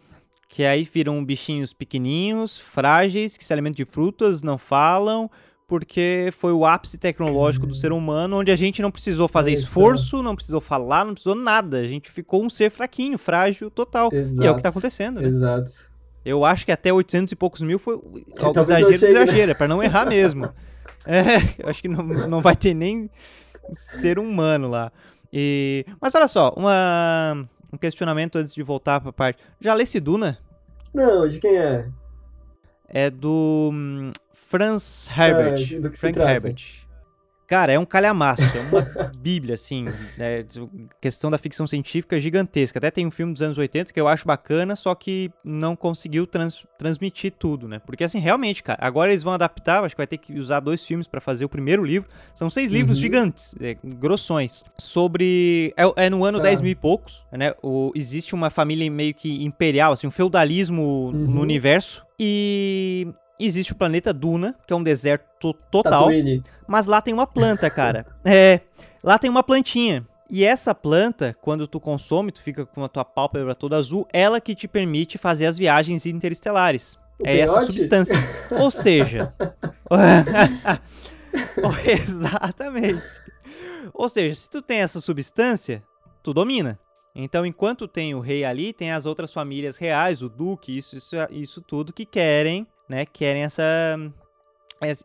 [0.49, 5.31] que aí viram bichinhos pequeninhos, frágeis, que se alimentam de frutas, não falam,
[5.69, 10.21] porque foi o ápice tecnológico do ser humano, onde a gente não precisou fazer esforço,
[10.21, 11.79] não precisou falar, não precisou nada.
[11.79, 14.11] A gente ficou um ser fraquinho, frágil, total.
[14.13, 14.43] Exato.
[14.43, 15.29] E é o que está acontecendo, né?
[15.29, 15.71] Exato.
[16.25, 19.23] Eu acho que até 800 e poucos mil foi algo exagero do né?
[19.23, 20.53] exagero, é para não errar mesmo.
[21.07, 23.11] é, eu acho que não, não vai ter nem
[23.73, 24.93] ser humano lá.
[25.33, 25.87] E...
[26.01, 29.43] Mas olha só, uma um questionamento antes de voltar pra parte.
[29.61, 30.39] Já lê Duna?
[30.93, 31.89] Não, de quem é?
[32.89, 35.73] É do hum, Franz Herbert.
[35.73, 36.80] É, do que Frank Herbert.
[37.51, 39.87] Cara, é um calhamaço, é uma bíblia, assim,
[40.17, 40.45] né,
[41.01, 42.79] questão da ficção científica gigantesca.
[42.79, 46.29] Até tem um filme dos anos 80 que eu acho bacana, só que não conseguiu
[46.29, 47.81] trans, transmitir tudo, né?
[47.85, 50.87] Porque, assim, realmente, cara, agora eles vão adaptar, acho que vai ter que usar dois
[50.87, 52.09] filmes para fazer o primeiro livro.
[52.37, 53.03] São seis livros uhum.
[53.03, 55.75] gigantes, é, grossões, sobre...
[55.77, 56.45] É, é no ano tá.
[56.45, 57.53] 10 mil e poucos, né?
[57.61, 61.13] O, existe uma família meio que imperial, assim, um feudalismo uhum.
[61.13, 63.09] no universo, e
[63.47, 65.93] existe o planeta Duna, que é um deserto total.
[65.93, 66.43] Tatooine.
[66.67, 68.07] Mas lá tem uma planta, cara.
[68.25, 68.61] é,
[69.03, 70.07] lá tem uma plantinha.
[70.29, 74.41] E essa planta, quando tu consome, tu fica com a tua pálpebra toda azul, ela
[74.41, 76.97] que te permite fazer as viagens interestelares.
[77.19, 77.51] O é peiote?
[77.51, 78.17] essa substância.
[78.59, 79.33] Ou seja,
[81.85, 83.03] exatamente.
[83.93, 85.83] Ou seja, se tu tem essa substância,
[86.23, 86.79] tu domina.
[87.15, 91.17] Então, enquanto tem o rei ali, tem as outras famílias reais, o duque, isso, isso,
[91.31, 93.63] isso tudo que querem né, querem essa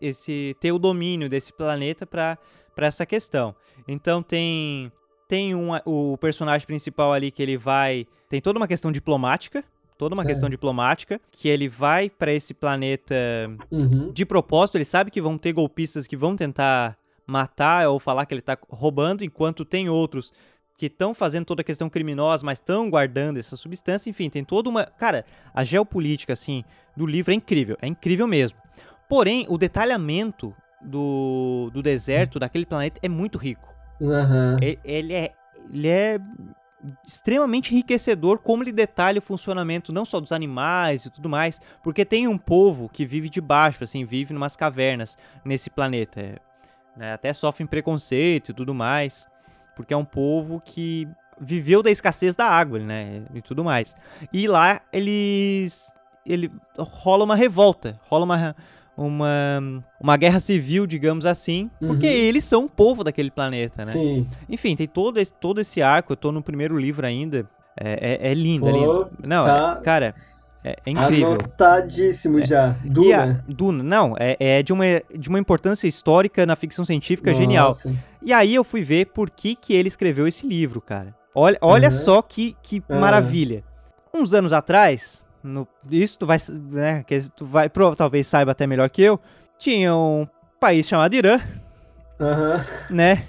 [0.02, 2.38] esse ter o domínio desse planeta para
[2.78, 3.56] essa questão.
[3.88, 4.92] Então tem
[5.28, 9.64] tem um, o personagem principal ali que ele vai tem toda uma questão diplomática,
[10.00, 10.34] toda uma certo.
[10.34, 13.16] questão diplomática que ele vai para esse planeta
[13.70, 14.12] uhum.
[14.12, 14.78] de propósito.
[14.78, 16.98] Ele sabe que vão ter golpistas que vão tentar
[17.28, 20.34] matar ou falar que ele está roubando, enquanto tem outros
[20.78, 24.70] que estão fazendo toda a questão criminosa, mas estão guardando essa substância, enfim, tem toda
[24.70, 24.86] uma.
[24.86, 26.64] Cara, a geopolítica, assim,
[26.96, 28.60] do livro é incrível, é incrível mesmo.
[29.08, 33.74] Porém, o detalhamento do, do deserto, daquele planeta, é muito rico.
[34.02, 34.58] Uhum.
[34.62, 35.34] Ele, ele, é,
[35.72, 36.20] ele é
[37.06, 42.04] extremamente enriquecedor como ele detalha o funcionamento não só dos animais e tudo mais, porque
[42.04, 46.20] tem um povo que vive debaixo, assim, vive em umas cavernas nesse planeta.
[46.20, 46.36] É,
[46.98, 49.28] né, até sofrem preconceito e tudo mais
[49.76, 51.08] porque é um povo que
[51.40, 53.96] viveu da escassez da água, né, e tudo mais.
[54.32, 55.94] E lá eles
[56.26, 58.56] ele rola uma revolta, rola uma
[58.98, 62.14] uma, uma guerra civil, digamos assim, porque uhum.
[62.14, 63.92] eles são o povo daquele planeta, né?
[63.92, 64.28] Sim.
[64.50, 67.46] Enfim, tem todo esse, todo esse arco, eu tô no primeiro livro ainda,
[67.78, 69.12] é, é, é lindo, Pô, é lindo.
[69.22, 69.82] Não, tá...
[69.84, 70.16] cara,
[70.66, 71.28] é, é incrível.
[71.28, 72.48] Anotadíssimo é.
[72.48, 72.76] já.
[72.84, 73.44] Duna.
[73.48, 74.86] A, Duna, não, é, é, de, uma,
[75.16, 77.40] de uma importância histórica na ficção científica Nossa.
[77.40, 77.78] genial.
[78.24, 81.16] E aí eu fui ver por que, que ele escreveu esse livro, cara.
[81.36, 81.96] Olha, olha uhum.
[81.96, 83.00] só que, que uhum.
[83.00, 83.64] maravilha.
[84.12, 86.40] Uns anos atrás, no, isso tu vai,
[86.72, 89.20] né, que tu vai, pro, talvez saiba até melhor que eu,
[89.60, 90.28] tinha um
[90.60, 91.40] país chamado Irã,
[92.20, 92.96] uhum.
[92.96, 93.24] né,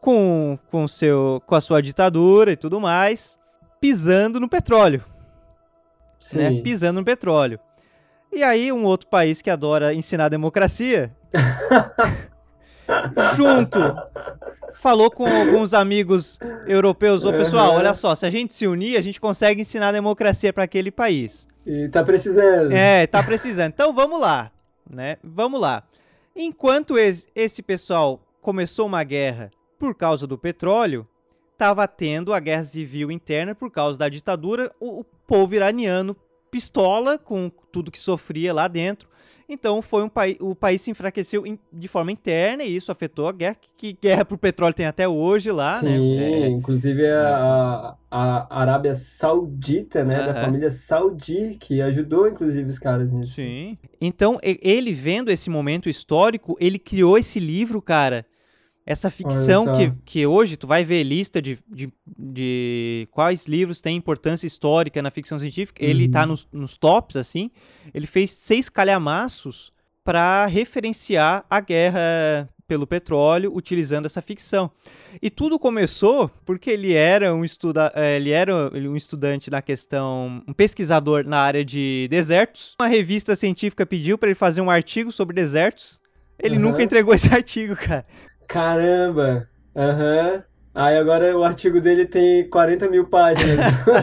[0.00, 3.38] com, com, seu, com a sua ditadura e tudo mais,
[3.80, 5.04] pisando no petróleo
[6.32, 7.58] né, pisando no petróleo.
[8.32, 11.14] E aí, um outro país que adora ensinar democracia,
[13.36, 13.78] junto,
[14.74, 15.24] falou com,
[15.60, 17.76] os amigos europeus: Ô pessoal, uhum.
[17.76, 21.46] olha só, se a gente se unir, a gente consegue ensinar democracia para aquele país.
[21.66, 22.72] E tá precisando.
[22.72, 23.72] É, tá precisando.
[23.72, 24.50] Então vamos lá,
[24.88, 25.16] né?
[25.22, 25.82] Vamos lá.
[26.34, 31.06] Enquanto esse pessoal começou uma guerra por causa do petróleo,
[31.56, 36.14] estava tendo a guerra civil interna por causa da ditadura, o, o povo iraniano
[36.50, 39.08] pistola com tudo que sofria lá dentro.
[39.48, 43.32] Então foi um país, o país se enfraqueceu de forma interna e isso afetou a
[43.32, 45.96] guerra, que, guerra pro petróleo tem até hoje lá, Sim, né?
[45.96, 52.78] Sim, é, inclusive a, a, Arábia Saudita, né, da família Saudi, que ajudou inclusive os
[52.78, 53.34] caras nisso.
[53.34, 53.78] Sim.
[54.00, 58.26] Então ele vendo esse momento histórico, ele criou esse livro, cara,
[58.86, 63.96] essa ficção que, que hoje tu vai ver lista de, de, de quais livros têm
[63.96, 65.90] importância histórica na ficção científica, uhum.
[65.90, 67.50] ele tá nos, nos tops, assim.
[67.92, 69.72] Ele fez seis calhamaços
[70.04, 74.70] para referenciar a guerra pelo petróleo utilizando essa ficção.
[75.20, 80.42] E tudo começou porque ele era um, estuda é, ele era um estudante na questão,
[80.46, 82.76] um pesquisador na área de desertos.
[82.80, 86.00] Uma revista científica pediu para ele fazer um artigo sobre desertos.
[86.38, 86.62] Ele uhum.
[86.62, 88.06] nunca entregou esse artigo, cara.
[88.46, 89.48] Caramba!
[89.74, 90.32] Aham.
[90.34, 90.42] Uhum.
[90.76, 93.56] Aí agora o artigo dele tem 40 mil páginas.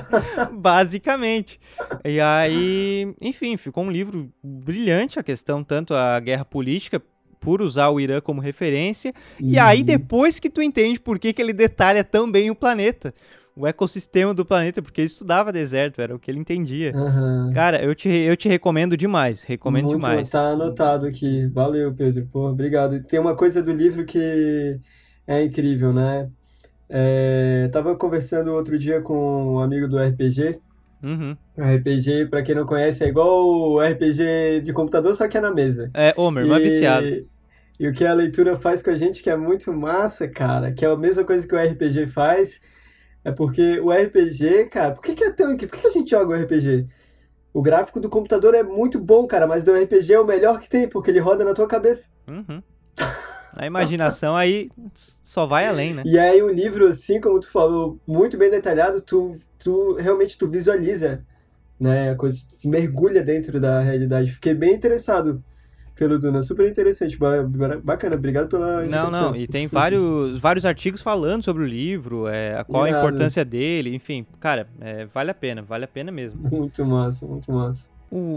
[0.51, 1.59] Basicamente.
[2.03, 6.99] E aí, enfim, ficou um livro brilhante a questão, tanto a guerra política,
[7.39, 9.13] por usar o Irã como referência.
[9.39, 9.49] Uhum.
[9.49, 13.13] E aí, depois que tu entende por que, que ele detalha tão bem o planeta.
[13.55, 16.91] O ecossistema do planeta, porque ele estudava deserto, era o que ele entendia.
[16.95, 17.51] Uhum.
[17.53, 19.43] Cara, eu te, eu te recomendo demais.
[19.43, 20.31] Recomendo Muito demais.
[20.31, 21.45] Tá anotado aqui.
[21.47, 22.27] Valeu, Pedro.
[22.31, 23.03] Pô, obrigado.
[23.03, 24.79] Tem uma coisa do livro que
[25.27, 26.29] é incrível, né?
[26.89, 30.59] É, tava conversando outro dia com um amigo do RPG.
[31.03, 31.35] Uhum.
[31.57, 35.53] RPG, pra quem não conhece, é igual o RPG de computador, só que é na
[35.53, 35.91] mesa.
[35.93, 37.25] É, Homer, mas viciado.
[37.79, 40.85] E o que a leitura faz com a gente, que é muito massa, cara, que
[40.85, 42.61] é a mesma coisa que o RPG faz,
[43.23, 45.69] é porque o RPG, cara, por que, que é tão incrível?
[45.69, 46.87] Por que, que a gente joga o RPG?
[47.53, 50.67] O gráfico do computador é muito bom, cara, mas do RPG é o melhor que
[50.67, 52.09] tem, porque ele roda na tua cabeça.
[52.27, 52.61] Uhum.
[53.55, 56.01] A imaginação aí só vai além, né?
[56.05, 60.47] E aí o livro, assim como tu falou, muito bem detalhado, tu, tu realmente tu
[60.47, 61.23] visualiza,
[61.79, 62.09] né?
[62.09, 64.31] A coisa se mergulha dentro da realidade.
[64.31, 65.43] Fiquei bem interessado
[65.95, 67.17] pelo Duna, super interessante,
[67.83, 72.63] bacana, obrigado pela Não, não, e tem vários, vários artigos falando sobre o livro, é,
[72.63, 76.41] qual a importância dele, enfim, cara, é, vale a pena, vale a pena mesmo.
[76.49, 77.91] Muito massa, muito massa.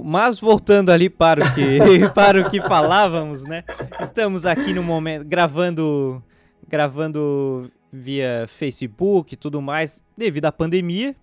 [0.04, 3.62] Mas voltando ali para o que para o que falávamos, né?
[4.00, 6.22] Estamos aqui no momento gravando
[6.66, 11.14] gravando via Facebook e tudo mais devido à pandemia,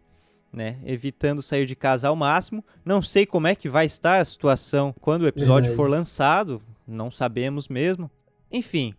[0.53, 0.77] né?
[0.85, 2.63] Evitando sair de casa ao máximo.
[2.85, 5.75] Não sei como é que vai estar a situação quando o episódio Verdade.
[5.75, 8.09] for lançado, não sabemos mesmo.
[8.51, 8.93] Enfim,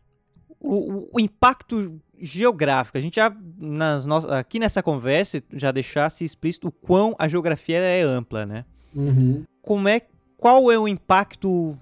[0.60, 2.98] o, o impacto geográfico.
[2.98, 4.16] A gente já nas no...
[4.32, 8.64] aqui nessa conversa já deixasse explícito o quão a geografia é ampla, né?
[8.94, 9.44] Uhum.
[9.62, 10.01] Como é,
[10.36, 11.76] qual é o impacto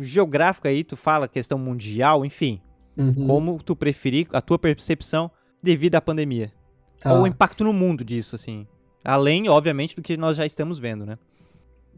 [0.00, 0.84] geográfico aí?
[0.84, 2.60] Tu fala questão mundial, enfim.
[2.96, 3.26] Uhum.
[3.26, 5.30] Como tu preferir, a tua percepção
[5.62, 6.52] devido à pandemia.
[6.98, 7.10] Tá.
[7.10, 8.66] Qual o impacto no mundo disso, assim?
[9.08, 11.18] Além, obviamente, do que nós já estamos vendo, né?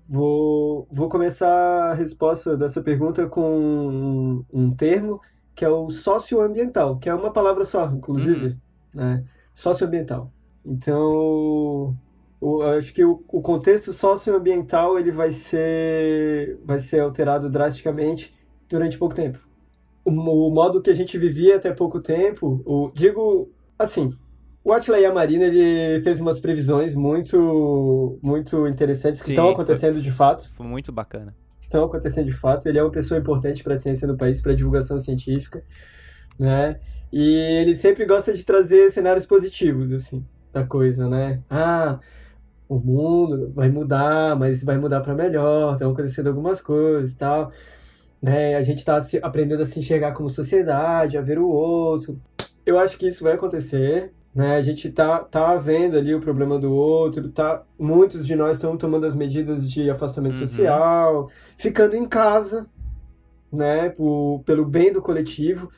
[0.08, 5.20] Vou, vou começar a resposta dessa pergunta com um, um termo
[5.52, 8.56] que é o socioambiental, que é uma palavra só, inclusive, uhum.
[8.94, 9.24] né?
[9.52, 10.30] Socioambiental.
[10.64, 11.96] Então,
[12.40, 18.32] o, acho que o, o contexto socioambiental ele vai ser, vai ser alterado drasticamente
[18.68, 19.40] durante pouco tempo.
[20.04, 24.16] O, o modo que a gente vivia até pouco tempo, o, digo assim,
[24.62, 30.10] o Atila Yamarina ele fez umas previsões muito muito interessantes que estão acontecendo foi, de
[30.10, 30.52] fato.
[30.54, 31.34] Foi muito bacana.
[31.62, 32.68] Estão acontecendo de fato.
[32.68, 35.62] Ele é uma pessoa importante para a ciência no país, para a divulgação científica,
[36.38, 36.78] né?
[37.12, 41.40] E ele sempre gosta de trazer cenários positivos assim da coisa, né?
[41.48, 41.98] Ah,
[42.68, 47.50] o mundo vai mudar, mas vai mudar para melhor, estão acontecendo algumas coisas e tal.
[48.22, 48.54] Né?
[48.54, 52.20] A gente está aprendendo a se enxergar como sociedade, a ver o outro.
[52.64, 54.12] Eu acho que isso vai acontecer.
[54.34, 54.56] Né?
[54.56, 58.76] A gente tá, tá vendo ali o problema do outro, tá, muitos de nós estão
[58.76, 60.46] tomando as medidas de afastamento uhum.
[60.46, 62.66] social, ficando em casa,
[63.52, 65.68] né, por, pelo bem do coletivo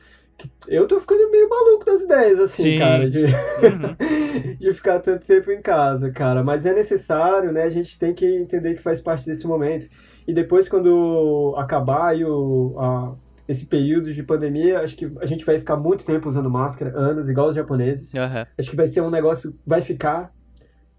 [0.67, 2.79] eu tô ficando meio maluco das ideias, assim, Sim.
[2.79, 4.57] cara, de, uhum.
[4.59, 6.43] de ficar tanto tempo em casa, cara.
[6.43, 7.65] Mas é necessário, né?
[7.65, 9.89] A gente tem que entender que faz parte desse momento.
[10.27, 13.15] E depois, quando acabar aí o, a,
[13.49, 17.29] esse período de pandemia, acho que a gente vai ficar muito tempo usando máscara, anos,
[17.29, 18.15] igual os japoneses.
[18.15, 18.47] Uhum.
[18.59, 20.33] Acho que vai ser um negócio, vai ficar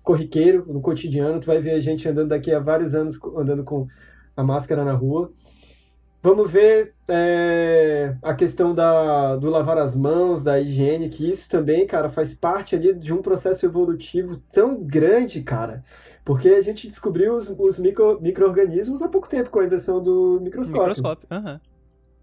[0.01, 1.39] corriqueiro no cotidiano.
[1.39, 3.87] Tu vai ver a gente andando daqui a vários anos andando com
[4.35, 5.31] a máscara na rua.
[6.21, 11.85] Vamos ver é, a questão da, do lavar as mãos, da higiene, que isso também,
[11.85, 15.83] cara, faz parte ali de um processo evolutivo tão grande, cara.
[16.23, 20.39] Porque a gente descobriu os, os micro, micro-organismos há pouco tempo com a invenção do
[20.41, 20.87] microscópio.
[20.87, 21.53] Microscópio, aham.
[21.53, 21.72] Uhum.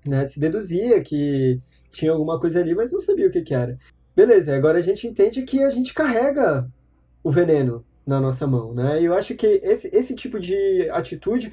[0.04, 0.26] Né?
[0.26, 1.60] Se deduzia que
[1.90, 3.78] tinha alguma coisa ali, mas não sabia o que, que era.
[4.14, 6.68] Beleza, agora a gente entende que a gente carrega
[7.22, 9.00] o veneno na nossa mão, né?
[9.00, 11.52] E eu acho que esse, esse tipo de atitude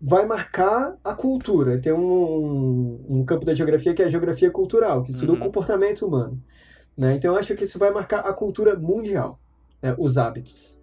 [0.00, 1.80] vai marcar a cultura.
[1.80, 5.38] Tem um, um campo da geografia que é a geografia cultural, que estuda uhum.
[5.38, 6.42] o comportamento humano.
[6.96, 7.14] Né?
[7.14, 9.38] Então eu acho que isso vai marcar a cultura mundial,
[9.80, 9.94] né?
[9.98, 10.78] os hábitos.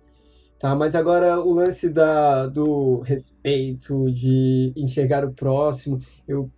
[0.57, 0.76] Tá?
[0.76, 6.49] Mas agora o lance da, do respeito, de enxergar o próximo, eu,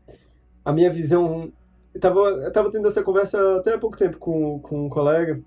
[0.64, 1.52] a minha visão.
[1.94, 5.42] Eu tava, eu tava tendo essa conversa até há pouco tempo com, com um colega.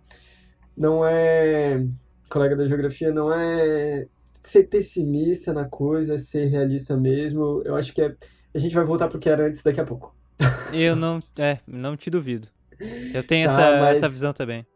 [0.77, 1.85] Não é.
[2.29, 4.07] Colega da geografia, não é
[4.43, 7.63] ser pessimista na coisa, ser realista mesmo.
[7.65, 8.15] Eu acho que é,
[8.55, 10.15] a gente vai voltar pro que era antes daqui a pouco.
[10.73, 12.49] Eu não, é, não te duvido.
[13.13, 14.67] Eu tenho tá, essa, essa visão também.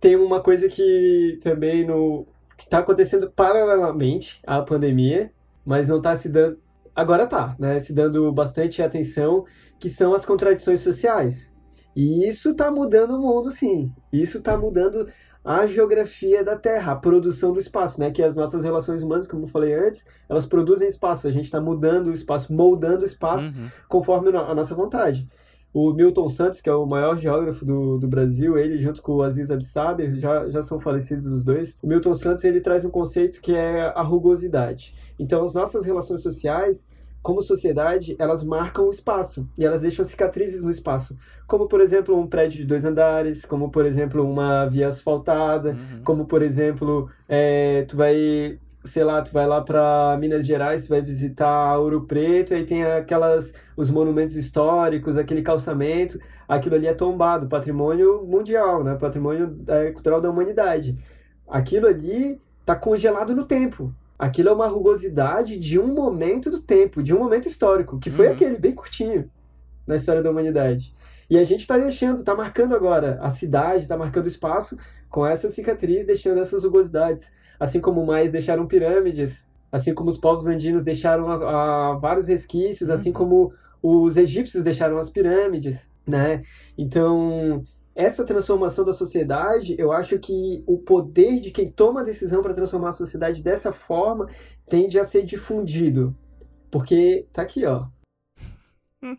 [0.00, 2.26] Tem uma coisa que também no
[2.56, 5.30] que está acontecendo paralelamente à pandemia,
[5.64, 6.58] mas não está se dando
[6.98, 9.44] agora tá, né, se dando bastante atenção,
[9.78, 11.52] que são as contradições sociais.
[11.94, 13.92] E isso está mudando o mundo, sim.
[14.12, 15.08] Isso está mudando
[15.44, 18.10] a geografia da Terra, a produção do espaço, né?
[18.10, 21.26] Que as nossas relações humanas, como eu falei antes, elas produzem espaço.
[21.26, 23.68] A gente está mudando o espaço, moldando o espaço uhum.
[23.88, 25.28] conforme a nossa vontade.
[25.72, 29.22] O Milton Santos, que é o maior geógrafo do, do Brasil, ele junto com o
[29.22, 31.78] Aziz Absaber, já, já são falecidos os dois.
[31.82, 34.94] O Milton Santos ele traz um conceito que é a rugosidade.
[35.18, 36.86] Então, as nossas relações sociais
[37.22, 41.16] como sociedade, elas marcam o espaço e elas deixam cicatrizes no espaço.
[41.46, 46.02] Como, por exemplo, um prédio de dois andares, como, por exemplo, uma via asfaltada, uhum.
[46.04, 50.90] como, por exemplo, é, tu vai, sei lá, tu vai lá para Minas Gerais, tu
[50.90, 56.18] vai visitar Ouro Preto, e aí tem aquelas, os monumentos históricos, aquele calçamento,
[56.48, 58.94] aquilo ali é tombado, patrimônio mundial, né?
[58.94, 60.98] patrimônio é, cultural da humanidade.
[61.46, 63.92] Aquilo ali está congelado no tempo.
[64.18, 68.26] Aquilo é uma rugosidade de um momento do tempo, de um momento histórico, que foi
[68.26, 68.32] uhum.
[68.32, 69.30] aquele bem curtinho
[69.86, 70.92] na história da humanidade.
[71.30, 74.76] E a gente está deixando, está marcando agora a cidade, está marcando o espaço
[75.08, 77.30] com essa cicatriz, deixando essas rugosidades.
[77.60, 82.90] Assim como mais deixaram pirâmides, assim como os povos andinos deixaram a, a vários resquícios,
[82.90, 82.94] assim uhum.
[83.00, 86.42] assim como os egípcios deixaram as pirâmides, né?
[86.76, 87.64] Então,
[87.98, 92.54] essa transformação da sociedade, eu acho que o poder de quem toma a decisão para
[92.54, 94.28] transformar a sociedade dessa forma
[94.68, 96.16] tende a ser difundido.
[96.70, 97.88] Porque tá aqui, ó.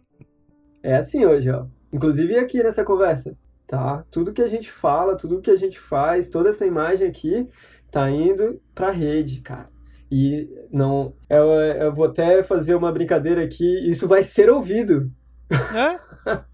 [0.82, 1.66] É assim hoje, ó.
[1.92, 3.38] Inclusive aqui nessa conversa,
[3.68, 4.06] tá?
[4.10, 7.50] Tudo que a gente fala, tudo que a gente faz, toda essa imagem aqui
[7.92, 9.70] tá indo pra rede, cara.
[10.10, 11.14] E não.
[11.30, 13.90] Eu, eu vou até fazer uma brincadeira aqui.
[13.90, 15.12] Isso vai ser ouvido.
[15.52, 16.40] É?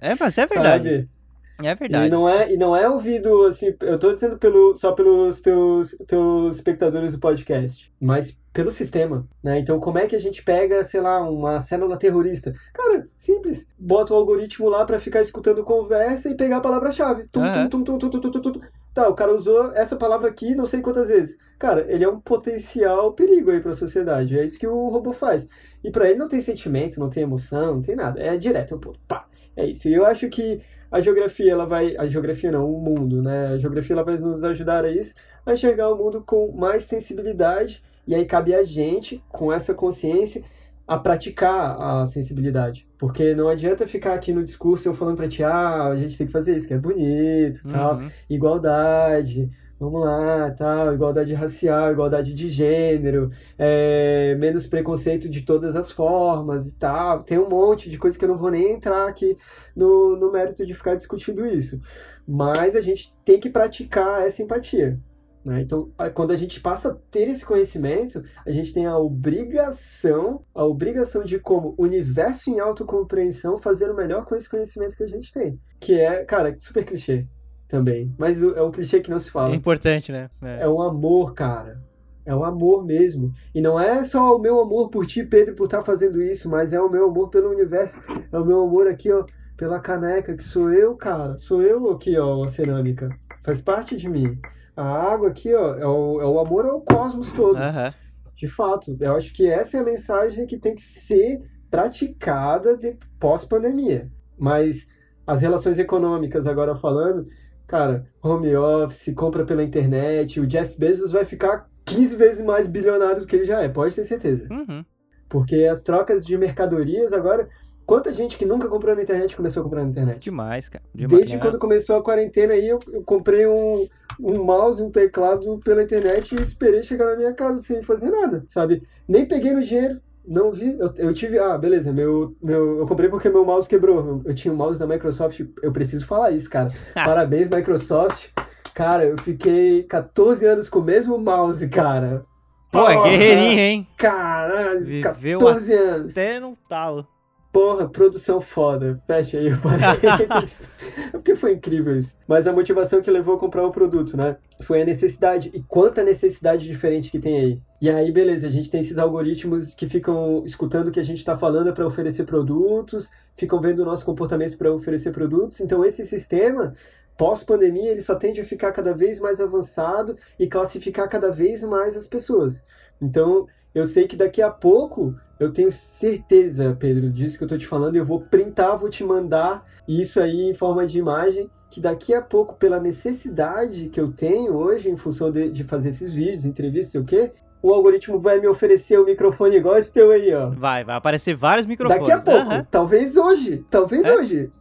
[0.00, 1.02] É, mas é verdade.
[1.02, 1.17] Sabe?
[1.62, 2.06] É verdade.
[2.06, 5.96] E não é, e não é ouvido, assim, eu tô dizendo pelo, só pelos teus,
[6.06, 9.58] teus espectadores do podcast, mas pelo sistema, né?
[9.58, 12.52] Então, como é que a gente pega, sei lá, uma célula terrorista?
[12.72, 13.66] Cara, simples.
[13.78, 17.28] Bota o algoritmo lá para ficar escutando conversa e pegar a palavra-chave.
[17.30, 17.68] Tum, uhum.
[17.68, 18.60] tum, tum, tum, tum, tum, tum, tum.
[18.94, 21.38] Tá, o cara usou essa palavra aqui não sei quantas vezes.
[21.58, 24.38] Cara, ele é um potencial perigo aí para a sociedade.
[24.38, 25.46] É isso que o robô faz.
[25.84, 28.20] E para ele não tem sentimento, não tem emoção, não tem nada.
[28.20, 28.98] É direto, ponto.
[29.06, 29.26] Pá.
[29.56, 29.88] É isso.
[29.88, 30.60] E eu acho que
[30.90, 31.96] a geografia, ela vai.
[31.96, 33.48] A geografia não, o mundo, né?
[33.48, 37.82] A geografia ela vai nos ajudar a isso, a enxergar o mundo com mais sensibilidade.
[38.06, 40.42] E aí cabe a gente, com essa consciência,
[40.86, 42.88] a praticar a sensibilidade.
[42.96, 46.26] Porque não adianta ficar aqui no discurso eu falando pra ti, ah, a gente tem
[46.26, 47.70] que fazer isso, que é bonito, uhum.
[47.70, 55.76] tal, igualdade, vamos lá, tal, igualdade racial, igualdade de gênero, é, menos preconceito de todas
[55.76, 57.22] as formas e tal.
[57.22, 59.36] Tem um monte de coisa que eu não vou nem entrar aqui
[59.76, 61.80] no, no mérito de ficar discutindo isso.
[62.26, 65.00] Mas a gente tem que praticar essa empatia.
[65.44, 65.62] Né?
[65.62, 70.64] Então, quando a gente passa a ter esse conhecimento, a gente tem a obrigação, a
[70.64, 75.32] obrigação de, como universo em autocompreensão, fazer o melhor com esse conhecimento que a gente
[75.32, 75.58] tem.
[75.80, 77.26] Que é, cara, super clichê
[77.68, 78.12] também.
[78.18, 79.52] Mas é um clichê que não se fala.
[79.52, 80.30] É importante, né?
[80.42, 81.80] É, é um amor, cara.
[82.24, 83.32] É um amor mesmo.
[83.54, 86.48] E não é só o meu amor por ti, Pedro, por estar tá fazendo isso,
[86.48, 88.00] mas é o meu amor pelo universo.
[88.32, 89.24] É o meu amor aqui, ó,
[89.56, 91.36] pela caneca, que sou eu, cara.
[91.38, 93.08] Sou eu aqui, ó, a cerâmica.
[93.44, 94.38] Faz parte de mim.
[94.76, 97.56] A água aqui, ó, é o, é o amor ao cosmos todo.
[97.56, 97.92] Uhum.
[98.34, 98.96] De fato.
[99.00, 104.10] Eu acho que essa é a mensagem que tem que ser praticada de pós-pandemia.
[104.38, 104.86] Mas
[105.26, 107.26] as relações econômicas, agora falando,
[107.68, 113.20] Cara, home office, compra pela internet, o Jeff Bezos vai ficar 15 vezes mais bilionário
[113.20, 114.48] do que ele já é, pode ter certeza.
[114.50, 114.82] Uhum.
[115.28, 117.48] Porque as trocas de mercadorias agora.
[117.84, 120.20] Quanta gente que nunca comprou na internet começou a comprar na internet?
[120.20, 120.84] Demais, cara.
[120.94, 121.10] Demais.
[121.10, 123.88] Desde quando começou a quarentena aí, eu, eu comprei um,
[124.20, 128.44] um mouse, um teclado pela internet e esperei chegar na minha casa sem fazer nada,
[128.46, 128.82] sabe?
[129.08, 133.08] Nem peguei no dinheiro, não vi, eu, eu tive, ah, beleza, meu, meu, eu comprei
[133.08, 134.22] porque meu mouse quebrou.
[134.24, 136.70] Eu tinha um mouse da Microsoft, eu preciso falar isso, cara.
[136.94, 138.28] Parabéns, Microsoft.
[138.74, 142.24] Cara, eu fiquei 14 anos com o mesmo mouse, cara.
[142.70, 143.88] Pô, é guerreirinho, hein?
[143.96, 146.12] Caralho, Viveu 14 anos.
[146.12, 147.06] Até no talo.
[147.50, 149.00] Porra, produção foda.
[149.06, 150.70] Fecha aí o parênteses.
[150.96, 152.14] é porque foi incrível isso.
[152.26, 154.36] Mas a motivação que levou a comprar o produto, né?
[154.60, 155.50] Foi a necessidade.
[155.54, 157.62] E quanta necessidade diferente que tem aí.
[157.80, 161.18] E aí, beleza, a gente tem esses algoritmos que ficam escutando o que a gente
[161.18, 165.60] está falando para oferecer produtos, ficam vendo o nosso comportamento para oferecer produtos.
[165.60, 166.74] Então, esse sistema
[167.16, 171.96] pós-pandemia ele só tende a ficar cada vez mais avançado e classificar cada vez mais
[171.96, 172.62] as pessoas.
[173.00, 177.56] Então, eu sei que daqui a pouco, eu tenho certeza, Pedro, disso que eu tô
[177.56, 181.80] te falando, eu vou printar, vou te mandar isso aí em forma de imagem, que
[181.80, 186.10] daqui a pouco, pela necessidade que eu tenho hoje, em função de, de fazer esses
[186.10, 187.32] vídeos, entrevistas, sei o quê,
[187.62, 190.50] o algoritmo vai me oferecer o um microfone igual esse teu aí, ó.
[190.50, 192.06] Vai, vai aparecer vários microfones.
[192.06, 192.64] Daqui a pouco, uhum.
[192.70, 194.14] talvez hoje, talvez é.
[194.14, 194.52] hoje.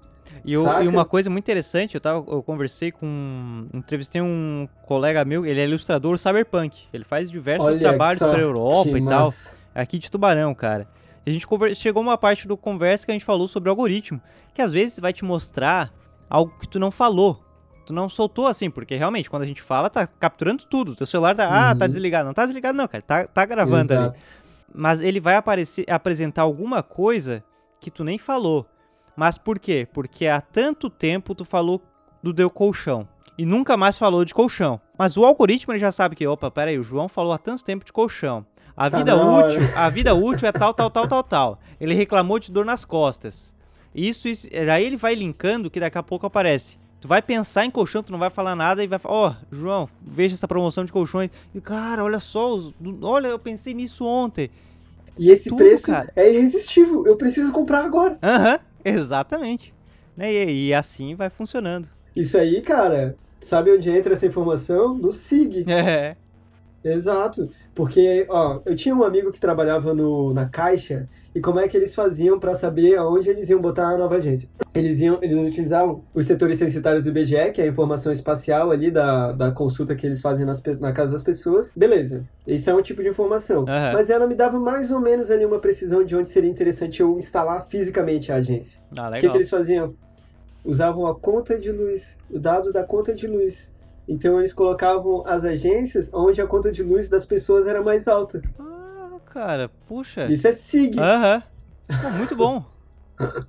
[0.47, 3.67] E, eu, e, uma coisa muito interessante, eu, tava, eu conversei com.
[3.73, 6.85] Entrevistei um colega meu, ele é ilustrador cyberpunk.
[6.93, 9.33] Ele faz diversos Olha trabalhos para Europa e tal.
[9.75, 10.87] Aqui de Tubarão, cara.
[11.25, 11.45] A gente
[11.75, 14.21] chegou uma parte do conversa que a gente falou sobre algoritmo,
[14.53, 15.91] que às vezes vai te mostrar
[16.29, 17.43] algo que tu não falou.
[17.85, 20.95] Tu não soltou assim, porque realmente, quando a gente fala, tá capturando tudo.
[20.95, 21.53] Teu celular tá, uhum.
[21.53, 21.89] ah, tá uhum.
[21.89, 22.25] desligado.
[22.25, 23.01] Não tá desligado, não, cara.
[23.01, 24.17] Tá, tá gravando Exato.
[24.17, 24.19] ali.
[24.73, 27.43] Mas ele vai aparecer, apresentar alguma coisa
[27.81, 28.65] que tu nem falou.
[29.18, 29.88] Mas por quê?
[29.91, 31.81] Porque há tanto tempo tu falou
[32.22, 34.80] do teu colchão e nunca mais falou de colchão.
[34.95, 37.84] Mas o algoritmo ele já sabe que, opa, peraí, o João falou há tanto tempo
[37.84, 38.45] de colchão.
[38.76, 41.60] A tá vida útil, a vida útil é tal, tal, tal, tal, tal.
[41.81, 43.56] Ele reclamou de dor nas costas.
[43.94, 46.77] Isso, isso, aí ele vai linkando que daqui a pouco aparece.
[47.02, 49.56] Tu vai pensar em colchão, tu não vai falar nada e vai falar, ó, oh,
[49.56, 51.31] João, veja essa promoção de colchões.
[51.56, 52.60] E cara, olha só,
[53.02, 54.52] olha, eu pensei nisso ontem.
[55.18, 56.11] E esse Tudo, preço cara.
[56.15, 57.03] é irresistível.
[57.06, 58.19] Eu preciso comprar agora.
[58.22, 58.53] Aham.
[58.53, 58.60] Uhum.
[58.88, 59.73] Exatamente.
[60.15, 61.89] Né, e, e assim vai funcionando.
[62.15, 64.97] Isso aí, cara, sabe onde entra essa informação?
[64.97, 65.65] No SIG.
[65.69, 66.15] É.
[66.84, 67.49] Exato.
[67.76, 71.77] Porque, ó, eu tinha um amigo que trabalhava no, na Caixa e como é que
[71.77, 74.49] eles faziam para saber aonde eles iam botar a nova agência.
[74.73, 78.89] Eles iam, eles utilizavam os setores censitários do IBGE, que é a informação espacial ali
[78.89, 81.72] da, da consulta que eles fazem nas, na casa das pessoas.
[81.76, 83.59] Beleza, isso é um tipo de informação.
[83.59, 83.93] Uhum.
[83.93, 87.15] Mas ela me dava mais ou menos ali uma precisão de onde seria interessante eu
[87.19, 88.81] instalar fisicamente a agência.
[88.97, 89.09] Ah.
[89.09, 89.93] O que, que eles faziam?
[90.65, 93.72] Usavam a conta de luz, o dado da conta de luz.
[94.09, 98.41] Então eles colocavam as agências onde a conta de luz das pessoas era mais alta.
[98.57, 98.76] Ah,
[99.38, 100.26] cara, puxa.
[100.26, 100.99] Isso é SIG.
[100.99, 101.43] Aham.
[102.18, 102.65] Muito bom.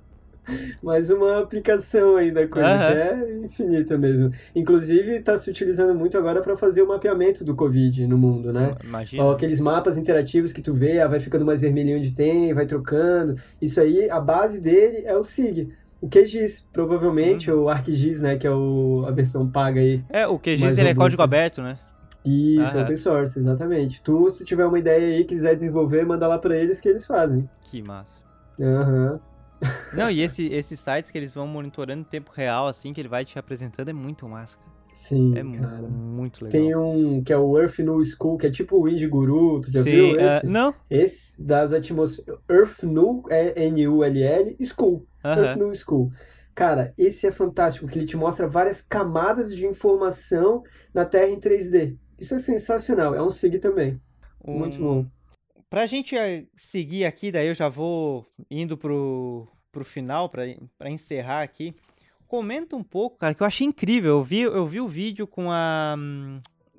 [0.83, 2.77] mais uma aplicação aí da coisa, uhum.
[2.77, 4.31] que é infinita mesmo.
[4.55, 8.75] Inclusive, está se utilizando muito agora para fazer o mapeamento do Covid no mundo, né?
[8.83, 9.23] Imagina.
[9.23, 12.67] Ó, aqueles mapas interativos que tu vê, ah, vai ficando mais vermelhinho onde tem, vai
[12.67, 13.35] trocando.
[13.59, 17.63] Isso aí, a base dele é o SIG o QGIS, provavelmente, uhum.
[17.63, 20.01] ou ArcGIS, né, que é o, a versão paga aí.
[20.09, 21.77] É, o QGIS ele é código aberto, né?
[22.25, 24.01] Isso, open source, exatamente.
[24.01, 27.49] Tu, se tiver uma ideia aí, quiser desenvolver, manda lá para eles que eles fazem.
[27.61, 28.21] Que massa.
[28.59, 29.19] Aham.
[29.93, 33.09] Não, e esse, esses sites que eles vão monitorando em tempo real, assim, que ele
[33.09, 34.57] vai te apresentando, é muito massa.
[34.93, 35.87] Sim, é cara.
[35.87, 36.51] muito legal.
[36.51, 39.71] Tem um que é o Earth New School, que é tipo o Indie Guru, tu
[39.71, 40.45] já Sim, viu esse?
[40.45, 40.73] Uh, não.
[40.89, 42.39] Esse das atmosferas.
[42.49, 44.95] Earth New, é N-U-L-L, School.
[45.23, 45.37] Uh -huh.
[45.37, 46.11] Earth New School.
[46.55, 50.63] Cara, esse é fantástico, que ele te mostra várias camadas de informação
[50.93, 51.95] na Terra em 3D.
[52.19, 53.15] Isso é sensacional.
[53.15, 53.99] É um SIG também.
[54.45, 54.59] Um...
[54.59, 55.05] Muito bom.
[55.69, 60.43] Pra gente eh, seguir aqui, daí eu já vou indo pro, pro final, pra,
[60.77, 61.75] pra encerrar aqui.
[62.27, 64.17] Comenta um pouco, cara, que eu achei incrível.
[64.17, 65.95] Eu vi, eu vi o vídeo com a.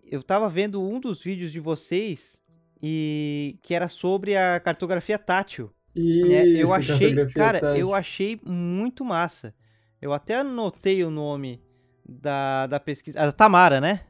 [0.04, 2.42] Eu tava vendo um dos vídeos de vocês
[2.82, 5.70] e que era sobre a cartografia tátil.
[5.94, 6.46] Isso, né?
[6.46, 7.80] Eu achei, cara, tátil.
[7.80, 9.54] eu achei muito massa.
[10.00, 11.62] Eu até anotei o nome
[12.08, 13.20] da, da pesquisa.
[13.20, 14.00] A Tamara, né?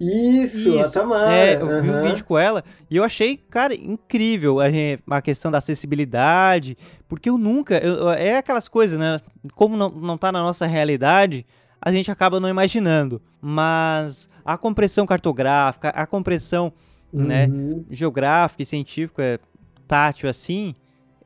[0.00, 1.32] Isso, Isso, a Tamara.
[1.32, 1.82] É, eu uhum.
[1.82, 4.66] vi um vídeo com ela e eu achei, cara, incrível a,
[5.10, 6.76] a questão da acessibilidade,
[7.08, 7.78] porque eu nunca.
[7.78, 9.18] Eu, é aquelas coisas, né?
[9.54, 11.44] Como não, não tá na nossa realidade,
[11.80, 13.20] a gente acaba não imaginando.
[13.40, 16.72] Mas a compressão cartográfica, a compressão
[17.12, 17.78] né, uhum.
[17.78, 19.38] né, geográfica e científica, é
[19.86, 20.74] tátil assim,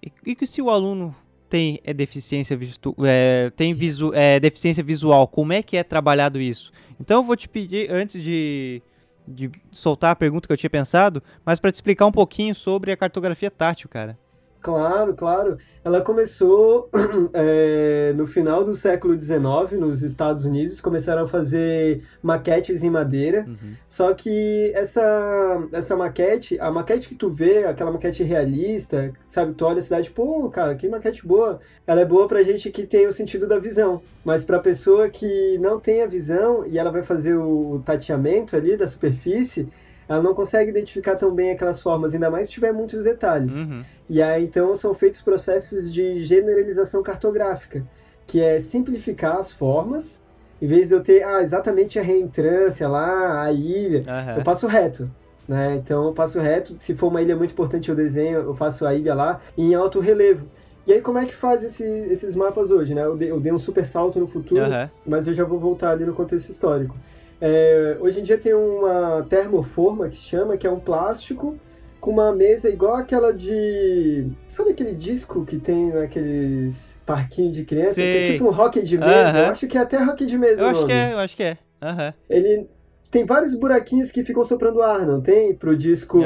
[0.02, 1.14] e, e que se o aluno
[1.52, 6.40] tem é deficiência, visu, é, tem visu, é, deficiência visual, como é que é trabalhado
[6.40, 6.72] isso?
[6.98, 8.80] Então eu vou te pedir, antes de,
[9.28, 12.90] de soltar a pergunta que eu tinha pensado, mas para te explicar um pouquinho sobre
[12.90, 14.18] a cartografia tátil, cara.
[14.62, 15.59] Claro, claro.
[15.84, 16.89] Ela começou
[17.34, 23.44] é, no final do século XIX, nos Estados Unidos, começaram a fazer maquetes em madeira.
[23.48, 23.74] Uhum.
[23.89, 29.64] Só que essa, essa maquete, a maquete que tu vê, aquela maquete realista, sabe, tu
[29.64, 31.59] olha a cidade, pô, cara, que maquete boa.
[31.84, 34.01] Ela é boa pra gente que tem o sentido da visão.
[34.24, 38.76] Mas pra pessoa que não tem a visão e ela vai fazer o tateamento ali
[38.76, 39.68] da superfície,
[40.08, 43.54] ela não consegue identificar tão bem aquelas formas, ainda mais se tiver muitos detalhes.
[43.54, 43.84] Uhum.
[44.08, 47.84] E aí então são feitos processos de generalização cartográfica,
[48.26, 50.20] que é simplificar as formas,
[50.60, 54.36] em vez de eu ter ah, exatamente a reentrância lá, a ilha, uhum.
[54.38, 55.10] eu passo reto.
[55.48, 55.74] Né?
[55.76, 58.94] Então eu passo reto, se for uma ilha muito importante eu desenho, eu faço a
[58.94, 60.46] ilha lá em alto relevo.
[60.86, 63.04] E aí, como é que faz esse, esses mapas hoje, né?
[63.04, 64.88] Eu dei, eu dei, um super salto no futuro, uhum.
[65.06, 66.96] mas eu já vou voltar ali no contexto histórico.
[67.44, 71.59] É, hoje em dia tem uma termoforma que chama, que é um plástico
[72.01, 74.28] com uma mesa igual aquela de.
[74.47, 77.94] Sabe aquele disco que tem naqueles parquinhos de criança?
[77.94, 79.39] Que é tipo um rock de mesa.
[79.39, 80.62] Eu acho que é até rock de mesa.
[80.62, 81.59] Eu acho que é, eu acho que é.
[81.82, 82.12] Uhum.
[82.31, 82.69] Ele
[83.10, 85.52] tem vários buraquinhos que ficam soprando ar, não tem?
[85.52, 86.20] Pro disco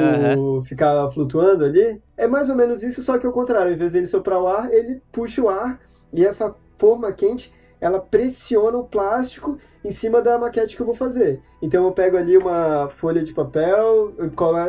[0.65, 1.99] ficar flutuando ali.
[2.15, 3.73] É mais ou menos isso, só que ao contrário.
[3.73, 5.79] Em vez dele soprar o ar, ele puxa o ar
[6.13, 10.95] e essa forma quente ela pressiona o plástico em cima da maquete que eu vou
[10.95, 11.41] fazer.
[11.61, 14.13] Então eu pego ali uma folha de papel,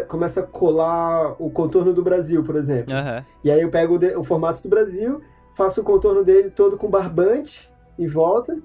[0.06, 2.94] começo a colar o contorno do Brasil, por exemplo.
[2.94, 3.24] Uhum.
[3.43, 5.20] E aí eu pego o, o, formato do Brasil,
[5.55, 8.59] faço o contorno dele todo com barbante em volta,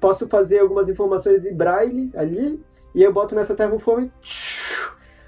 [0.00, 2.62] posso fazer algumas informações em braille ali,
[2.94, 4.10] e eu boto nessa termoforma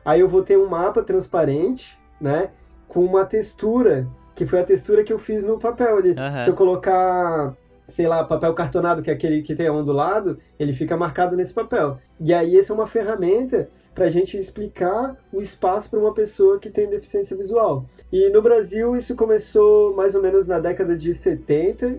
[0.05, 2.51] Aí eu vou ter um mapa transparente, né?
[2.89, 6.11] Com uma textura, que foi a textura que eu fiz no papel ali.
[6.11, 6.45] Uhum.
[6.45, 7.55] Se eu colocar
[7.91, 11.99] sei lá, papel cartonado, que é aquele que tem ondulado, ele fica marcado nesse papel.
[12.19, 16.59] E aí, essa é uma ferramenta para a gente explicar o espaço para uma pessoa
[16.59, 17.85] que tem deficiência visual.
[18.13, 21.99] E no Brasil, isso começou mais ou menos na década de 70.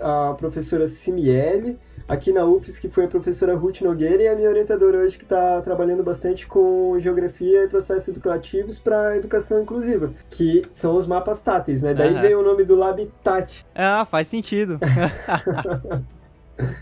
[0.00, 1.78] a professora Simiele
[2.08, 5.24] aqui na UFES, que foi a professora Ruth Nogueira e a minha orientadora hoje, que
[5.24, 11.40] está trabalhando bastante com geografia e processos educativos para educação inclusiva, que são os mapas
[11.40, 11.94] táteis, né?
[11.94, 12.20] Daí uhum.
[12.20, 13.66] vem o nome do Labitat.
[13.74, 14.78] Ah, faz sentido.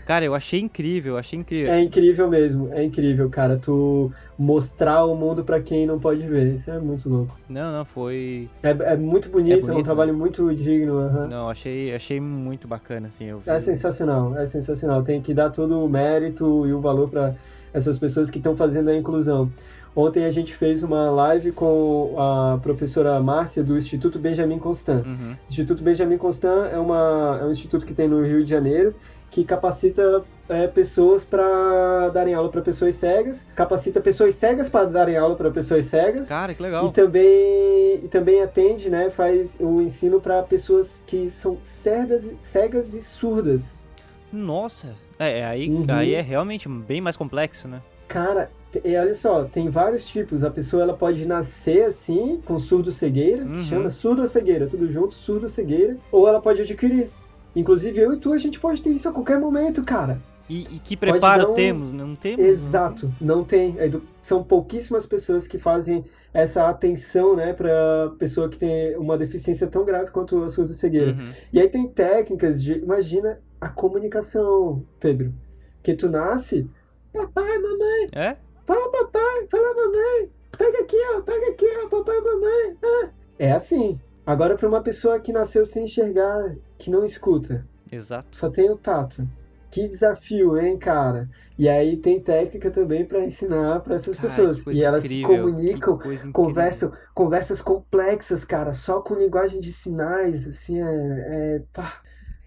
[0.05, 1.71] Cara, eu achei incrível, achei incrível.
[1.71, 3.57] É incrível mesmo, é incrível, cara.
[3.57, 7.37] Tu mostrar o mundo para quem não pode ver, isso é muito louco.
[7.49, 8.49] Não, não, foi.
[8.63, 10.19] É, é muito bonito, é, bonito, é um trabalho né?
[10.19, 10.99] muito digno.
[10.99, 11.27] Uhum.
[11.27, 13.25] Não, achei, achei muito bacana, assim.
[13.25, 13.41] Eu...
[13.45, 15.03] É sensacional, é sensacional.
[15.03, 17.35] Tem que dar todo o mérito e o valor para
[17.73, 19.51] essas pessoas que estão fazendo a inclusão.
[19.95, 25.05] Ontem a gente fez uma live com a professora Márcia do Instituto Benjamin Constant.
[25.05, 25.31] Uhum.
[25.31, 28.93] O Instituto Benjamin Constant é, uma, é um instituto que tem no Rio de Janeiro
[29.29, 35.17] que capacita é, pessoas para darem aula para pessoas cegas, capacita pessoas cegas para darem
[35.17, 36.27] aula para pessoas cegas.
[36.27, 36.87] Cara, que legal.
[36.87, 42.93] E também, e também atende, né, faz o ensino para pessoas que são cegas, cegas
[42.93, 43.83] e surdas.
[44.31, 45.85] Nossa, é, é aí, uhum.
[45.89, 47.81] aí é realmente bem mais complexo, né?
[48.07, 48.51] Cara,
[48.83, 50.43] e olha só, tem vários tipos.
[50.43, 53.53] A pessoa ela pode nascer assim, com surdo-cegueira, uhum.
[53.53, 57.09] que chama surdo-cegueira, tudo junto, surdo-cegueira, ou ela pode adquirir.
[57.55, 60.21] Inclusive, eu e tu, a gente pode ter isso a qualquer momento, cara.
[60.49, 61.91] E, e que preparo temos?
[61.91, 62.43] Não temos?
[62.43, 63.75] Exato, não tem.
[64.21, 69.85] São pouquíssimas pessoas que fazem essa atenção, né, para pessoa que tem uma deficiência tão
[69.85, 71.13] grave quanto a surda cegueira.
[71.13, 71.31] Uhum.
[71.51, 75.33] E aí tem técnicas de, imagina a comunicação, Pedro,
[75.81, 76.69] que tu nasce,
[77.11, 78.09] papai, mamãe.
[78.11, 78.35] É?
[78.67, 80.29] Fala papai, fala mamãe.
[80.57, 82.77] Pega aqui, ó, pega aqui, ó, papai, mamãe.
[82.83, 83.09] Ah.
[83.39, 83.99] É assim.
[84.25, 87.65] Agora para uma pessoa que nasceu sem enxergar, que não escuta.
[87.91, 88.35] Exato.
[88.35, 89.27] Só tem o tato.
[89.69, 91.29] Que desafio, hein, cara?
[91.59, 94.63] E aí tem técnica também para ensinar para essas cara, pessoas.
[94.67, 95.99] E elas incrível, se comunicam,
[96.31, 102.01] conversam, conversas complexas, cara, só com linguagem de sinais, assim, é, é, pá,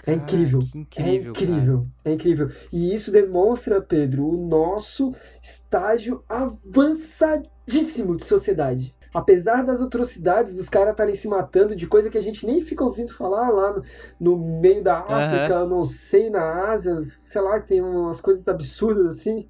[0.07, 0.61] é incrível.
[0.75, 1.07] incrível.
[1.07, 1.79] É incrível.
[1.79, 1.91] Cara.
[2.05, 2.51] É incrível.
[2.73, 10.93] E isso demonstra, Pedro, o nosso estágio avançadíssimo de sociedade apesar das atrocidades dos caras
[10.93, 13.83] estarem se matando de coisa que a gente nem fica ouvindo falar lá no,
[14.21, 15.69] no meio da África, uhum.
[15.69, 19.49] não sei, na Ásia, sei lá, tem umas coisas absurdas assim,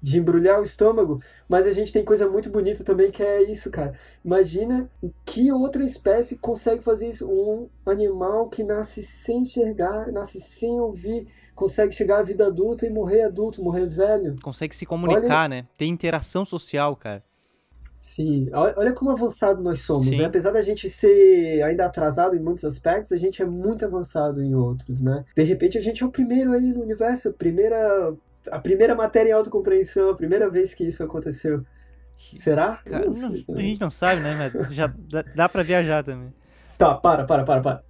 [0.00, 3.70] de embrulhar o estômago, mas a gente tem coisa muito bonita também que é isso,
[3.70, 3.92] cara.
[4.24, 4.90] Imagina
[5.26, 7.30] que outra espécie consegue fazer isso.
[7.30, 12.90] Um animal que nasce sem enxergar, nasce sem ouvir, consegue chegar à vida adulta e
[12.90, 14.36] morrer adulto, morrer velho.
[14.42, 15.48] Consegue se comunicar, Olha...
[15.48, 15.66] né?
[15.76, 17.22] Tem interação social, cara.
[17.90, 20.12] Sim, olha como avançado nós somos, né?
[20.12, 20.18] Sim.
[20.18, 20.24] né?
[20.26, 24.54] Apesar da gente ser ainda atrasado em muitos aspectos, a gente é muito avançado em
[24.54, 25.24] outros, né?
[25.36, 28.14] De repente a gente é o primeiro aí no universo, a primeira,
[28.48, 31.64] a primeira matéria em autocompreensão, a primeira vez que isso aconteceu.
[32.38, 32.78] Será?
[32.84, 34.36] Cara, não, a gente não sabe, né?
[34.38, 36.32] Mas já dá, dá pra viajar também.
[36.78, 37.82] Tá, para, para, para, para.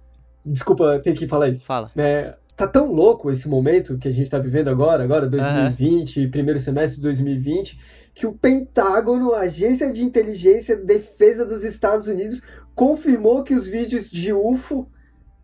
[0.43, 1.63] Desculpa, tem que falar isso.
[1.63, 1.91] Fala.
[1.95, 6.31] É, tá tão louco esse momento que a gente tá vivendo agora, agora 2020, uhum.
[6.31, 12.07] primeiro semestre de 2020 que o Pentágono, a Agência de Inteligência de Defesa dos Estados
[12.07, 12.41] Unidos,
[12.75, 14.87] confirmou que os vídeos de UFO,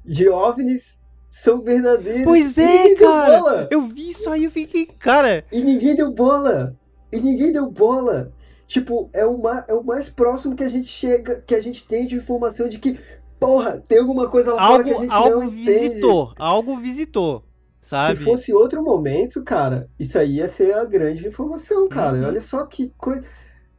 [0.05, 0.99] de OVNIs,
[1.29, 2.23] são verdadeiros.
[2.23, 3.67] Pois é, cara!
[3.69, 5.45] Eu vi isso aí, eu fiquei, cara.
[5.51, 6.75] E ninguém deu bola.
[7.11, 8.33] E ninguém deu bola.
[8.65, 11.87] Tipo, é o, mais, é o mais próximo que a gente chega, que a gente
[11.87, 12.99] tem de informação de que,
[13.39, 16.35] porra, tem alguma coisa lá algo, fora que a gente algo não visitou, entende.
[16.37, 17.43] Algo visitou.
[17.87, 18.17] Sabe?
[18.17, 22.17] Se fosse outro momento, cara, isso aí ia ser a grande informação, cara.
[22.17, 22.25] Uhum.
[22.25, 23.23] Olha só que coisa.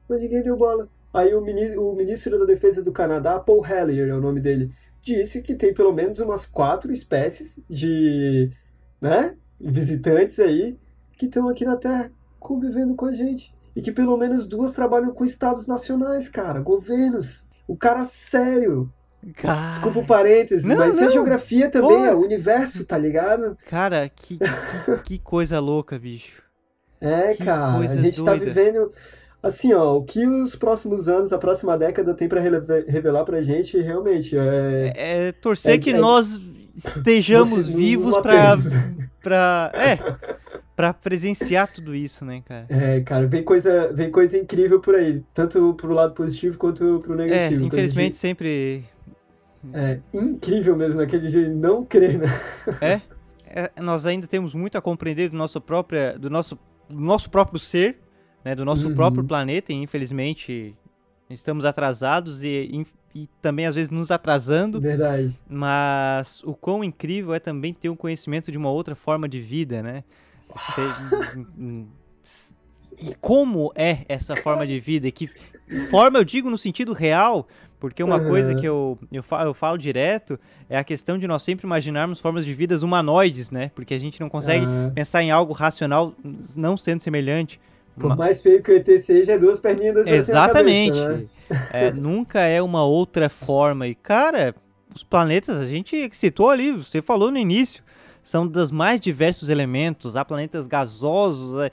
[0.09, 0.89] Mas ninguém deu bola.
[1.13, 4.71] Aí o ministro, o ministro da Defesa do Canadá, Paul Hellyer é o nome dele,
[5.03, 8.51] disse que tem pelo menos umas quatro espécies de
[8.99, 10.79] né, visitantes aí
[11.19, 12.11] que estão aqui na Terra
[12.41, 13.55] convivendo com a gente.
[13.77, 17.47] E que pelo menos duas trabalham com estados nacionais, cara, governos.
[17.67, 18.91] O cara sério.
[19.35, 19.69] Cara...
[19.69, 21.09] Desculpa o parênteses, não, mas não.
[21.09, 22.05] é geografia também, Pô.
[22.05, 23.57] é o universo, tá ligado?
[23.67, 26.43] Cara, que, que, que coisa louca, bicho.
[27.01, 28.45] É, que cara, a gente tá doida.
[28.47, 28.93] tá vivendo.
[29.43, 33.79] Assim, ó, o que os próximos anos, a próxima década tem para revelar pra gente,
[33.81, 34.93] realmente, é...
[34.97, 35.99] É, é torcer é, que é...
[35.99, 36.41] nós
[36.77, 38.57] estejamos vivos para
[39.21, 39.99] para é
[40.79, 42.67] para presenciar tudo isso, né, cara?
[42.69, 47.17] É, cara, vem coisa, vem coisa incrível por aí, tanto pro lado positivo quanto pro
[47.17, 47.65] negativo.
[47.65, 48.19] É, infelizmente de...
[48.19, 48.85] sempre
[49.73, 52.27] é incrível mesmo naquele de não crer, né?
[52.81, 53.01] É,
[53.51, 56.59] é, nós ainda temos muito a compreender do nosso próprio do nosso
[56.89, 57.99] do nosso próprio ser,
[58.45, 58.95] né, do nosso uhum.
[58.95, 60.77] próprio planeta, e infelizmente
[61.31, 64.81] estamos atrasados e e também às vezes nos atrasando.
[64.81, 65.35] Verdade.
[65.49, 69.83] Mas o quão incrível é também ter um conhecimento de uma outra forma de vida,
[69.83, 70.05] né?
[73.01, 75.11] e como é essa forma de vida?
[75.11, 75.29] Que
[75.91, 77.49] forma eu digo no sentido real,
[77.81, 78.29] porque uma uhum.
[78.29, 80.39] coisa que eu, eu, falo, eu falo direto
[80.69, 83.71] é a questão de nós sempre imaginarmos formas de vidas humanoides, né?
[83.75, 84.91] Porque a gente não consegue uhum.
[84.91, 86.13] pensar em algo racional
[86.57, 87.61] não sendo semelhante.
[87.97, 90.99] Por mais feio que o ET seja, é duas perninhas, duas Exatamente.
[90.99, 91.27] Cabeça, né?
[91.73, 93.87] é, nunca é uma outra forma.
[93.87, 94.55] E, cara,
[94.95, 97.83] os planetas, a gente citou ali, você falou no início,
[98.23, 100.17] são dos mais diversos elementos.
[100.17, 101.61] Há planetas gasosos.
[101.61, 101.71] É...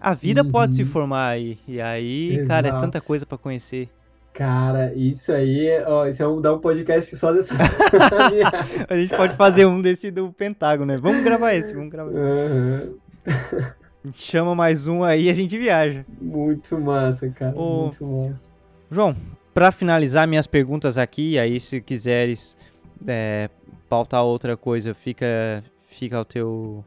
[0.00, 0.50] A vida uhum.
[0.50, 1.58] pode se formar aí.
[1.66, 2.48] E aí, Exato.
[2.48, 3.88] cara, é tanta coisa para conhecer.
[4.34, 7.54] Cara, isso aí, ó, isso é um, dar um podcast só dessa.
[8.90, 10.98] a gente pode fazer um desse do Pentágono, né?
[10.98, 12.10] Vamos gravar esse, vamos gravar.
[12.10, 12.98] Uhum.
[14.12, 16.04] chama mais um aí e a gente viaja.
[16.20, 17.56] Muito massa, cara.
[17.56, 18.52] Ô, muito massa.
[18.90, 19.16] João,
[19.54, 22.56] para finalizar minhas perguntas aqui, aí se quiseres
[23.06, 23.48] é,
[23.88, 26.84] pautar outra coisa, fica, fica ao teu,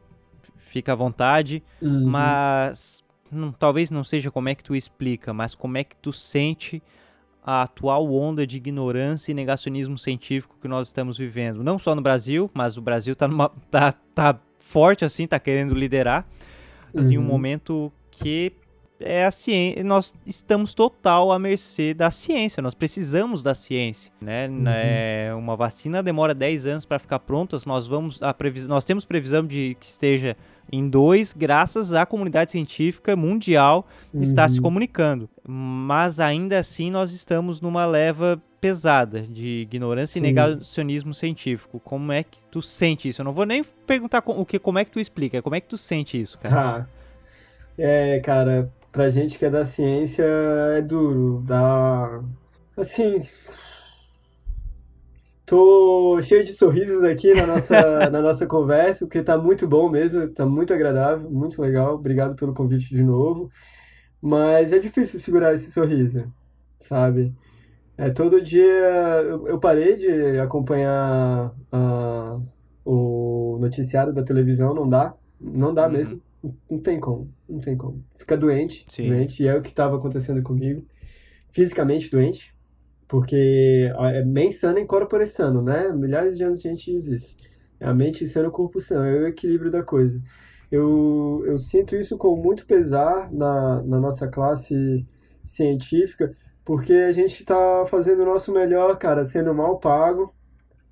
[0.58, 1.62] fica à vontade.
[1.80, 2.04] Uhum.
[2.04, 3.02] Mas
[3.32, 6.82] não, talvez não seja como é que tu explica, mas como é que tu sente
[7.50, 11.64] a atual onda de ignorância e negacionismo científico que nós estamos vivendo.
[11.64, 15.74] Não só no Brasil, mas o Brasil tá, numa, tá, tá forte assim, tá querendo
[15.74, 16.28] liderar
[16.92, 17.10] uhum.
[17.10, 18.52] em um momento que
[19.00, 24.48] é a ciência, nós estamos total à mercê da ciência, nós precisamos da ciência, né?
[24.48, 24.64] Uhum.
[24.66, 29.04] É, uma vacina demora 10 anos para ficar pronta, nós vamos a previs, nós temos
[29.04, 30.36] previsão de que esteja
[30.70, 34.22] em dois, graças à comunidade científica mundial uhum.
[34.22, 35.28] está se comunicando.
[35.46, 40.26] Mas ainda assim nós estamos numa leva pesada de ignorância Sim.
[40.26, 41.80] e negacionismo científico.
[41.80, 43.20] Como é que tu sente isso?
[43.20, 45.68] Eu não vou nem perguntar o que, como é que tu explica, como é que
[45.68, 46.54] tu sente isso, cara?
[46.54, 46.88] Tá.
[47.80, 50.24] É, cara, pra gente que é da ciência
[50.76, 52.22] é duro, dá
[52.76, 53.22] assim,
[55.48, 60.28] Tô cheio de sorrisos aqui na nossa, na nossa conversa, porque tá muito bom mesmo,
[60.28, 61.94] tá muito agradável, muito legal.
[61.94, 63.50] Obrigado pelo convite de novo.
[64.20, 66.30] Mas é difícil segurar esse sorriso,
[66.78, 67.34] sabe?
[67.96, 72.42] É, todo dia eu, eu parei de acompanhar uh,
[72.84, 75.92] o noticiário da televisão, não dá, não dá uhum.
[75.92, 76.22] mesmo,
[76.70, 78.04] não tem como, não tem como.
[78.16, 79.08] Fica doente, Sim.
[79.08, 80.84] doente, e é o que estava acontecendo comigo,
[81.48, 82.54] fisicamente doente,
[83.06, 85.90] porque é mente sana em corpore sano, né?
[85.92, 87.36] Milhares de anos a gente diz isso.
[87.80, 90.20] É a mente sana, o corpo sano, é o equilíbrio da coisa.
[90.70, 95.06] Eu, eu sinto isso com muito pesar na, na nossa classe
[95.44, 100.34] científica, porque a gente está fazendo o nosso melhor, cara, sendo mal pago,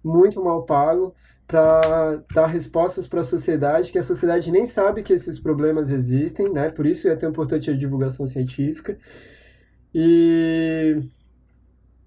[0.02, 1.14] muito mal pago,
[1.46, 6.52] para dar respostas para a sociedade, que a sociedade nem sabe que esses problemas existem,
[6.52, 6.70] né?
[6.70, 8.98] Por isso é tão importante a divulgação científica.
[9.94, 11.02] E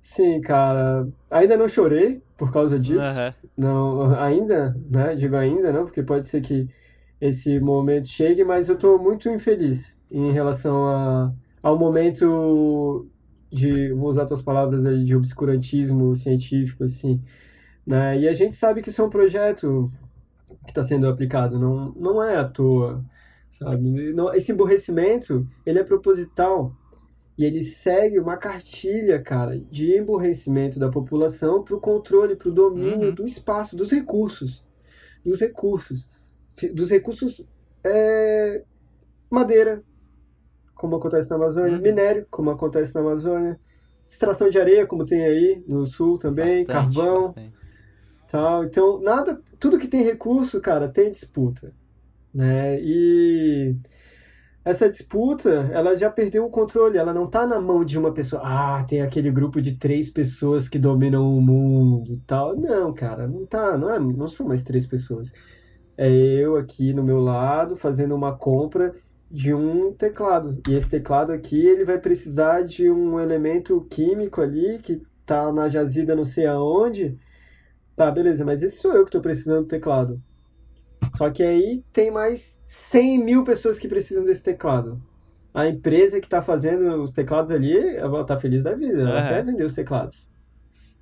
[0.02, 1.08] Sim, cara.
[1.30, 3.06] Ainda não chorei por causa disso.
[3.06, 3.34] Uhum.
[3.56, 5.16] Não, ainda, né?
[5.16, 6.68] Digo ainda, não, porque pode ser que
[7.22, 13.08] esse momento chegue, mas eu tô muito infeliz em relação a, ao momento
[13.52, 17.22] de, vou usar tuas palavras aí, de obscurantismo científico, assim,
[17.90, 18.20] né?
[18.20, 19.92] E a gente sabe que isso é um projeto
[20.64, 23.04] que está sendo aplicado, não, não é à toa,
[23.50, 24.14] sabe?
[24.14, 26.72] Não, esse emborrecimento, ele é proposital,
[27.36, 32.54] e ele segue uma cartilha, cara, de emburrecimento da população para o controle, para o
[32.54, 33.16] domínio uhum.
[33.16, 34.64] do espaço, dos recursos.
[35.26, 36.08] Dos recursos.
[36.74, 37.44] Dos recursos
[37.84, 38.64] é,
[39.32, 39.82] madeira,
[40.76, 41.82] como acontece na Amazônia, uhum.
[41.82, 43.60] minério, como acontece na Amazônia,
[44.08, 47.28] extração de areia, como tem aí no sul também, bastante, carvão.
[47.28, 47.59] Bastante.
[48.30, 48.64] Tal.
[48.64, 51.74] Então, nada, tudo que tem recurso, cara, tem disputa.
[52.34, 52.80] Né?
[52.80, 53.76] E
[54.64, 58.42] essa disputa, ela já perdeu o controle, ela não tá na mão de uma pessoa.
[58.46, 62.56] Ah, tem aquele grupo de três pessoas que dominam o mundo, tal.
[62.56, 65.32] Não, cara, não tá, não é, não são mais três pessoas.
[65.98, 68.94] É eu aqui no meu lado fazendo uma compra
[69.30, 70.62] de um teclado.
[70.68, 75.68] E esse teclado aqui, ele vai precisar de um elemento químico ali que tá na
[75.68, 77.18] jazida não sei aonde.
[78.00, 80.24] Tá, beleza, mas esse sou eu que tô precisando do teclado.
[81.18, 85.04] Só que aí tem mais 100 mil pessoas que precisam desse teclado.
[85.54, 89.44] A empresa que está fazendo os teclados ali, ela tá feliz da vida, ela quer
[89.44, 90.30] vender os teclados.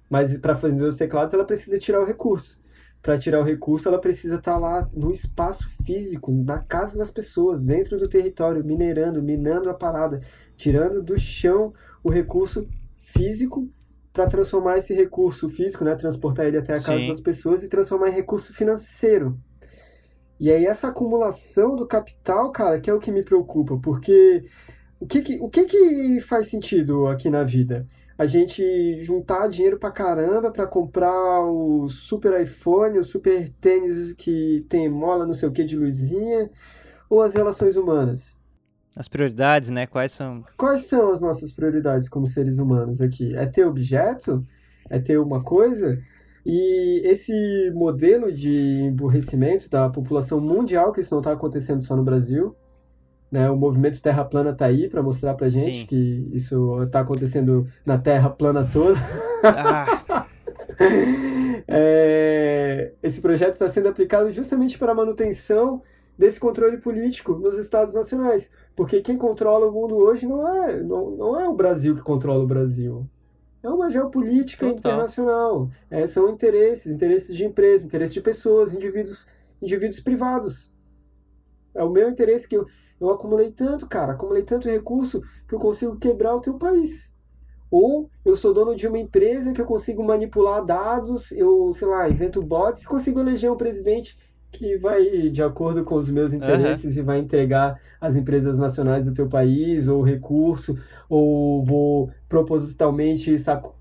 [0.09, 2.59] Mas para vender os teclados, ela precisa tirar o recurso.
[2.99, 7.11] Para tirar o recurso, ela precisa estar tá lá no espaço físico, na casa das
[7.11, 10.19] pessoas, dentro do território, minerando, minando a parada,
[10.55, 12.67] tirando do chão o recurso
[12.97, 13.69] físico
[14.17, 17.07] para transformar esse recurso físico, né, transportar ele até a casa Sim.
[17.07, 19.39] das pessoas e transformar em recurso financeiro.
[20.39, 24.43] E aí essa acumulação do capital, cara, que é o que me preocupa, porque
[24.99, 27.87] o que que, o que, que faz sentido aqui na vida?
[28.17, 34.65] A gente juntar dinheiro pra caramba para comprar o super iPhone, o super tênis que
[34.67, 36.49] tem mola não sei o que de luzinha,
[37.07, 38.35] ou as relações humanas?
[38.97, 39.85] As prioridades, né?
[39.85, 40.43] Quais são?
[40.57, 43.35] Quais são as nossas prioridades como seres humanos aqui?
[43.35, 44.43] É ter objeto?
[44.89, 46.01] É ter uma coisa?
[46.43, 52.03] E esse modelo de emburrecimento da população mundial, que isso não está acontecendo só no
[52.03, 52.55] Brasil,
[53.31, 53.49] né?
[53.51, 55.85] O movimento Terra Plana está aí para mostrar para gente Sim.
[55.85, 58.97] que isso está acontecendo na Terra plana toda.
[59.43, 60.25] Ah.
[61.67, 65.83] é, esse projeto está sendo aplicado justamente para a manutenção
[66.17, 71.11] desse controle político nos estados nacionais, porque quem controla o mundo hoje não é não,
[71.11, 73.07] não é o Brasil que controla o Brasil,
[73.67, 74.79] é uma geopolítica Total.
[74.79, 75.69] internacional.
[75.89, 79.27] É, são interesses, interesses de empresas, interesses de pessoas, indivíduos,
[79.61, 80.71] indivíduos privados.
[81.73, 82.65] É o meu interesse que eu,
[82.99, 87.11] eu acumulei tanto, cara, acumulei tanto recurso que eu consigo quebrar o teu país.
[87.69, 92.09] Ou eu sou dono de uma empresa que eu consigo manipular dados, eu, sei lá,
[92.09, 94.17] invento bots e consigo eleger um presidente
[94.57, 97.03] que vai de acordo com os meus interesses uhum.
[97.03, 100.75] e vai entregar as empresas nacionais do teu país ou recurso
[101.07, 103.35] ou vou propositalmente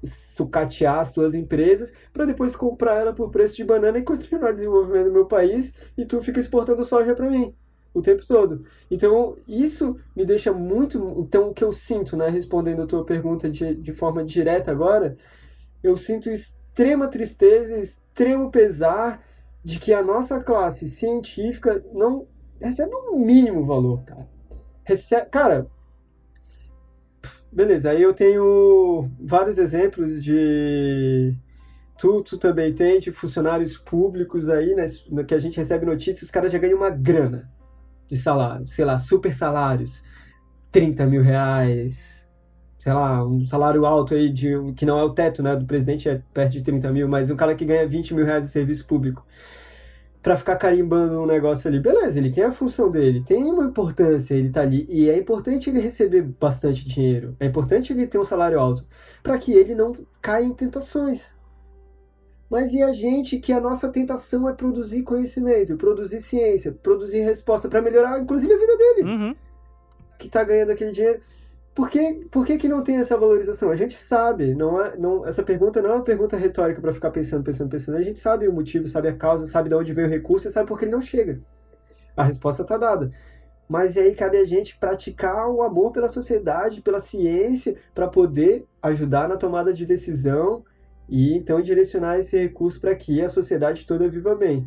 [0.05, 5.09] sucatear as tuas empresas para depois comprar ela por preço de banana e continuar desenvolvendo
[5.09, 7.55] o meu país e tu fica exportando soja para mim
[7.95, 8.61] o tempo todo.
[8.91, 10.99] Então, isso me deixa muito.
[11.19, 15.17] Então, o que eu sinto, né, respondendo a tua pergunta de, de forma direta agora,
[15.83, 19.23] eu sinto extrema tristeza, extremo pesar
[19.67, 22.29] de que a nossa classe científica não
[22.61, 24.29] recebe o um mínimo valor, cara.
[24.85, 25.67] Recebe, cara,
[27.51, 31.37] beleza, aí eu tenho vários exemplos de.
[31.99, 34.87] Tu, tu também tem de funcionários públicos aí, né?
[35.27, 37.51] Que a gente recebe notícias, os caras já ganham uma grana
[38.07, 40.01] de salário, sei lá, super salários,
[40.71, 42.31] 30 mil reais,
[42.79, 45.57] sei lá, um salário alto aí, de, que não é o teto, né?
[45.57, 48.47] Do presidente é perto de 30 mil, mas um cara que ganha 20 mil reais
[48.47, 49.27] de serviço público
[50.27, 51.79] para ficar carimbando um negócio ali.
[51.79, 54.85] Beleza, ele tem a função dele, tem uma importância, ele tá ali.
[54.89, 57.37] E é importante ele receber bastante dinheiro.
[57.39, 58.85] É importante ele ter um salário alto.
[59.23, 61.33] para que ele não caia em tentações.
[62.51, 67.69] Mas e a gente que a nossa tentação é produzir conhecimento, produzir ciência, produzir resposta
[67.69, 69.03] para melhorar, inclusive, a vida dele.
[69.09, 69.37] Uhum.
[70.19, 71.21] Que tá ganhando aquele dinheiro.
[71.77, 73.71] Por que, por que, que não tem essa valorização?
[73.71, 77.11] A gente sabe, não é, não, essa pergunta não é uma pergunta retórica para ficar
[77.11, 77.99] pensando, pensando, pensando.
[77.99, 80.51] A gente sabe o motivo, sabe a causa, sabe de onde veio o recurso e
[80.51, 81.39] sabe por que ele não chega.
[82.17, 83.11] A resposta está dada.
[83.69, 89.29] Mas aí cabe a gente praticar o amor pela sociedade, pela ciência, para poder ajudar
[89.29, 90.65] na tomada de decisão
[91.07, 94.67] e então direcionar esse recurso para que a sociedade toda viva bem.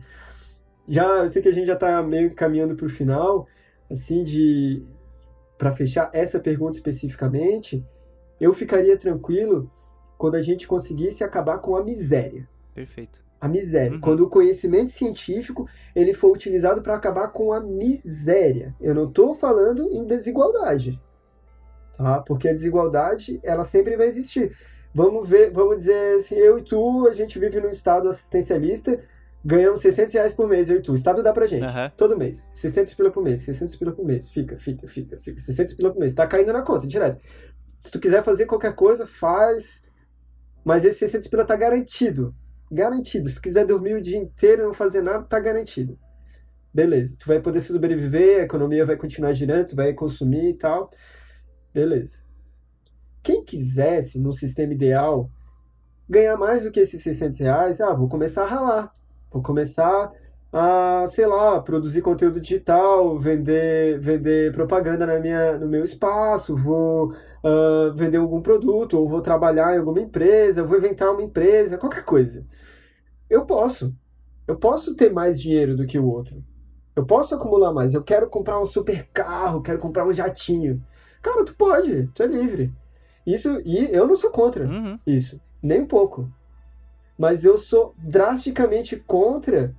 [0.88, 3.48] Já, eu sei que a gente já está meio caminhando para o final,
[3.90, 4.86] assim, de
[5.60, 7.86] para fechar essa pergunta especificamente,
[8.40, 9.69] eu ficaria tranquilo
[10.18, 12.48] quando a gente conseguisse acabar com a miséria.
[12.73, 13.22] Perfeito.
[13.41, 13.95] A miséria.
[13.95, 13.99] Uhum.
[13.99, 18.73] Quando o conhecimento científico ele for utilizado para acabar com a miséria.
[18.80, 20.99] Eu não estou falando em desigualdade,
[21.98, 22.22] tá?
[22.22, 24.56] Porque a desigualdade ela sempre vai existir.
[24.94, 28.98] Vamos ver, vamos dizer assim, eu e tu, a gente vive num estado assistencialista
[29.43, 30.91] ganhamos 600 reais por mês, eu e tu.
[30.91, 31.63] O Estado dá pra gente.
[31.63, 31.91] Uhum.
[31.95, 32.47] Todo mês.
[32.53, 34.29] 600 pila por mês, 600 pila por mês.
[34.29, 35.39] Fica, fica, fica, fica.
[35.39, 36.13] 600 pila por mês.
[36.13, 37.19] Tá caindo na conta, direto.
[37.79, 39.83] Se tu quiser fazer qualquer coisa, faz.
[40.63, 42.35] Mas esse 600 pila tá garantido.
[42.71, 43.29] Garantido.
[43.29, 45.97] Se quiser dormir o dia inteiro e não fazer nada, tá garantido.
[46.73, 47.15] Beleza.
[47.17, 50.91] Tu vai poder sobreviver, a economia vai continuar girando, tu vai consumir e tal.
[51.73, 52.23] Beleza.
[53.23, 55.29] Quem quisesse, no sistema ideal,
[56.07, 58.93] ganhar mais do que esses 600 reais, ah, vou começar a ralar.
[59.31, 60.11] Vou começar
[60.51, 67.11] a, sei lá, produzir conteúdo digital, vender, vender propaganda na minha, no meu espaço, vou
[67.11, 72.03] uh, vender algum produto, ou vou trabalhar em alguma empresa, vou inventar uma empresa, qualquer
[72.03, 72.45] coisa.
[73.30, 73.95] Eu posso.
[74.47, 76.43] Eu posso ter mais dinheiro do que o outro.
[76.95, 77.93] Eu posso acumular mais.
[77.93, 80.84] Eu quero comprar um super carro, quero comprar um jatinho.
[81.22, 82.73] Cara, tu pode, tu é livre.
[83.26, 84.97] Isso, e eu não sou contra uhum.
[85.06, 86.27] isso, nem um pouco.
[87.19, 89.75] Mas eu sou drasticamente contra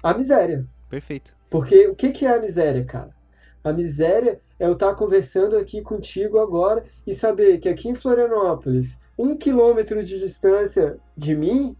[0.00, 0.64] a miséria.
[0.88, 1.34] Perfeito.
[1.50, 3.10] Porque o que, que é a miséria, cara?
[3.64, 9.00] A miséria é eu estar conversando aqui contigo agora e saber que aqui em Florianópolis,
[9.18, 11.76] um quilômetro de distância de mim,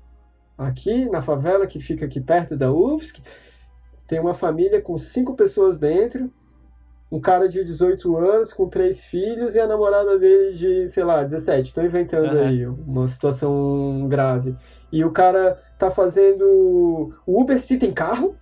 [0.59, 3.23] aqui na favela que fica aqui perto da UFSC,
[4.09, 6.33] tem uma família com cinco pessoas dentro,
[7.15, 11.23] um cara de 18 anos com três filhos e a namorada dele de, sei lá,
[11.23, 11.69] 17.
[11.69, 12.45] Estou inventando uhum.
[12.45, 14.57] aí uma situação grave.
[14.91, 18.37] E o cara tá fazendo Uber se tem carro.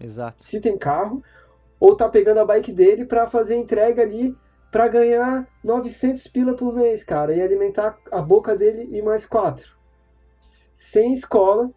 [0.00, 0.44] Exato.
[0.44, 1.22] Se tem carro.
[1.78, 4.36] Ou tá pegando a bike dele para fazer entrega ali
[4.72, 9.70] para ganhar 900 pila por mês, cara, e alimentar a boca dele e mais quatro.
[10.74, 11.70] Sem escola,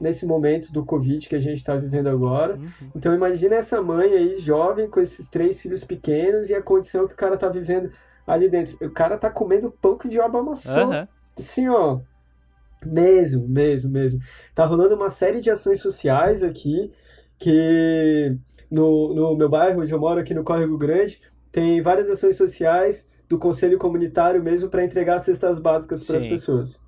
[0.00, 2.54] nesse momento do Covid que a gente está vivendo agora.
[2.54, 2.90] Uhum.
[2.96, 7.14] Então imagina essa mãe aí, jovem, com esses três filhos pequenos e a condição que
[7.14, 7.90] o cara tá vivendo
[8.26, 8.76] ali dentro.
[8.84, 10.86] O cara tá comendo pão que o diabo amassou.
[10.86, 11.06] Uhum.
[11.38, 12.00] Assim, ó.
[12.84, 14.20] Mesmo, mesmo, mesmo.
[14.54, 16.90] Tá rolando uma série de ações sociais aqui
[17.38, 18.36] que
[18.70, 21.20] no, no meu bairro, onde eu moro, aqui no Córrego Grande,
[21.52, 26.80] tem várias ações sociais do Conselho Comunitário mesmo para entregar cestas básicas para as pessoas.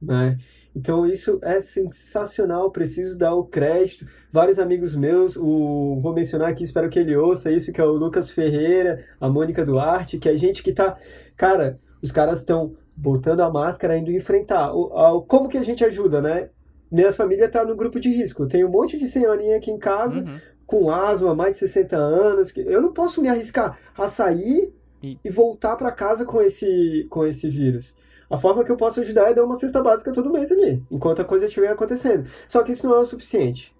[0.00, 0.38] Né?
[0.74, 4.06] Então isso é sensacional, preciso dar o crédito.
[4.32, 7.92] Vários amigos meus, o vou mencionar aqui, espero que ele ouça isso, que é o
[7.92, 10.96] Lucas Ferreira, a Mônica Duarte, que é gente que tá,
[11.36, 14.74] cara, os caras estão botando a máscara, indo enfrentar.
[14.74, 16.48] O, a, como que a gente ajuda, né?
[16.90, 18.46] Minha família tá no grupo de risco.
[18.46, 20.38] Tem um monte de senhorinha aqui em casa uhum.
[20.66, 24.72] com asma, mais de 60 anos, que eu não posso me arriscar a sair
[25.02, 27.94] e, e voltar para casa com esse com esse vírus.
[28.32, 31.20] A forma que eu posso ajudar é dar uma cesta básica todo mês ali, enquanto
[31.20, 32.26] a coisa estiver acontecendo.
[32.48, 33.76] Só que isso não é o suficiente.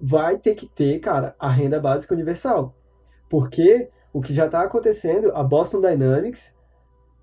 [0.00, 2.76] Vai ter que ter, cara, a renda básica universal.
[3.28, 6.54] Porque o que já está acontecendo, a Boston Dynamics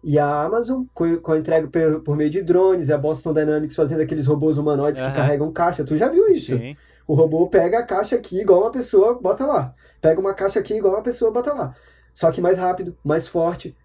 [0.04, 1.70] e a Amazon, com a entrega
[2.02, 5.08] por meio de drones, e a Boston Dynamics fazendo aqueles robôs humanoides uhum.
[5.08, 5.86] que carregam caixa.
[5.86, 6.58] Tu já viu isso?
[6.58, 6.76] Sim.
[7.08, 9.74] O robô pega a caixa aqui igual uma pessoa, bota lá.
[10.02, 11.74] Pega uma caixa aqui igual uma pessoa, bota lá.
[12.14, 13.78] Só que mais rápido, mais forte,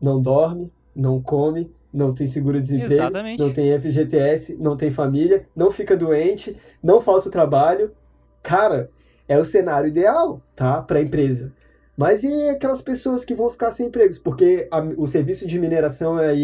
[0.00, 3.40] não dorme, não come, não tem seguro-desemprego, Exatamente.
[3.40, 7.92] não tem FGTS, não tem família, não fica doente, não falta o trabalho.
[8.42, 8.90] Cara,
[9.28, 10.82] é o cenário ideal, tá?
[10.82, 11.52] Para a empresa.
[11.96, 14.18] Mas e aquelas pessoas que vão ficar sem empregos?
[14.18, 16.34] Porque a, o serviço de mineração é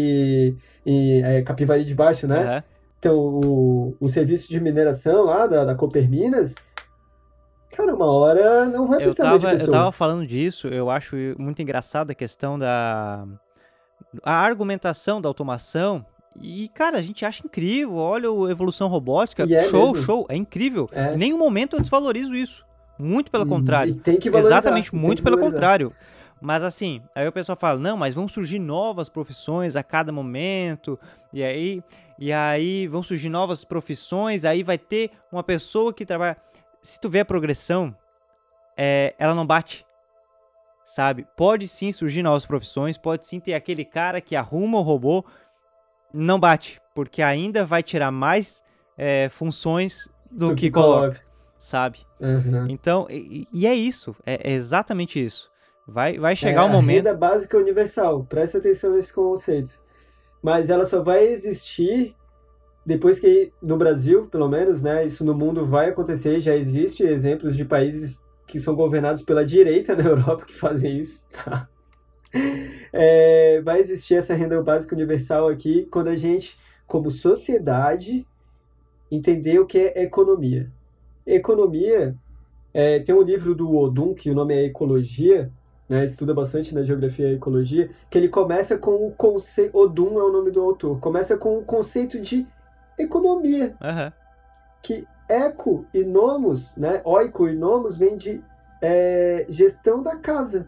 [0.85, 2.57] é Capivari de Baixo, né?
[2.57, 2.63] Uhum.
[2.99, 6.55] Então, o, o serviço de mineração lá da, da Cooper Minas,
[7.75, 9.67] cara, uma hora não vai precisar tava, de pessoas.
[9.67, 13.27] Eu tava falando disso, eu acho muito engraçada a questão da
[14.23, 16.05] a argumentação da automação.
[16.39, 17.95] E, cara, a gente acha incrível.
[17.95, 19.43] Olha a evolução robótica.
[19.43, 20.05] É show, mesmo.
[20.05, 20.25] show.
[20.29, 20.87] É incrível.
[20.91, 21.13] É.
[21.13, 22.65] Em nenhum momento eu desvalorizo isso.
[22.97, 23.95] Muito pelo hum, contrário.
[23.95, 24.57] tem que valorizar.
[24.57, 25.93] Exatamente, muito pelo contrário.
[26.41, 30.99] Mas assim, aí o pessoal fala, não, mas vão surgir novas profissões a cada momento,
[31.33, 31.83] e aí,
[32.17, 36.37] e aí vão surgir novas profissões, aí vai ter uma pessoa que trabalha.
[36.81, 37.95] Se tu vê a progressão,
[38.77, 39.85] é, ela não bate
[40.87, 41.27] sabe?
[41.35, 45.23] Pode sim surgir novas profissões, pode sim ter aquele cara que arruma o robô,
[46.13, 48.63] não bate, porque ainda vai tirar mais
[48.97, 51.21] é, funções do, do que, que, coloca, coloca.
[51.59, 51.99] sabe?
[52.21, 52.67] Uhum.
[52.69, 55.51] Então, e, e, é isso, é, é, exatamente isso.
[55.85, 57.05] Vai, vai chegar o é, um momento.
[57.05, 59.81] A renda básica universal, presta atenção nesse conceito.
[60.41, 62.15] Mas ela só vai existir
[62.85, 67.57] depois que no Brasil, pelo menos, né, isso no mundo vai acontecer, já existe exemplos
[67.57, 71.67] de países que são governados pela direita na Europa que fazem isso, tá?
[72.91, 78.25] É, vai existir essa renda básica universal aqui quando a gente, como sociedade,
[79.11, 80.71] entender o que é economia.
[81.25, 82.15] Economia,
[82.73, 85.51] é, tem um livro do Odum, que o nome é Ecologia,
[85.89, 89.77] né, estuda bastante na geografia e ecologia, que ele começa com o conceito.
[89.77, 90.99] Odum é o nome do autor.
[90.99, 92.45] Começa com o conceito de
[92.99, 93.75] economia.
[93.81, 94.11] Uhum.
[94.81, 97.01] Que eco e nomos, né?
[97.03, 98.43] Oiko e nomos vem de
[98.81, 100.67] é, gestão da casa.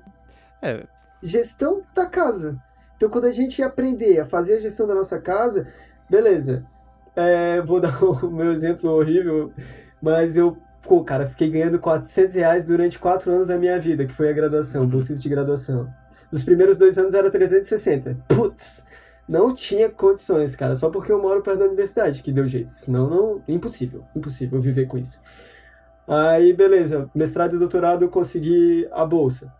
[0.62, 0.86] É.
[1.22, 2.62] Gestão da casa.
[2.96, 5.68] Então, quando a gente aprender a fazer a gestão da nossa casa,
[6.10, 6.66] beleza.
[7.16, 9.52] É, vou dar o meu exemplo horrível,
[10.02, 14.14] mas eu, pô, cara, fiquei ganhando 400 reais durante quatro anos da minha vida, que
[14.14, 15.90] foi a graduação, bolsista de graduação.
[16.32, 18.18] Nos primeiros dois anos era 360.
[18.28, 18.84] Putz!
[19.30, 22.72] Não tinha condições, cara, só porque eu moro perto da universidade que deu jeito.
[22.72, 23.44] Senão, não.
[23.48, 25.22] Impossível, impossível viver com isso.
[26.08, 29.54] Aí, beleza, mestrado e doutorado eu consegui a bolsa.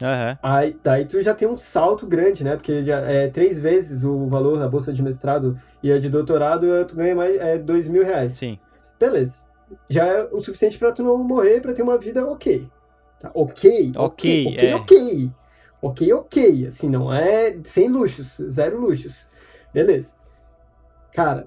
[0.00, 0.38] Uhum.
[0.40, 2.54] Aí, daí tu já tem um salto grande, né?
[2.54, 6.66] Porque já é três vezes o valor da bolsa de mestrado e a de doutorado,
[6.86, 8.34] tu ganha mais é dois mil reais.
[8.34, 8.56] Sim.
[9.00, 9.42] Beleza.
[9.90, 12.68] Já é o suficiente para tu não morrer, para ter uma vida ok.
[13.18, 13.32] Tá?
[13.34, 14.76] Ok, ok, ok, é.
[14.76, 15.30] ok.
[15.80, 16.66] Ok, ok.
[16.66, 19.26] Assim, não é sem luxos, zero luxos.
[19.72, 20.12] Beleza.
[21.12, 21.46] Cara,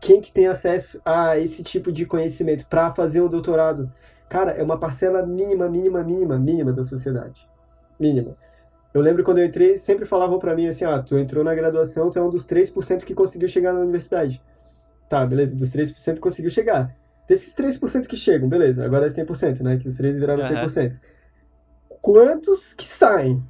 [0.00, 3.90] quem que tem acesso a esse tipo de conhecimento para fazer um doutorado?
[4.28, 7.48] Cara, é uma parcela mínima, mínima, mínima, mínima da sociedade.
[7.98, 8.36] Mínima.
[8.92, 12.10] Eu lembro quando eu entrei, sempre falavam para mim assim, ah, tu entrou na graduação,
[12.10, 14.42] tu é um dos 3% que conseguiu chegar na universidade.
[15.08, 16.94] Tá, beleza, dos 3% conseguiu chegar.
[17.28, 20.66] Desses 3% que chegam, beleza, agora é 100%, né, que os 3 viraram uhum.
[20.66, 21.00] 100%
[22.00, 23.42] quantos que saem?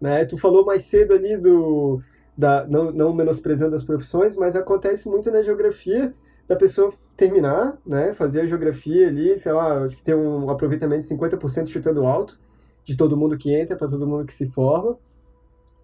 [0.00, 0.24] Né?
[0.24, 2.00] Tu falou mais cedo ali do.
[2.36, 6.14] Da, não, não menosprezando as profissões, mas acontece muito na geografia
[6.46, 8.14] da pessoa terminar, né?
[8.14, 12.38] Fazer a geografia ali, sei lá, acho que tem um aproveitamento de 50% chutando alto
[12.84, 14.96] de todo mundo que entra, para todo mundo que se forma.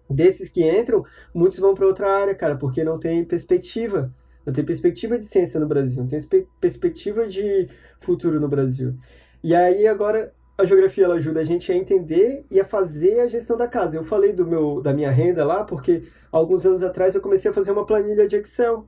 [0.09, 1.03] Desses que entram,
[1.33, 4.11] muitos vão para outra área, cara, porque não tem perspectiva.
[4.45, 6.19] Não tem perspectiva de ciência no Brasil, não tem
[6.59, 7.67] perspectiva de
[7.99, 8.95] futuro no Brasil.
[9.43, 13.27] E aí agora a geografia ela ajuda a gente a entender e a fazer a
[13.27, 13.97] gestão da casa.
[13.97, 17.53] Eu falei do meu da minha renda lá porque alguns anos atrás eu comecei a
[17.53, 18.87] fazer uma planilha de Excel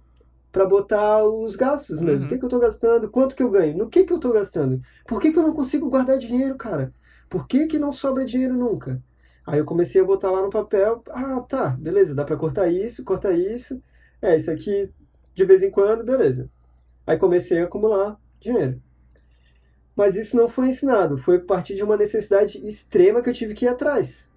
[0.52, 2.22] para botar os gastos mesmo.
[2.22, 2.26] Uhum.
[2.26, 3.10] O que, que eu estou gastando?
[3.10, 3.78] Quanto que eu ganho?
[3.78, 4.82] No que, que eu estou gastando?
[5.06, 6.94] Por que, que eu não consigo guardar dinheiro, cara?
[7.30, 9.02] Por que, que não sobra dinheiro nunca?
[9.46, 11.04] Aí eu comecei a botar lá no papel.
[11.10, 13.82] Ah, tá, beleza, dá para cortar isso, cortar isso.
[14.22, 14.90] É, isso aqui
[15.36, 16.50] de vez em quando, beleza.
[17.06, 18.82] Aí comecei a acumular dinheiro.
[19.98, 23.56] Mas isso não foi ensinado, foi a partir de uma necessidade extrema que eu tive
[23.56, 24.30] que ir atrás.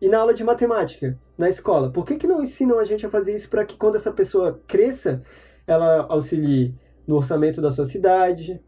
[0.00, 3.10] E na aula de matemática, na escola, por que, que não ensinam a gente a
[3.10, 5.22] fazer isso para que quando essa pessoa cresça,
[5.64, 6.74] ela auxilie
[7.06, 8.60] no orçamento da sua cidade,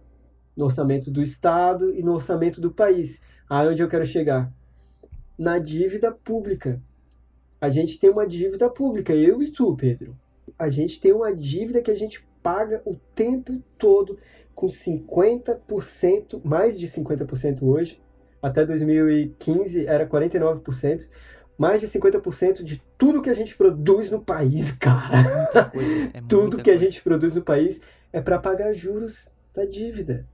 [0.56, 3.20] no orçamento do estado e no orçamento do país?
[3.48, 4.52] Aonde eu quero chegar?
[5.36, 6.80] Na dívida pública.
[7.60, 10.16] A gente tem uma dívida pública, eu e tu, Pedro.
[10.56, 14.18] A gente tem uma dívida que a gente paga o tempo todo
[14.54, 18.00] com 50%, mais de 50% hoje.
[18.42, 21.08] Até 2015 era 49%.
[21.58, 25.50] Mais de 50% de tudo que a gente produz no país, cara.
[26.12, 26.78] É tudo que coisa.
[26.78, 27.80] a gente produz no país
[28.12, 30.26] é para pagar juros da dívida.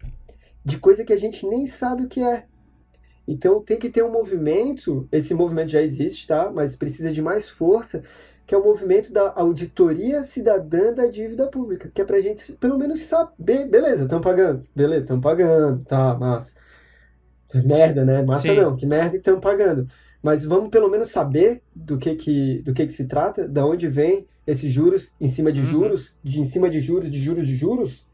[0.65, 2.47] De coisa que a gente nem sabe o que é.
[3.27, 6.51] Então tem que ter um movimento, esse movimento já existe, tá?
[6.51, 8.03] Mas precisa de mais força
[8.49, 12.79] que é o movimento da auditoria cidadã da dívida pública, que é pra gente pelo
[12.79, 16.55] menos saber, beleza, estão pagando, beleza, estão pagando, tá, massa.
[17.63, 18.23] Merda, né?
[18.23, 18.55] Massa Sim.
[18.55, 19.87] não, que merda que estão pagando.
[20.23, 23.87] Mas vamos pelo menos saber do que que, do que que se trata, da onde
[23.87, 25.67] vem esses juros em cima de uhum.
[25.67, 28.07] juros, de em cima de juros, de juros de juros,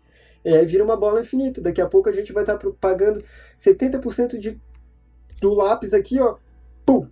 [0.44, 1.61] e aí vira uma bola infinita.
[1.61, 3.23] Daqui a pouco a gente vai estar tá pagando
[3.56, 4.61] 70% de,
[5.40, 6.39] do lápis aqui, ó,
[6.85, 7.06] pum,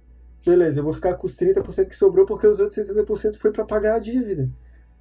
[0.45, 3.65] beleza, eu vou ficar com os 30% que sobrou porque os outros 70% foi para
[3.65, 4.49] pagar a dívida.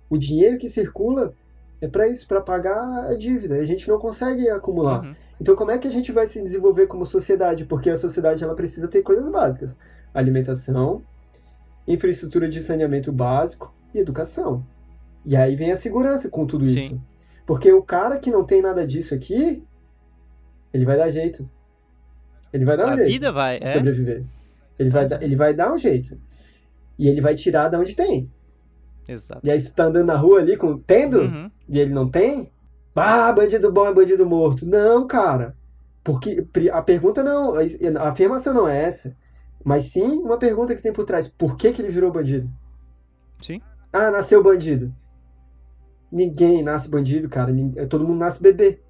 [0.09, 1.33] O dinheiro que circula
[1.79, 3.55] é para isso, para pagar a dívida.
[3.55, 5.03] A gente não consegue acumular.
[5.03, 5.15] Uhum.
[5.39, 7.65] Então, como é que a gente vai se desenvolver como sociedade?
[7.65, 9.77] Porque a sociedade ela precisa ter coisas básicas:
[10.13, 11.01] alimentação,
[11.87, 14.63] infraestrutura de saneamento básico e educação.
[15.25, 16.75] E aí vem a segurança com tudo Sim.
[16.75, 17.01] isso.
[17.45, 19.63] Porque o cara que não tem nada disso aqui,
[20.71, 21.49] ele vai dar jeito.
[22.53, 23.07] Ele vai dar um a jeito.
[23.07, 23.73] A vida vai, é?
[23.73, 24.23] sobreviver.
[24.77, 26.19] Ele vai, ele vai dar um jeito.
[26.97, 28.31] E ele vai tirar da onde tem.
[29.07, 29.41] Exato.
[29.43, 31.51] E aí, tu tá andando na rua ali com tendo, uhum.
[31.67, 32.51] e ele não tem,
[32.95, 34.65] ah, bandido bom é bandido morto.
[34.65, 35.55] Não, cara.
[36.03, 39.15] Porque a pergunta não, a afirmação não é essa.
[39.63, 41.27] Mas sim uma pergunta que tem por trás.
[41.27, 42.49] Por que, que ele virou bandido?
[43.41, 43.61] Sim.
[43.93, 44.93] Ah, nasceu bandido.
[46.11, 47.53] Ninguém nasce bandido, cara.
[47.87, 48.81] Todo mundo nasce bebê.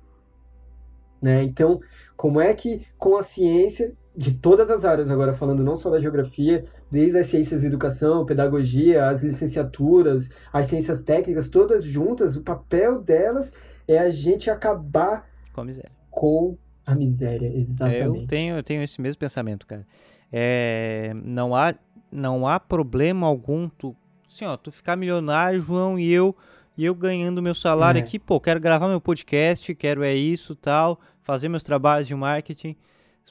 [1.22, 1.44] Né?
[1.44, 1.80] Então,
[2.16, 5.99] como é que com a ciência de todas as áreas, agora falando não só da
[5.99, 12.41] geografia, desde as ciências de educação, pedagogia, as licenciaturas, as ciências técnicas, todas juntas, o
[12.41, 13.53] papel delas
[13.88, 15.91] é a gente acabar com a miséria.
[16.09, 18.21] Com a miséria, exatamente.
[18.21, 19.85] Eu tenho, eu tenho esse mesmo pensamento, cara.
[20.31, 21.73] É, não, há,
[22.11, 23.95] não há problema algum tu,
[24.29, 26.35] assim, ó, tu ficar milionário, João, e eu
[26.77, 28.01] e eu ganhando meu salário é.
[28.01, 32.75] aqui, pô, quero gravar meu podcast, quero é isso, tal, fazer meus trabalhos de marketing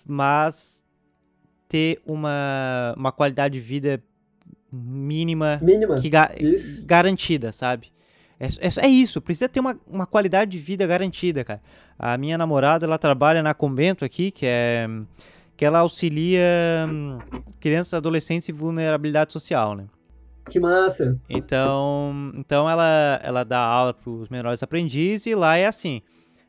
[0.06, 0.84] mas
[1.68, 4.02] ter uma, uma qualidade de vida
[4.72, 5.96] mínima, mínima.
[5.96, 6.84] Que ga isso.
[6.84, 7.92] garantida, sabe?
[8.38, 11.60] É, é, é, isso, precisa ter uma, uma qualidade de vida garantida, cara.
[11.98, 14.88] A minha namorada, ela trabalha na Convento aqui, que é
[15.60, 16.40] que ela auxilia
[16.88, 17.18] hum,
[17.60, 19.84] crianças, adolescentes e vulnerabilidade social, né?
[20.48, 21.20] Que massa!
[21.28, 26.00] Então, então ela, ela dá aula para os menores aprendizes e lá é assim.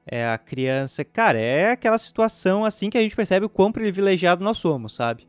[0.06, 4.44] É a criança, cara, é aquela situação assim que a gente percebe o quão privilegiado
[4.44, 5.28] nós somos, sabe?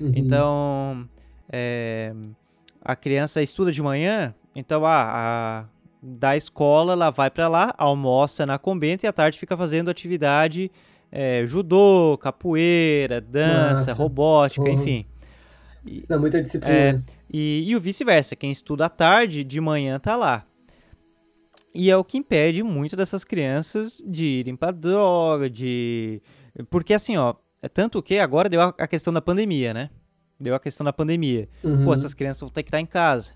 [0.00, 0.12] Uhum.
[0.14, 1.08] Então,
[1.50, 2.14] é,
[2.80, 5.64] a criança estuda de manhã, então a, a
[6.02, 10.70] da escola ela vai para lá, almoça na Combenta e à tarde fica fazendo atividade
[11.12, 13.92] é, judô, capoeira, dança, Nossa.
[13.92, 14.72] robótica, uhum.
[14.72, 15.06] enfim.
[15.84, 16.74] Isso dá muita disciplina.
[16.74, 17.00] É,
[17.30, 20.44] e, e o vice-versa, quem estuda à tarde, de manhã tá lá.
[21.74, 26.20] E é o que impede muito dessas crianças de irem pra droga, de.
[26.68, 29.90] Porque assim, ó, é tanto que agora deu a questão da pandemia, né?
[30.38, 31.48] Deu a questão da pandemia.
[31.62, 31.84] Uhum.
[31.84, 33.32] Pô, essas crianças vão ter que estar em casa.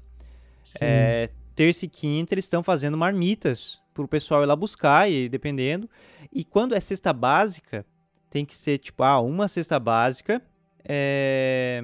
[0.81, 5.89] É, terça e quinta eles estão fazendo marmitas pro pessoal ir lá buscar, e dependendo.
[6.33, 7.87] E quando é cesta básica,
[8.29, 10.43] tem que ser tipo, ah, uma cesta básica.
[10.85, 11.83] É...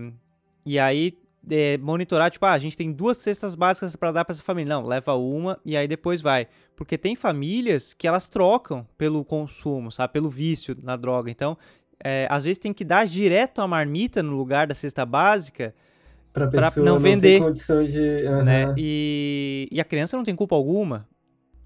[0.66, 1.16] E aí
[1.50, 4.74] é, monitorar, tipo, ah, a gente tem duas cestas básicas para dar para essa família.
[4.74, 6.46] Não, leva uma e aí depois vai.
[6.76, 10.12] Porque tem famílias que elas trocam pelo consumo, sabe?
[10.12, 11.30] Pelo vício na droga.
[11.30, 11.56] Então,
[12.02, 15.74] é, às vezes tem que dar direto a marmita no lugar da cesta básica
[16.32, 17.40] para não, não vender.
[17.40, 17.98] condição de.
[17.98, 18.42] Uhum.
[18.44, 18.74] Né?
[18.76, 21.06] E, e a criança não tem culpa alguma.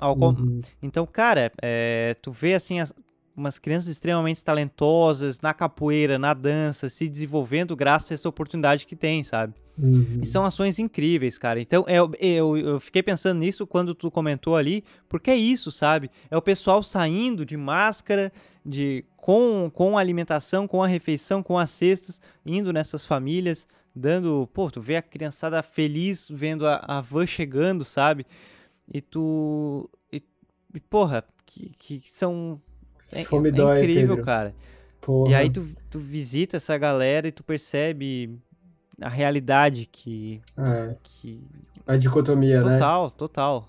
[0.00, 0.60] Uhum.
[0.82, 2.92] Então, cara, é, tu vê assim as,
[3.36, 8.96] umas crianças extremamente talentosas na capoeira, na dança, se desenvolvendo graças a essa oportunidade que
[8.96, 9.54] tem, sabe?
[9.78, 10.20] Uhum.
[10.22, 11.60] E são ações incríveis, cara.
[11.60, 15.70] Então, é, eu, eu, eu, fiquei pensando nisso quando tu comentou ali, porque é isso,
[15.70, 16.10] sabe?
[16.30, 18.32] É o pessoal saindo de máscara,
[18.64, 24.48] de com, com a alimentação, com a refeição, com as cestas, indo nessas famílias, dando.
[24.54, 28.24] Pô, tu vê a criançada feliz vendo a, a van chegando, sabe?
[28.92, 29.90] E tu.
[30.10, 30.22] E,
[30.74, 32.60] e porra, que, que são.
[33.12, 34.24] É, Fome é dói, incrível, Pedro.
[34.24, 34.54] cara.
[35.00, 35.30] Porra.
[35.30, 38.38] E aí tu, tu visita essa galera e tu percebe
[39.00, 40.40] a realidade que.
[40.56, 40.96] É.
[41.02, 41.40] que...
[41.86, 42.78] A dicotomia, total, né?
[42.78, 43.68] Total, total.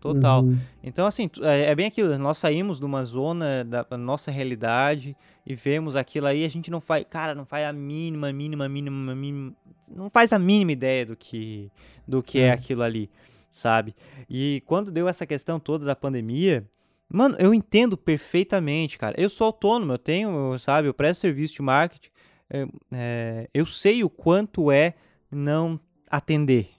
[0.00, 0.42] Total.
[0.42, 0.56] Uhum.
[0.82, 2.16] Então, assim, é, é, bem aquilo.
[2.18, 6.44] Nós saímos de uma zona da nossa realidade e vemos aquilo aí.
[6.44, 9.52] A gente não faz, cara, não faz a mínima, mínima, mínima, mínima.
[9.90, 11.70] Não faz a mínima ideia do que,
[12.06, 12.46] do que é.
[12.46, 13.10] é aquilo ali,
[13.50, 13.94] sabe?
[14.30, 16.64] E quando deu essa questão toda da pandemia,
[17.08, 19.14] mano, eu entendo perfeitamente, cara.
[19.18, 22.10] Eu sou autônomo, eu tenho, sabe, eu presto serviço de marketing.
[22.50, 24.94] É, é, eu sei o quanto é
[25.30, 25.78] não
[26.10, 26.78] atender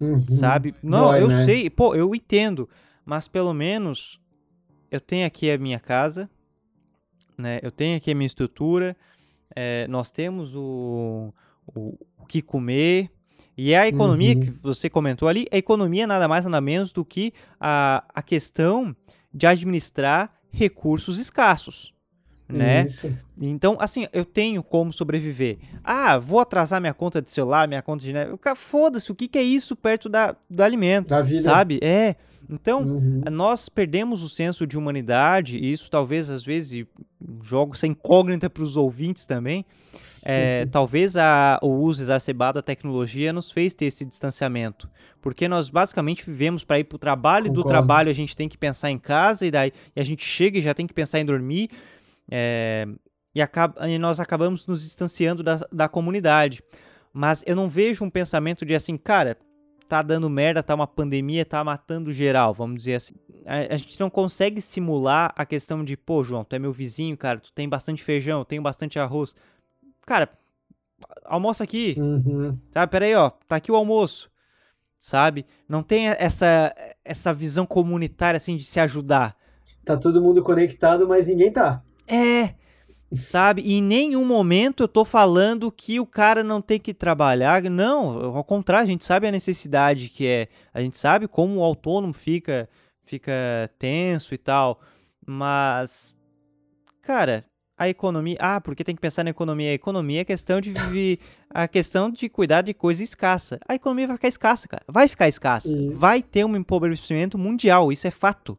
[0.00, 0.18] Uhum.
[0.28, 0.74] Sabe?
[0.82, 1.44] Não, Dói, eu né?
[1.44, 2.68] sei, pô, eu entendo,
[3.04, 4.20] mas pelo menos
[4.90, 6.28] eu tenho aqui a minha casa,
[7.36, 7.58] né?
[7.62, 8.96] Eu tenho aqui a minha estrutura,
[9.54, 11.32] é, nós temos o,
[11.66, 13.10] o, o, que comer.
[13.56, 14.40] E é a economia uhum.
[14.40, 18.94] que você comentou ali, a economia nada mais nada menos do que a, a questão
[19.34, 21.94] de administrar recursos escassos
[22.48, 22.84] né?
[22.84, 23.12] Isso.
[23.40, 25.58] Então, assim, eu tenho como sobreviver.
[25.82, 28.30] Ah, vou atrasar minha conta de celular, minha conta de net.
[28.56, 31.08] Foda-se, o que, que é isso perto da, do alimento?
[31.08, 31.42] Da vida.
[31.42, 31.78] Sabe?
[31.82, 32.16] É.
[32.48, 33.22] Então, uhum.
[33.30, 36.86] nós perdemos o senso de humanidade, e isso talvez, às vezes,
[37.42, 39.64] jogo sem incógnita para os ouvintes também.
[40.26, 44.88] É, talvez a, o uso exacerbado da tecnologia nos fez ter esse distanciamento.
[45.20, 47.60] Porque nós basicamente vivemos para ir para o trabalho, Concordo.
[47.60, 50.24] e do trabalho a gente tem que pensar em casa, e daí e a gente
[50.24, 51.68] chega e já tem que pensar em dormir.
[52.30, 52.86] É,
[53.34, 56.62] e, acaba, e nós acabamos nos distanciando da, da comunidade.
[57.12, 59.36] Mas eu não vejo um pensamento de assim, cara,
[59.88, 63.14] tá dando merda, tá uma pandemia, tá matando geral, vamos dizer assim.
[63.44, 67.16] A, a, gente não consegue simular a questão de, pô, João, tu é meu vizinho,
[67.16, 69.34] cara, tu tem bastante feijão, eu tenho bastante arroz.
[70.06, 70.28] Cara,
[71.24, 72.58] almoça aqui, uhum.
[72.70, 72.86] tá?
[72.86, 74.30] Pera aí, ó, tá aqui o almoço,
[74.98, 75.46] sabe?
[75.68, 76.74] Não tem essa,
[77.04, 79.36] essa visão comunitária, assim, de se ajudar.
[79.84, 81.82] Tá todo mundo conectado, mas ninguém tá.
[82.06, 82.54] É,
[83.16, 83.62] sabe?
[83.62, 87.62] E em nenhum momento eu tô falando que o cara não tem que trabalhar.
[87.64, 90.48] Não, ao contrário, a gente sabe a necessidade que é.
[90.72, 92.68] A gente sabe como o autônomo fica,
[93.04, 93.32] fica
[93.78, 94.80] tenso e tal.
[95.26, 96.14] Mas,
[97.02, 97.44] cara,
[97.84, 98.36] a economia.
[98.40, 99.70] Ah, porque tem que pensar na economia.
[99.70, 101.18] A economia é questão de viver.
[101.50, 103.58] a questão de cuidar de coisa escassa.
[103.68, 104.82] A economia vai ficar escassa, cara.
[104.88, 105.68] Vai ficar escassa.
[105.68, 105.96] Isso.
[105.96, 107.92] Vai ter um empobrecimento mundial.
[107.92, 108.58] Isso é fato.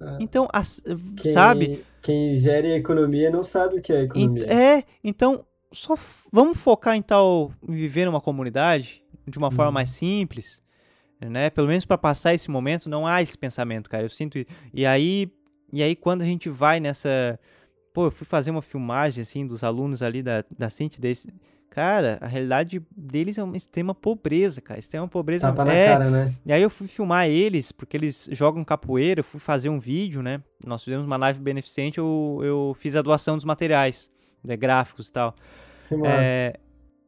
[0.00, 0.18] Ah.
[0.20, 0.82] Então, as,
[1.16, 1.84] quem, sabe?
[2.02, 4.46] Quem gere a economia não sabe o que é economia.
[4.52, 5.94] É, então, só
[6.32, 9.72] vamos focar em tal em viver numa comunidade de uma forma uhum.
[9.74, 10.62] mais simples,
[11.20, 11.50] né?
[11.50, 14.04] Pelo menos para passar esse momento, não há esse pensamento, cara.
[14.04, 15.30] Eu sinto e aí
[15.72, 17.38] e aí quando a gente vai nessa,
[17.92, 21.32] pô, eu fui fazer uma filmagem assim dos alunos ali da da Cinti desse
[21.70, 24.80] Cara, a realidade deles é uma extrema pobreza, cara.
[24.80, 25.46] Extrema pobreza.
[25.46, 25.86] Tapa é...
[25.86, 26.34] na cara, né?
[26.44, 30.20] E aí eu fui filmar eles, porque eles jogam capoeira, eu fui fazer um vídeo,
[30.20, 30.42] né?
[30.66, 34.10] Nós fizemos uma live beneficente, eu, eu fiz a doação dos materiais,
[34.42, 34.56] né?
[34.56, 35.36] gráficos e tal.
[35.88, 36.12] Que massa.
[36.20, 36.54] É...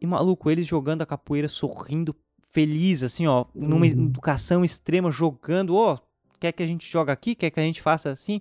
[0.00, 2.14] E maluco, eles jogando a capoeira, sorrindo,
[2.52, 3.92] feliz, assim, ó, numa uhum.
[3.92, 5.98] educação extrema, jogando, ó, oh,
[6.38, 8.40] quer que a gente joga aqui, quer que a gente faça assim.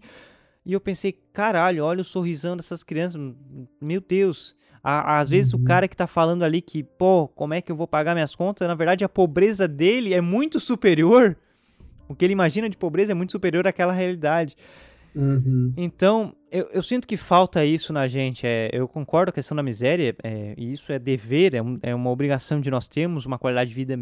[0.66, 3.20] E eu pensei, caralho, olha o sorrisão dessas crianças,
[3.82, 4.56] meu Deus.
[4.84, 5.62] às vezes uhum.
[5.62, 8.36] o cara que tá falando ali que, pô, como é que eu vou pagar minhas
[8.36, 8.68] contas?
[8.68, 11.36] Na verdade, a pobreza dele é muito superior.
[12.08, 14.56] O que ele imagina de pobreza é muito superior àquela realidade.
[15.16, 15.74] Uhum.
[15.76, 18.46] Então, eu, eu, sinto que falta isso na gente.
[18.46, 21.80] É, eu concordo com a questão da miséria, é, e isso é dever, é, um,
[21.82, 23.98] é, uma obrigação de nós termos uma qualidade de vida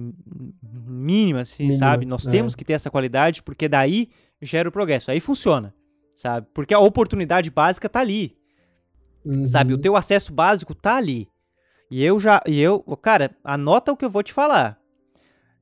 [0.61, 2.05] mínima, assim, sabe?
[2.05, 2.31] Nós é.
[2.31, 4.09] temos que ter essa qualidade, porque daí
[4.41, 5.09] gera o progresso.
[5.09, 5.73] Aí funciona,
[6.19, 6.47] sabe?
[6.53, 8.35] Porque a oportunidade básica tá ali.
[9.23, 9.45] Uhum.
[9.45, 9.73] Sabe?
[9.73, 11.29] O teu acesso básico tá ali.
[11.89, 12.41] E eu já.
[12.45, 12.81] E eu.
[13.01, 14.77] Cara, anota o que eu vou te falar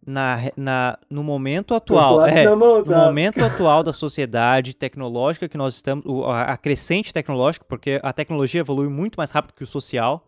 [0.05, 5.75] na, na, no momento atual, é, mão, no momento atual da sociedade tecnológica que nós
[5.75, 10.25] estamos, a, a crescente tecnológica, porque a tecnologia evolui muito mais rápido que o social.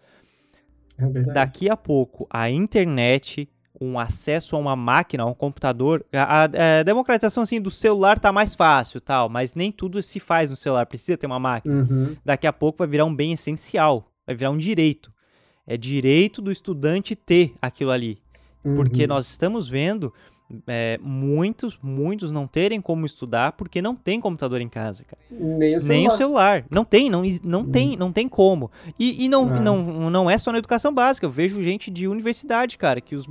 [0.98, 3.50] É Daqui a pouco, a internet,
[3.80, 8.20] um acesso a uma máquina, a um computador, a, a, a, democratização assim do celular
[8.20, 11.76] tá mais fácil, tal, mas nem tudo se faz no celular, precisa ter uma máquina.
[11.76, 12.16] Uhum.
[12.24, 15.12] Daqui a pouco vai virar um bem essencial, vai virar um direito.
[15.66, 18.20] É direito do estudante ter aquilo ali.
[18.62, 19.08] Porque uhum.
[19.08, 20.14] nós estamos vendo
[20.68, 25.22] é, muitos, muitos não terem como estudar porque não tem computador em casa, cara.
[25.30, 25.98] Nem o celular.
[25.98, 26.66] Nem o celular.
[26.70, 27.72] Não tem, não, não uhum.
[27.72, 28.72] tem, não tem como.
[28.98, 29.60] E, e não, ah.
[29.60, 31.26] não, não é só na educação básica.
[31.26, 33.28] Eu vejo gente de universidade, cara, que, os,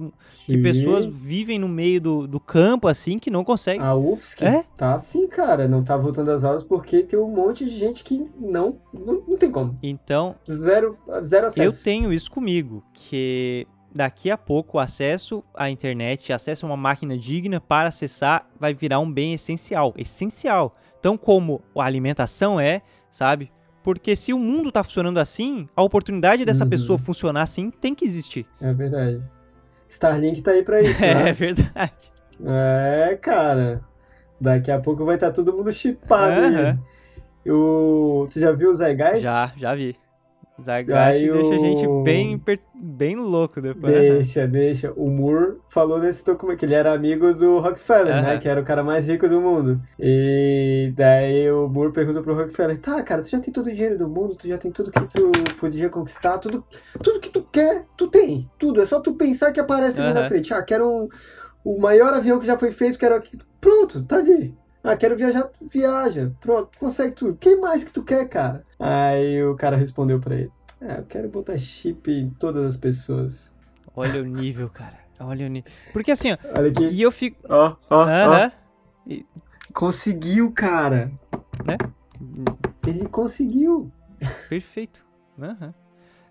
[0.47, 3.85] que pessoas vivem no meio do, do campo, assim, que não conseguem.
[3.85, 4.65] A UFSC é?
[4.77, 5.67] tá assim, cara.
[5.67, 9.37] Não tá voltando às aulas porque tem um monte de gente que não, não, não
[9.37, 9.77] tem como.
[9.83, 10.37] Então...
[10.49, 11.81] Zero, zero acesso.
[11.81, 13.67] Eu tenho isso comigo, que
[13.99, 18.73] daqui a pouco o acesso à internet, acesso a uma máquina digna para acessar vai
[18.73, 20.77] virar um bem essencial, essencial.
[21.03, 22.81] Tão como a alimentação é,
[23.11, 23.51] sabe?
[23.83, 26.71] Porque se o mundo está funcionando assim, a oportunidade dessa uhum.
[26.71, 28.47] pessoa funcionar assim tem que existir.
[28.61, 29.21] É verdade.
[29.89, 31.31] Starlink tá aí para isso, né?
[31.31, 32.13] É verdade.
[32.47, 33.81] É, cara.
[34.41, 36.57] Daqui a pouco vai estar tá todo mundo chipado uhum.
[36.57, 37.51] aí.
[37.51, 38.27] O...
[38.31, 39.23] Tu já viu o Zé Geist?
[39.23, 39.97] Já, já vi.
[40.63, 42.39] Zagashi deixa a gente bem,
[42.81, 43.93] bem louco depois.
[43.93, 44.93] Deixa, deixa.
[44.93, 48.23] O Moore falou nesse documento que ele era amigo do Rockefeller, uhum.
[48.23, 48.39] né?
[48.39, 49.81] Que era o cara mais rico do mundo.
[49.99, 53.99] E daí o Moore perguntou pro Rockefeller: tá, cara, tu já tem todo o dinheiro
[53.99, 56.65] do mundo, tu já tem tudo que tu podia conquistar, tudo,
[57.03, 58.49] tudo que tu quer, tu tem.
[58.59, 58.81] Tudo.
[58.81, 60.15] É só tu pensar que aparece ali uhum.
[60.15, 60.55] na frente.
[60.55, 61.09] Ah, quero um,
[61.65, 63.23] o maior avião que já foi feito, quero.
[63.61, 64.55] Pronto, tá ali.
[64.83, 66.33] Ah, quero viajar, viaja.
[66.41, 67.37] Pronto, consegue tudo.
[67.39, 68.63] Quem mais que tu quer, cara?
[68.79, 73.53] Aí o cara respondeu para ele: Ah, eu quero botar chip em todas as pessoas.
[73.95, 74.99] Olha o nível, cara.
[75.21, 75.71] Olha o nível.
[75.93, 76.39] Porque assim, ó.
[76.57, 76.89] Olha aqui.
[76.89, 77.37] E eu fico.
[77.49, 78.51] Ó, ó.
[79.75, 81.11] Conseguiu, cara.
[81.67, 81.77] Né?
[82.87, 83.91] Ele conseguiu.
[84.49, 85.05] Perfeito.
[85.37, 85.75] Uhum.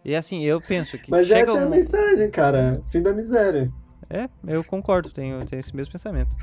[0.03, 1.11] E assim, eu penso que.
[1.11, 2.81] Mas essa é a mensagem, cara.
[2.89, 3.71] Fim da miséria.
[4.09, 6.33] É, eu concordo, tenho, tenho esse mesmo pensamento.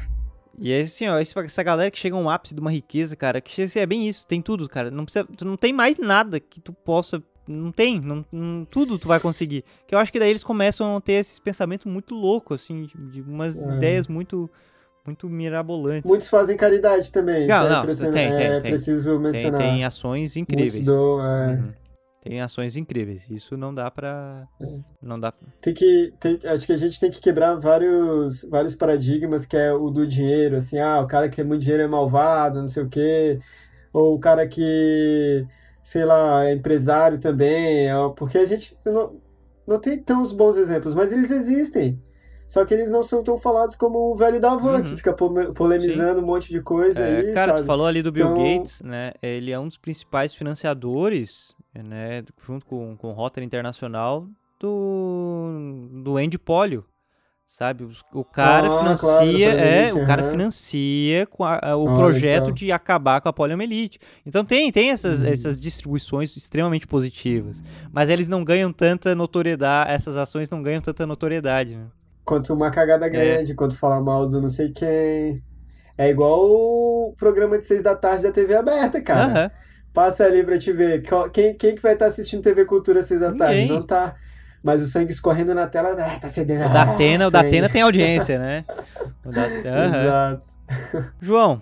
[0.58, 3.40] E é assim, ó, essa galera que chega a um ápice de uma riqueza, cara,
[3.40, 4.90] que é bem isso, tem tudo, cara.
[4.90, 7.22] Não precisa, tu não tem mais nada que tu possa.
[7.46, 9.64] Não tem, não, não, tudo tu vai conseguir.
[9.86, 13.20] Que eu acho que daí eles começam a ter esses pensamentos muito loucos, assim, de,
[13.22, 13.76] umas é.
[13.76, 14.50] ideias muito
[15.06, 16.10] muito mirabolantes.
[16.10, 17.46] Muitos fazem caridade também.
[17.46, 19.60] Não, não, é, tem, é, tem, preciso mencionar.
[19.60, 20.74] Tem, tem ações incríveis.
[20.76, 21.52] Muitos dão, é.
[21.52, 21.84] Uhum
[22.24, 23.28] tem ações incríveis.
[23.28, 24.48] Isso não dá pra.
[24.58, 24.66] É.
[25.02, 25.32] Não dá.
[25.60, 26.12] Tem que.
[26.18, 30.06] Tem, acho que a gente tem que quebrar vários, vários paradigmas que é o do
[30.06, 33.38] dinheiro, assim, ah, o cara que tem muito dinheiro é malvado, não sei o quê.
[33.92, 35.46] Ou o cara que,
[35.84, 37.88] sei lá, é empresário também.
[38.16, 39.20] Porque a gente não,
[39.66, 42.02] não tem tão bons exemplos, mas eles existem.
[42.48, 44.82] Só que eles não são tão falados como o velho da van, uhum.
[44.82, 46.24] que fica polemizando Sim.
[46.24, 47.62] um monte de coisa é, aí, Cara, sabe?
[47.62, 48.42] tu falou ali do Bill então...
[48.42, 49.12] Gates, né?
[49.22, 54.26] Ele é um dos principais financiadores né, junto com, com o Rotary Internacional
[54.60, 55.48] do,
[56.02, 56.84] do Andy Polio,
[57.46, 57.86] sabe?
[58.12, 63.20] O cara ah, financia, claro, é, o cara financia com a, o projeto de acabar
[63.20, 63.98] com a poliomielite.
[64.26, 65.28] Então tem, tem essas, uhum.
[65.28, 67.62] essas distribuições extremamente positivas,
[67.92, 71.86] mas eles não ganham tanta notoriedade, essas ações não ganham tanta notoriedade, né?
[72.24, 73.10] Quanto uma cagada é.
[73.10, 73.54] grande, é.
[73.54, 75.42] quanto falar mal do não sei quem.
[75.96, 79.44] É igual o programa de seis da tarde da TV aberta, cara.
[79.44, 79.50] Uhum.
[79.92, 81.02] Passa ali pra te ver.
[81.32, 83.60] Quem, quem que vai estar tá assistindo TV Cultura seis da tarde?
[83.60, 83.68] Ninguém.
[83.68, 84.14] Não tá.
[84.64, 86.64] Mas o sangue escorrendo na tela, ah, tá cedendo.
[86.64, 88.64] O da Atena, o da Atena tem audiência, né?
[89.22, 89.44] O da...
[89.64, 90.00] Uhum.
[90.00, 90.54] Exato.
[91.20, 91.60] João,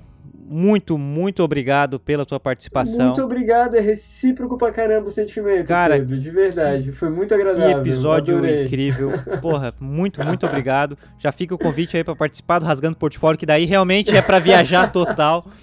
[0.52, 3.06] muito, muito obrigado pela tua participação.
[3.06, 6.92] Muito obrigado, é recíproco pra caramba o sentimento, Cara, Pedro, de verdade.
[6.92, 7.82] Foi muito agradável.
[7.82, 8.64] Que episódio Adorei.
[8.66, 9.12] incrível.
[9.42, 10.96] Porra, muito, muito obrigado.
[11.18, 14.38] Já fica o convite aí para participar do Rasgando Portfólio, que daí realmente é para
[14.38, 15.44] viajar total.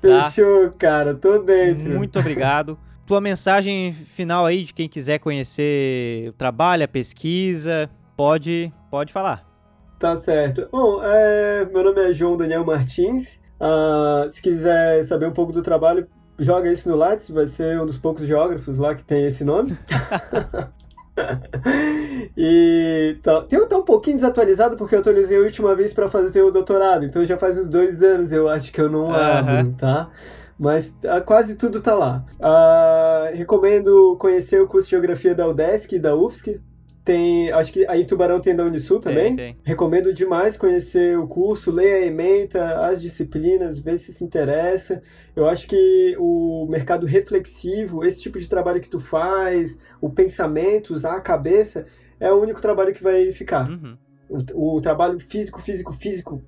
[0.00, 0.30] Tá?
[0.30, 1.90] Fechou, cara, tô dentro.
[1.90, 2.76] Muito obrigado.
[3.06, 9.44] Tua mensagem final aí de quem quiser conhecer o trabalho, a pesquisa, pode, pode falar.
[9.98, 10.68] Tá certo.
[10.70, 13.40] Bom, é, meu nome é João Daniel Martins.
[13.60, 16.08] Uh, se quiser saber um pouco do trabalho,
[16.38, 19.76] joga isso no Lattes, vai ser um dos poucos geógrafos lá que tem esse nome.
[22.36, 26.42] e tá, tem tá um pouquinho desatualizado porque eu atualizei a última vez para fazer
[26.42, 30.10] o doutorado, então já faz uns dois anos eu acho que eu não abro, tá?
[30.58, 32.24] Mas ah, quase tudo tá lá.
[32.38, 36.60] Uh, recomendo conhecer o curso de Geografia da UDESC e da UFSC,
[37.04, 39.34] tem, acho que aí Tubarão tem da Unisul também.
[39.34, 39.62] Tem, tem.
[39.64, 45.02] Recomendo demais conhecer o curso, leia a ementa, as disciplinas, ver se se interessa.
[45.34, 50.94] Eu acho que o mercado reflexivo, esse tipo de trabalho que tu faz, o pensamento,
[50.94, 51.86] usar a cabeça,
[52.20, 53.68] é o único trabalho que vai ficar.
[53.68, 53.98] Uhum.
[54.54, 56.40] O, o trabalho físico, físico, físico,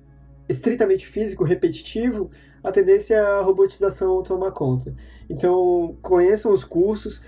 [0.47, 2.31] estritamente físico, repetitivo,
[2.63, 4.95] a tendência é a robotização tomar conta.
[5.29, 7.21] Então, conheçam os cursos,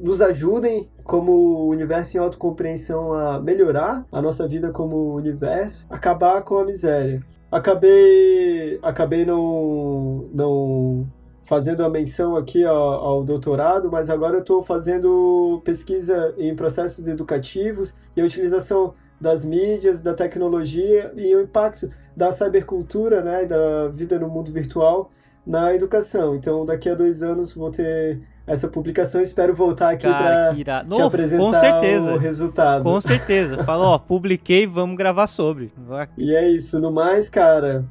[0.00, 6.58] nos ajudem como universo em autocompreensão a melhorar a nossa vida como universo, acabar com
[6.58, 7.24] a miséria.
[7.50, 11.08] Acabei, acabei não, não
[11.44, 17.08] fazendo a menção aqui ao, ao doutorado, mas agora eu estou fazendo pesquisa em processos
[17.08, 23.88] educativos e a utilização das mídias, da tecnologia e o impacto da cybercultura, né, da
[23.88, 25.10] vida no mundo virtual
[25.44, 26.34] na educação.
[26.34, 29.20] Então, daqui a dois anos vou ter essa publicação.
[29.20, 32.14] Espero voltar aqui para te apresentar com certeza.
[32.14, 32.82] o resultado.
[32.82, 33.64] Com certeza.
[33.64, 35.72] Falou, ó, publiquei, vamos gravar sobre.
[36.16, 36.80] E é isso.
[36.80, 37.84] No mais, cara,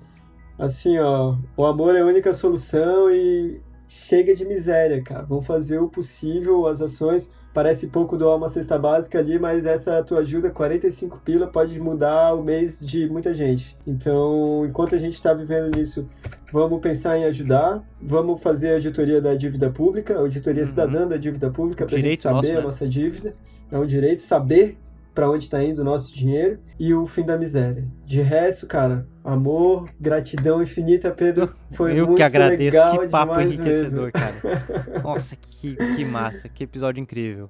[0.57, 5.23] assim, ó, o amor é a única solução e chega de miséria, cara.
[5.23, 7.29] Vamos fazer o possível, as ações.
[7.53, 12.33] Parece pouco doar uma cesta básica ali, mas essa tua ajuda, 45 pila, pode mudar
[12.33, 13.75] o mês de muita gente.
[13.87, 16.07] Então, enquanto a gente está vivendo nisso,
[16.53, 20.69] vamos pensar em ajudar, vamos fazer a auditoria da dívida pública, a auditoria uhum.
[20.69, 22.57] cidadã da dívida pública, para a gente saber nosso, né?
[22.57, 23.35] a nossa dívida.
[23.71, 24.77] É um direito saber
[25.19, 27.85] para onde está indo o nosso dinheiro e o fim da miséria.
[28.05, 31.53] De resto, cara, amor, gratidão infinita, Pedro.
[31.71, 34.11] Foi Eu muito que agradeço, legal que papo enriquecedor, mesmo.
[34.13, 35.01] cara.
[35.03, 37.49] Nossa, que, que massa, que episódio incrível.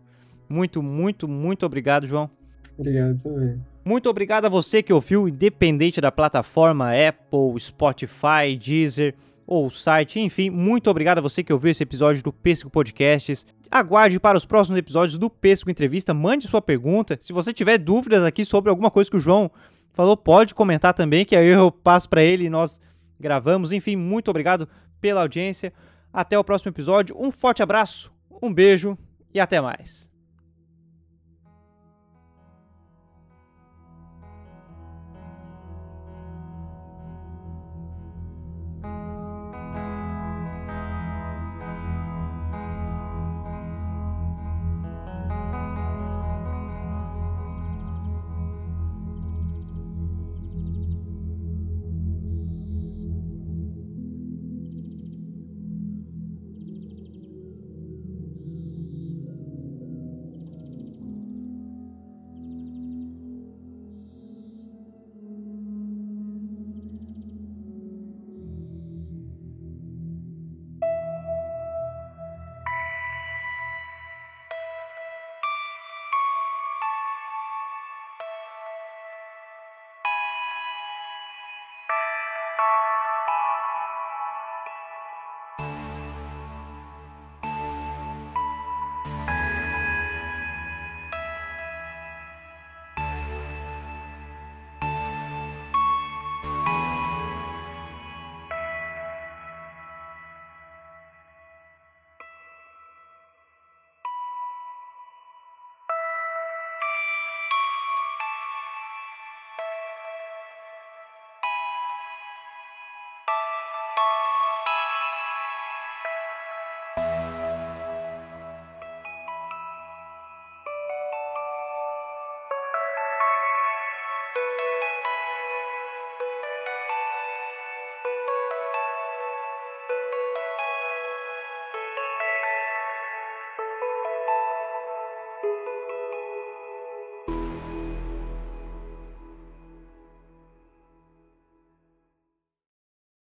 [0.50, 2.28] Muito, muito, muito obrigado, João.
[2.76, 3.62] Obrigado também.
[3.86, 9.14] Muito obrigado a você que ouviu, independente da plataforma Apple, Spotify, Deezer
[9.52, 13.48] ou site, enfim, muito obrigado a você que ouviu esse episódio do Pêssego Podcasts.
[13.72, 17.18] Aguarde para os próximos episódios do Pêssego Entrevista, mande sua pergunta.
[17.20, 19.50] Se você tiver dúvidas aqui sobre alguma coisa que o João
[19.92, 22.80] falou, pode comentar também, que aí eu passo para ele e nós
[23.20, 23.72] gravamos.
[23.72, 24.70] Enfim, muito obrigado
[25.02, 25.74] pela audiência.
[26.14, 27.16] Até o próximo episódio.
[27.20, 28.96] Um forte abraço, um beijo
[29.34, 30.09] e até mais.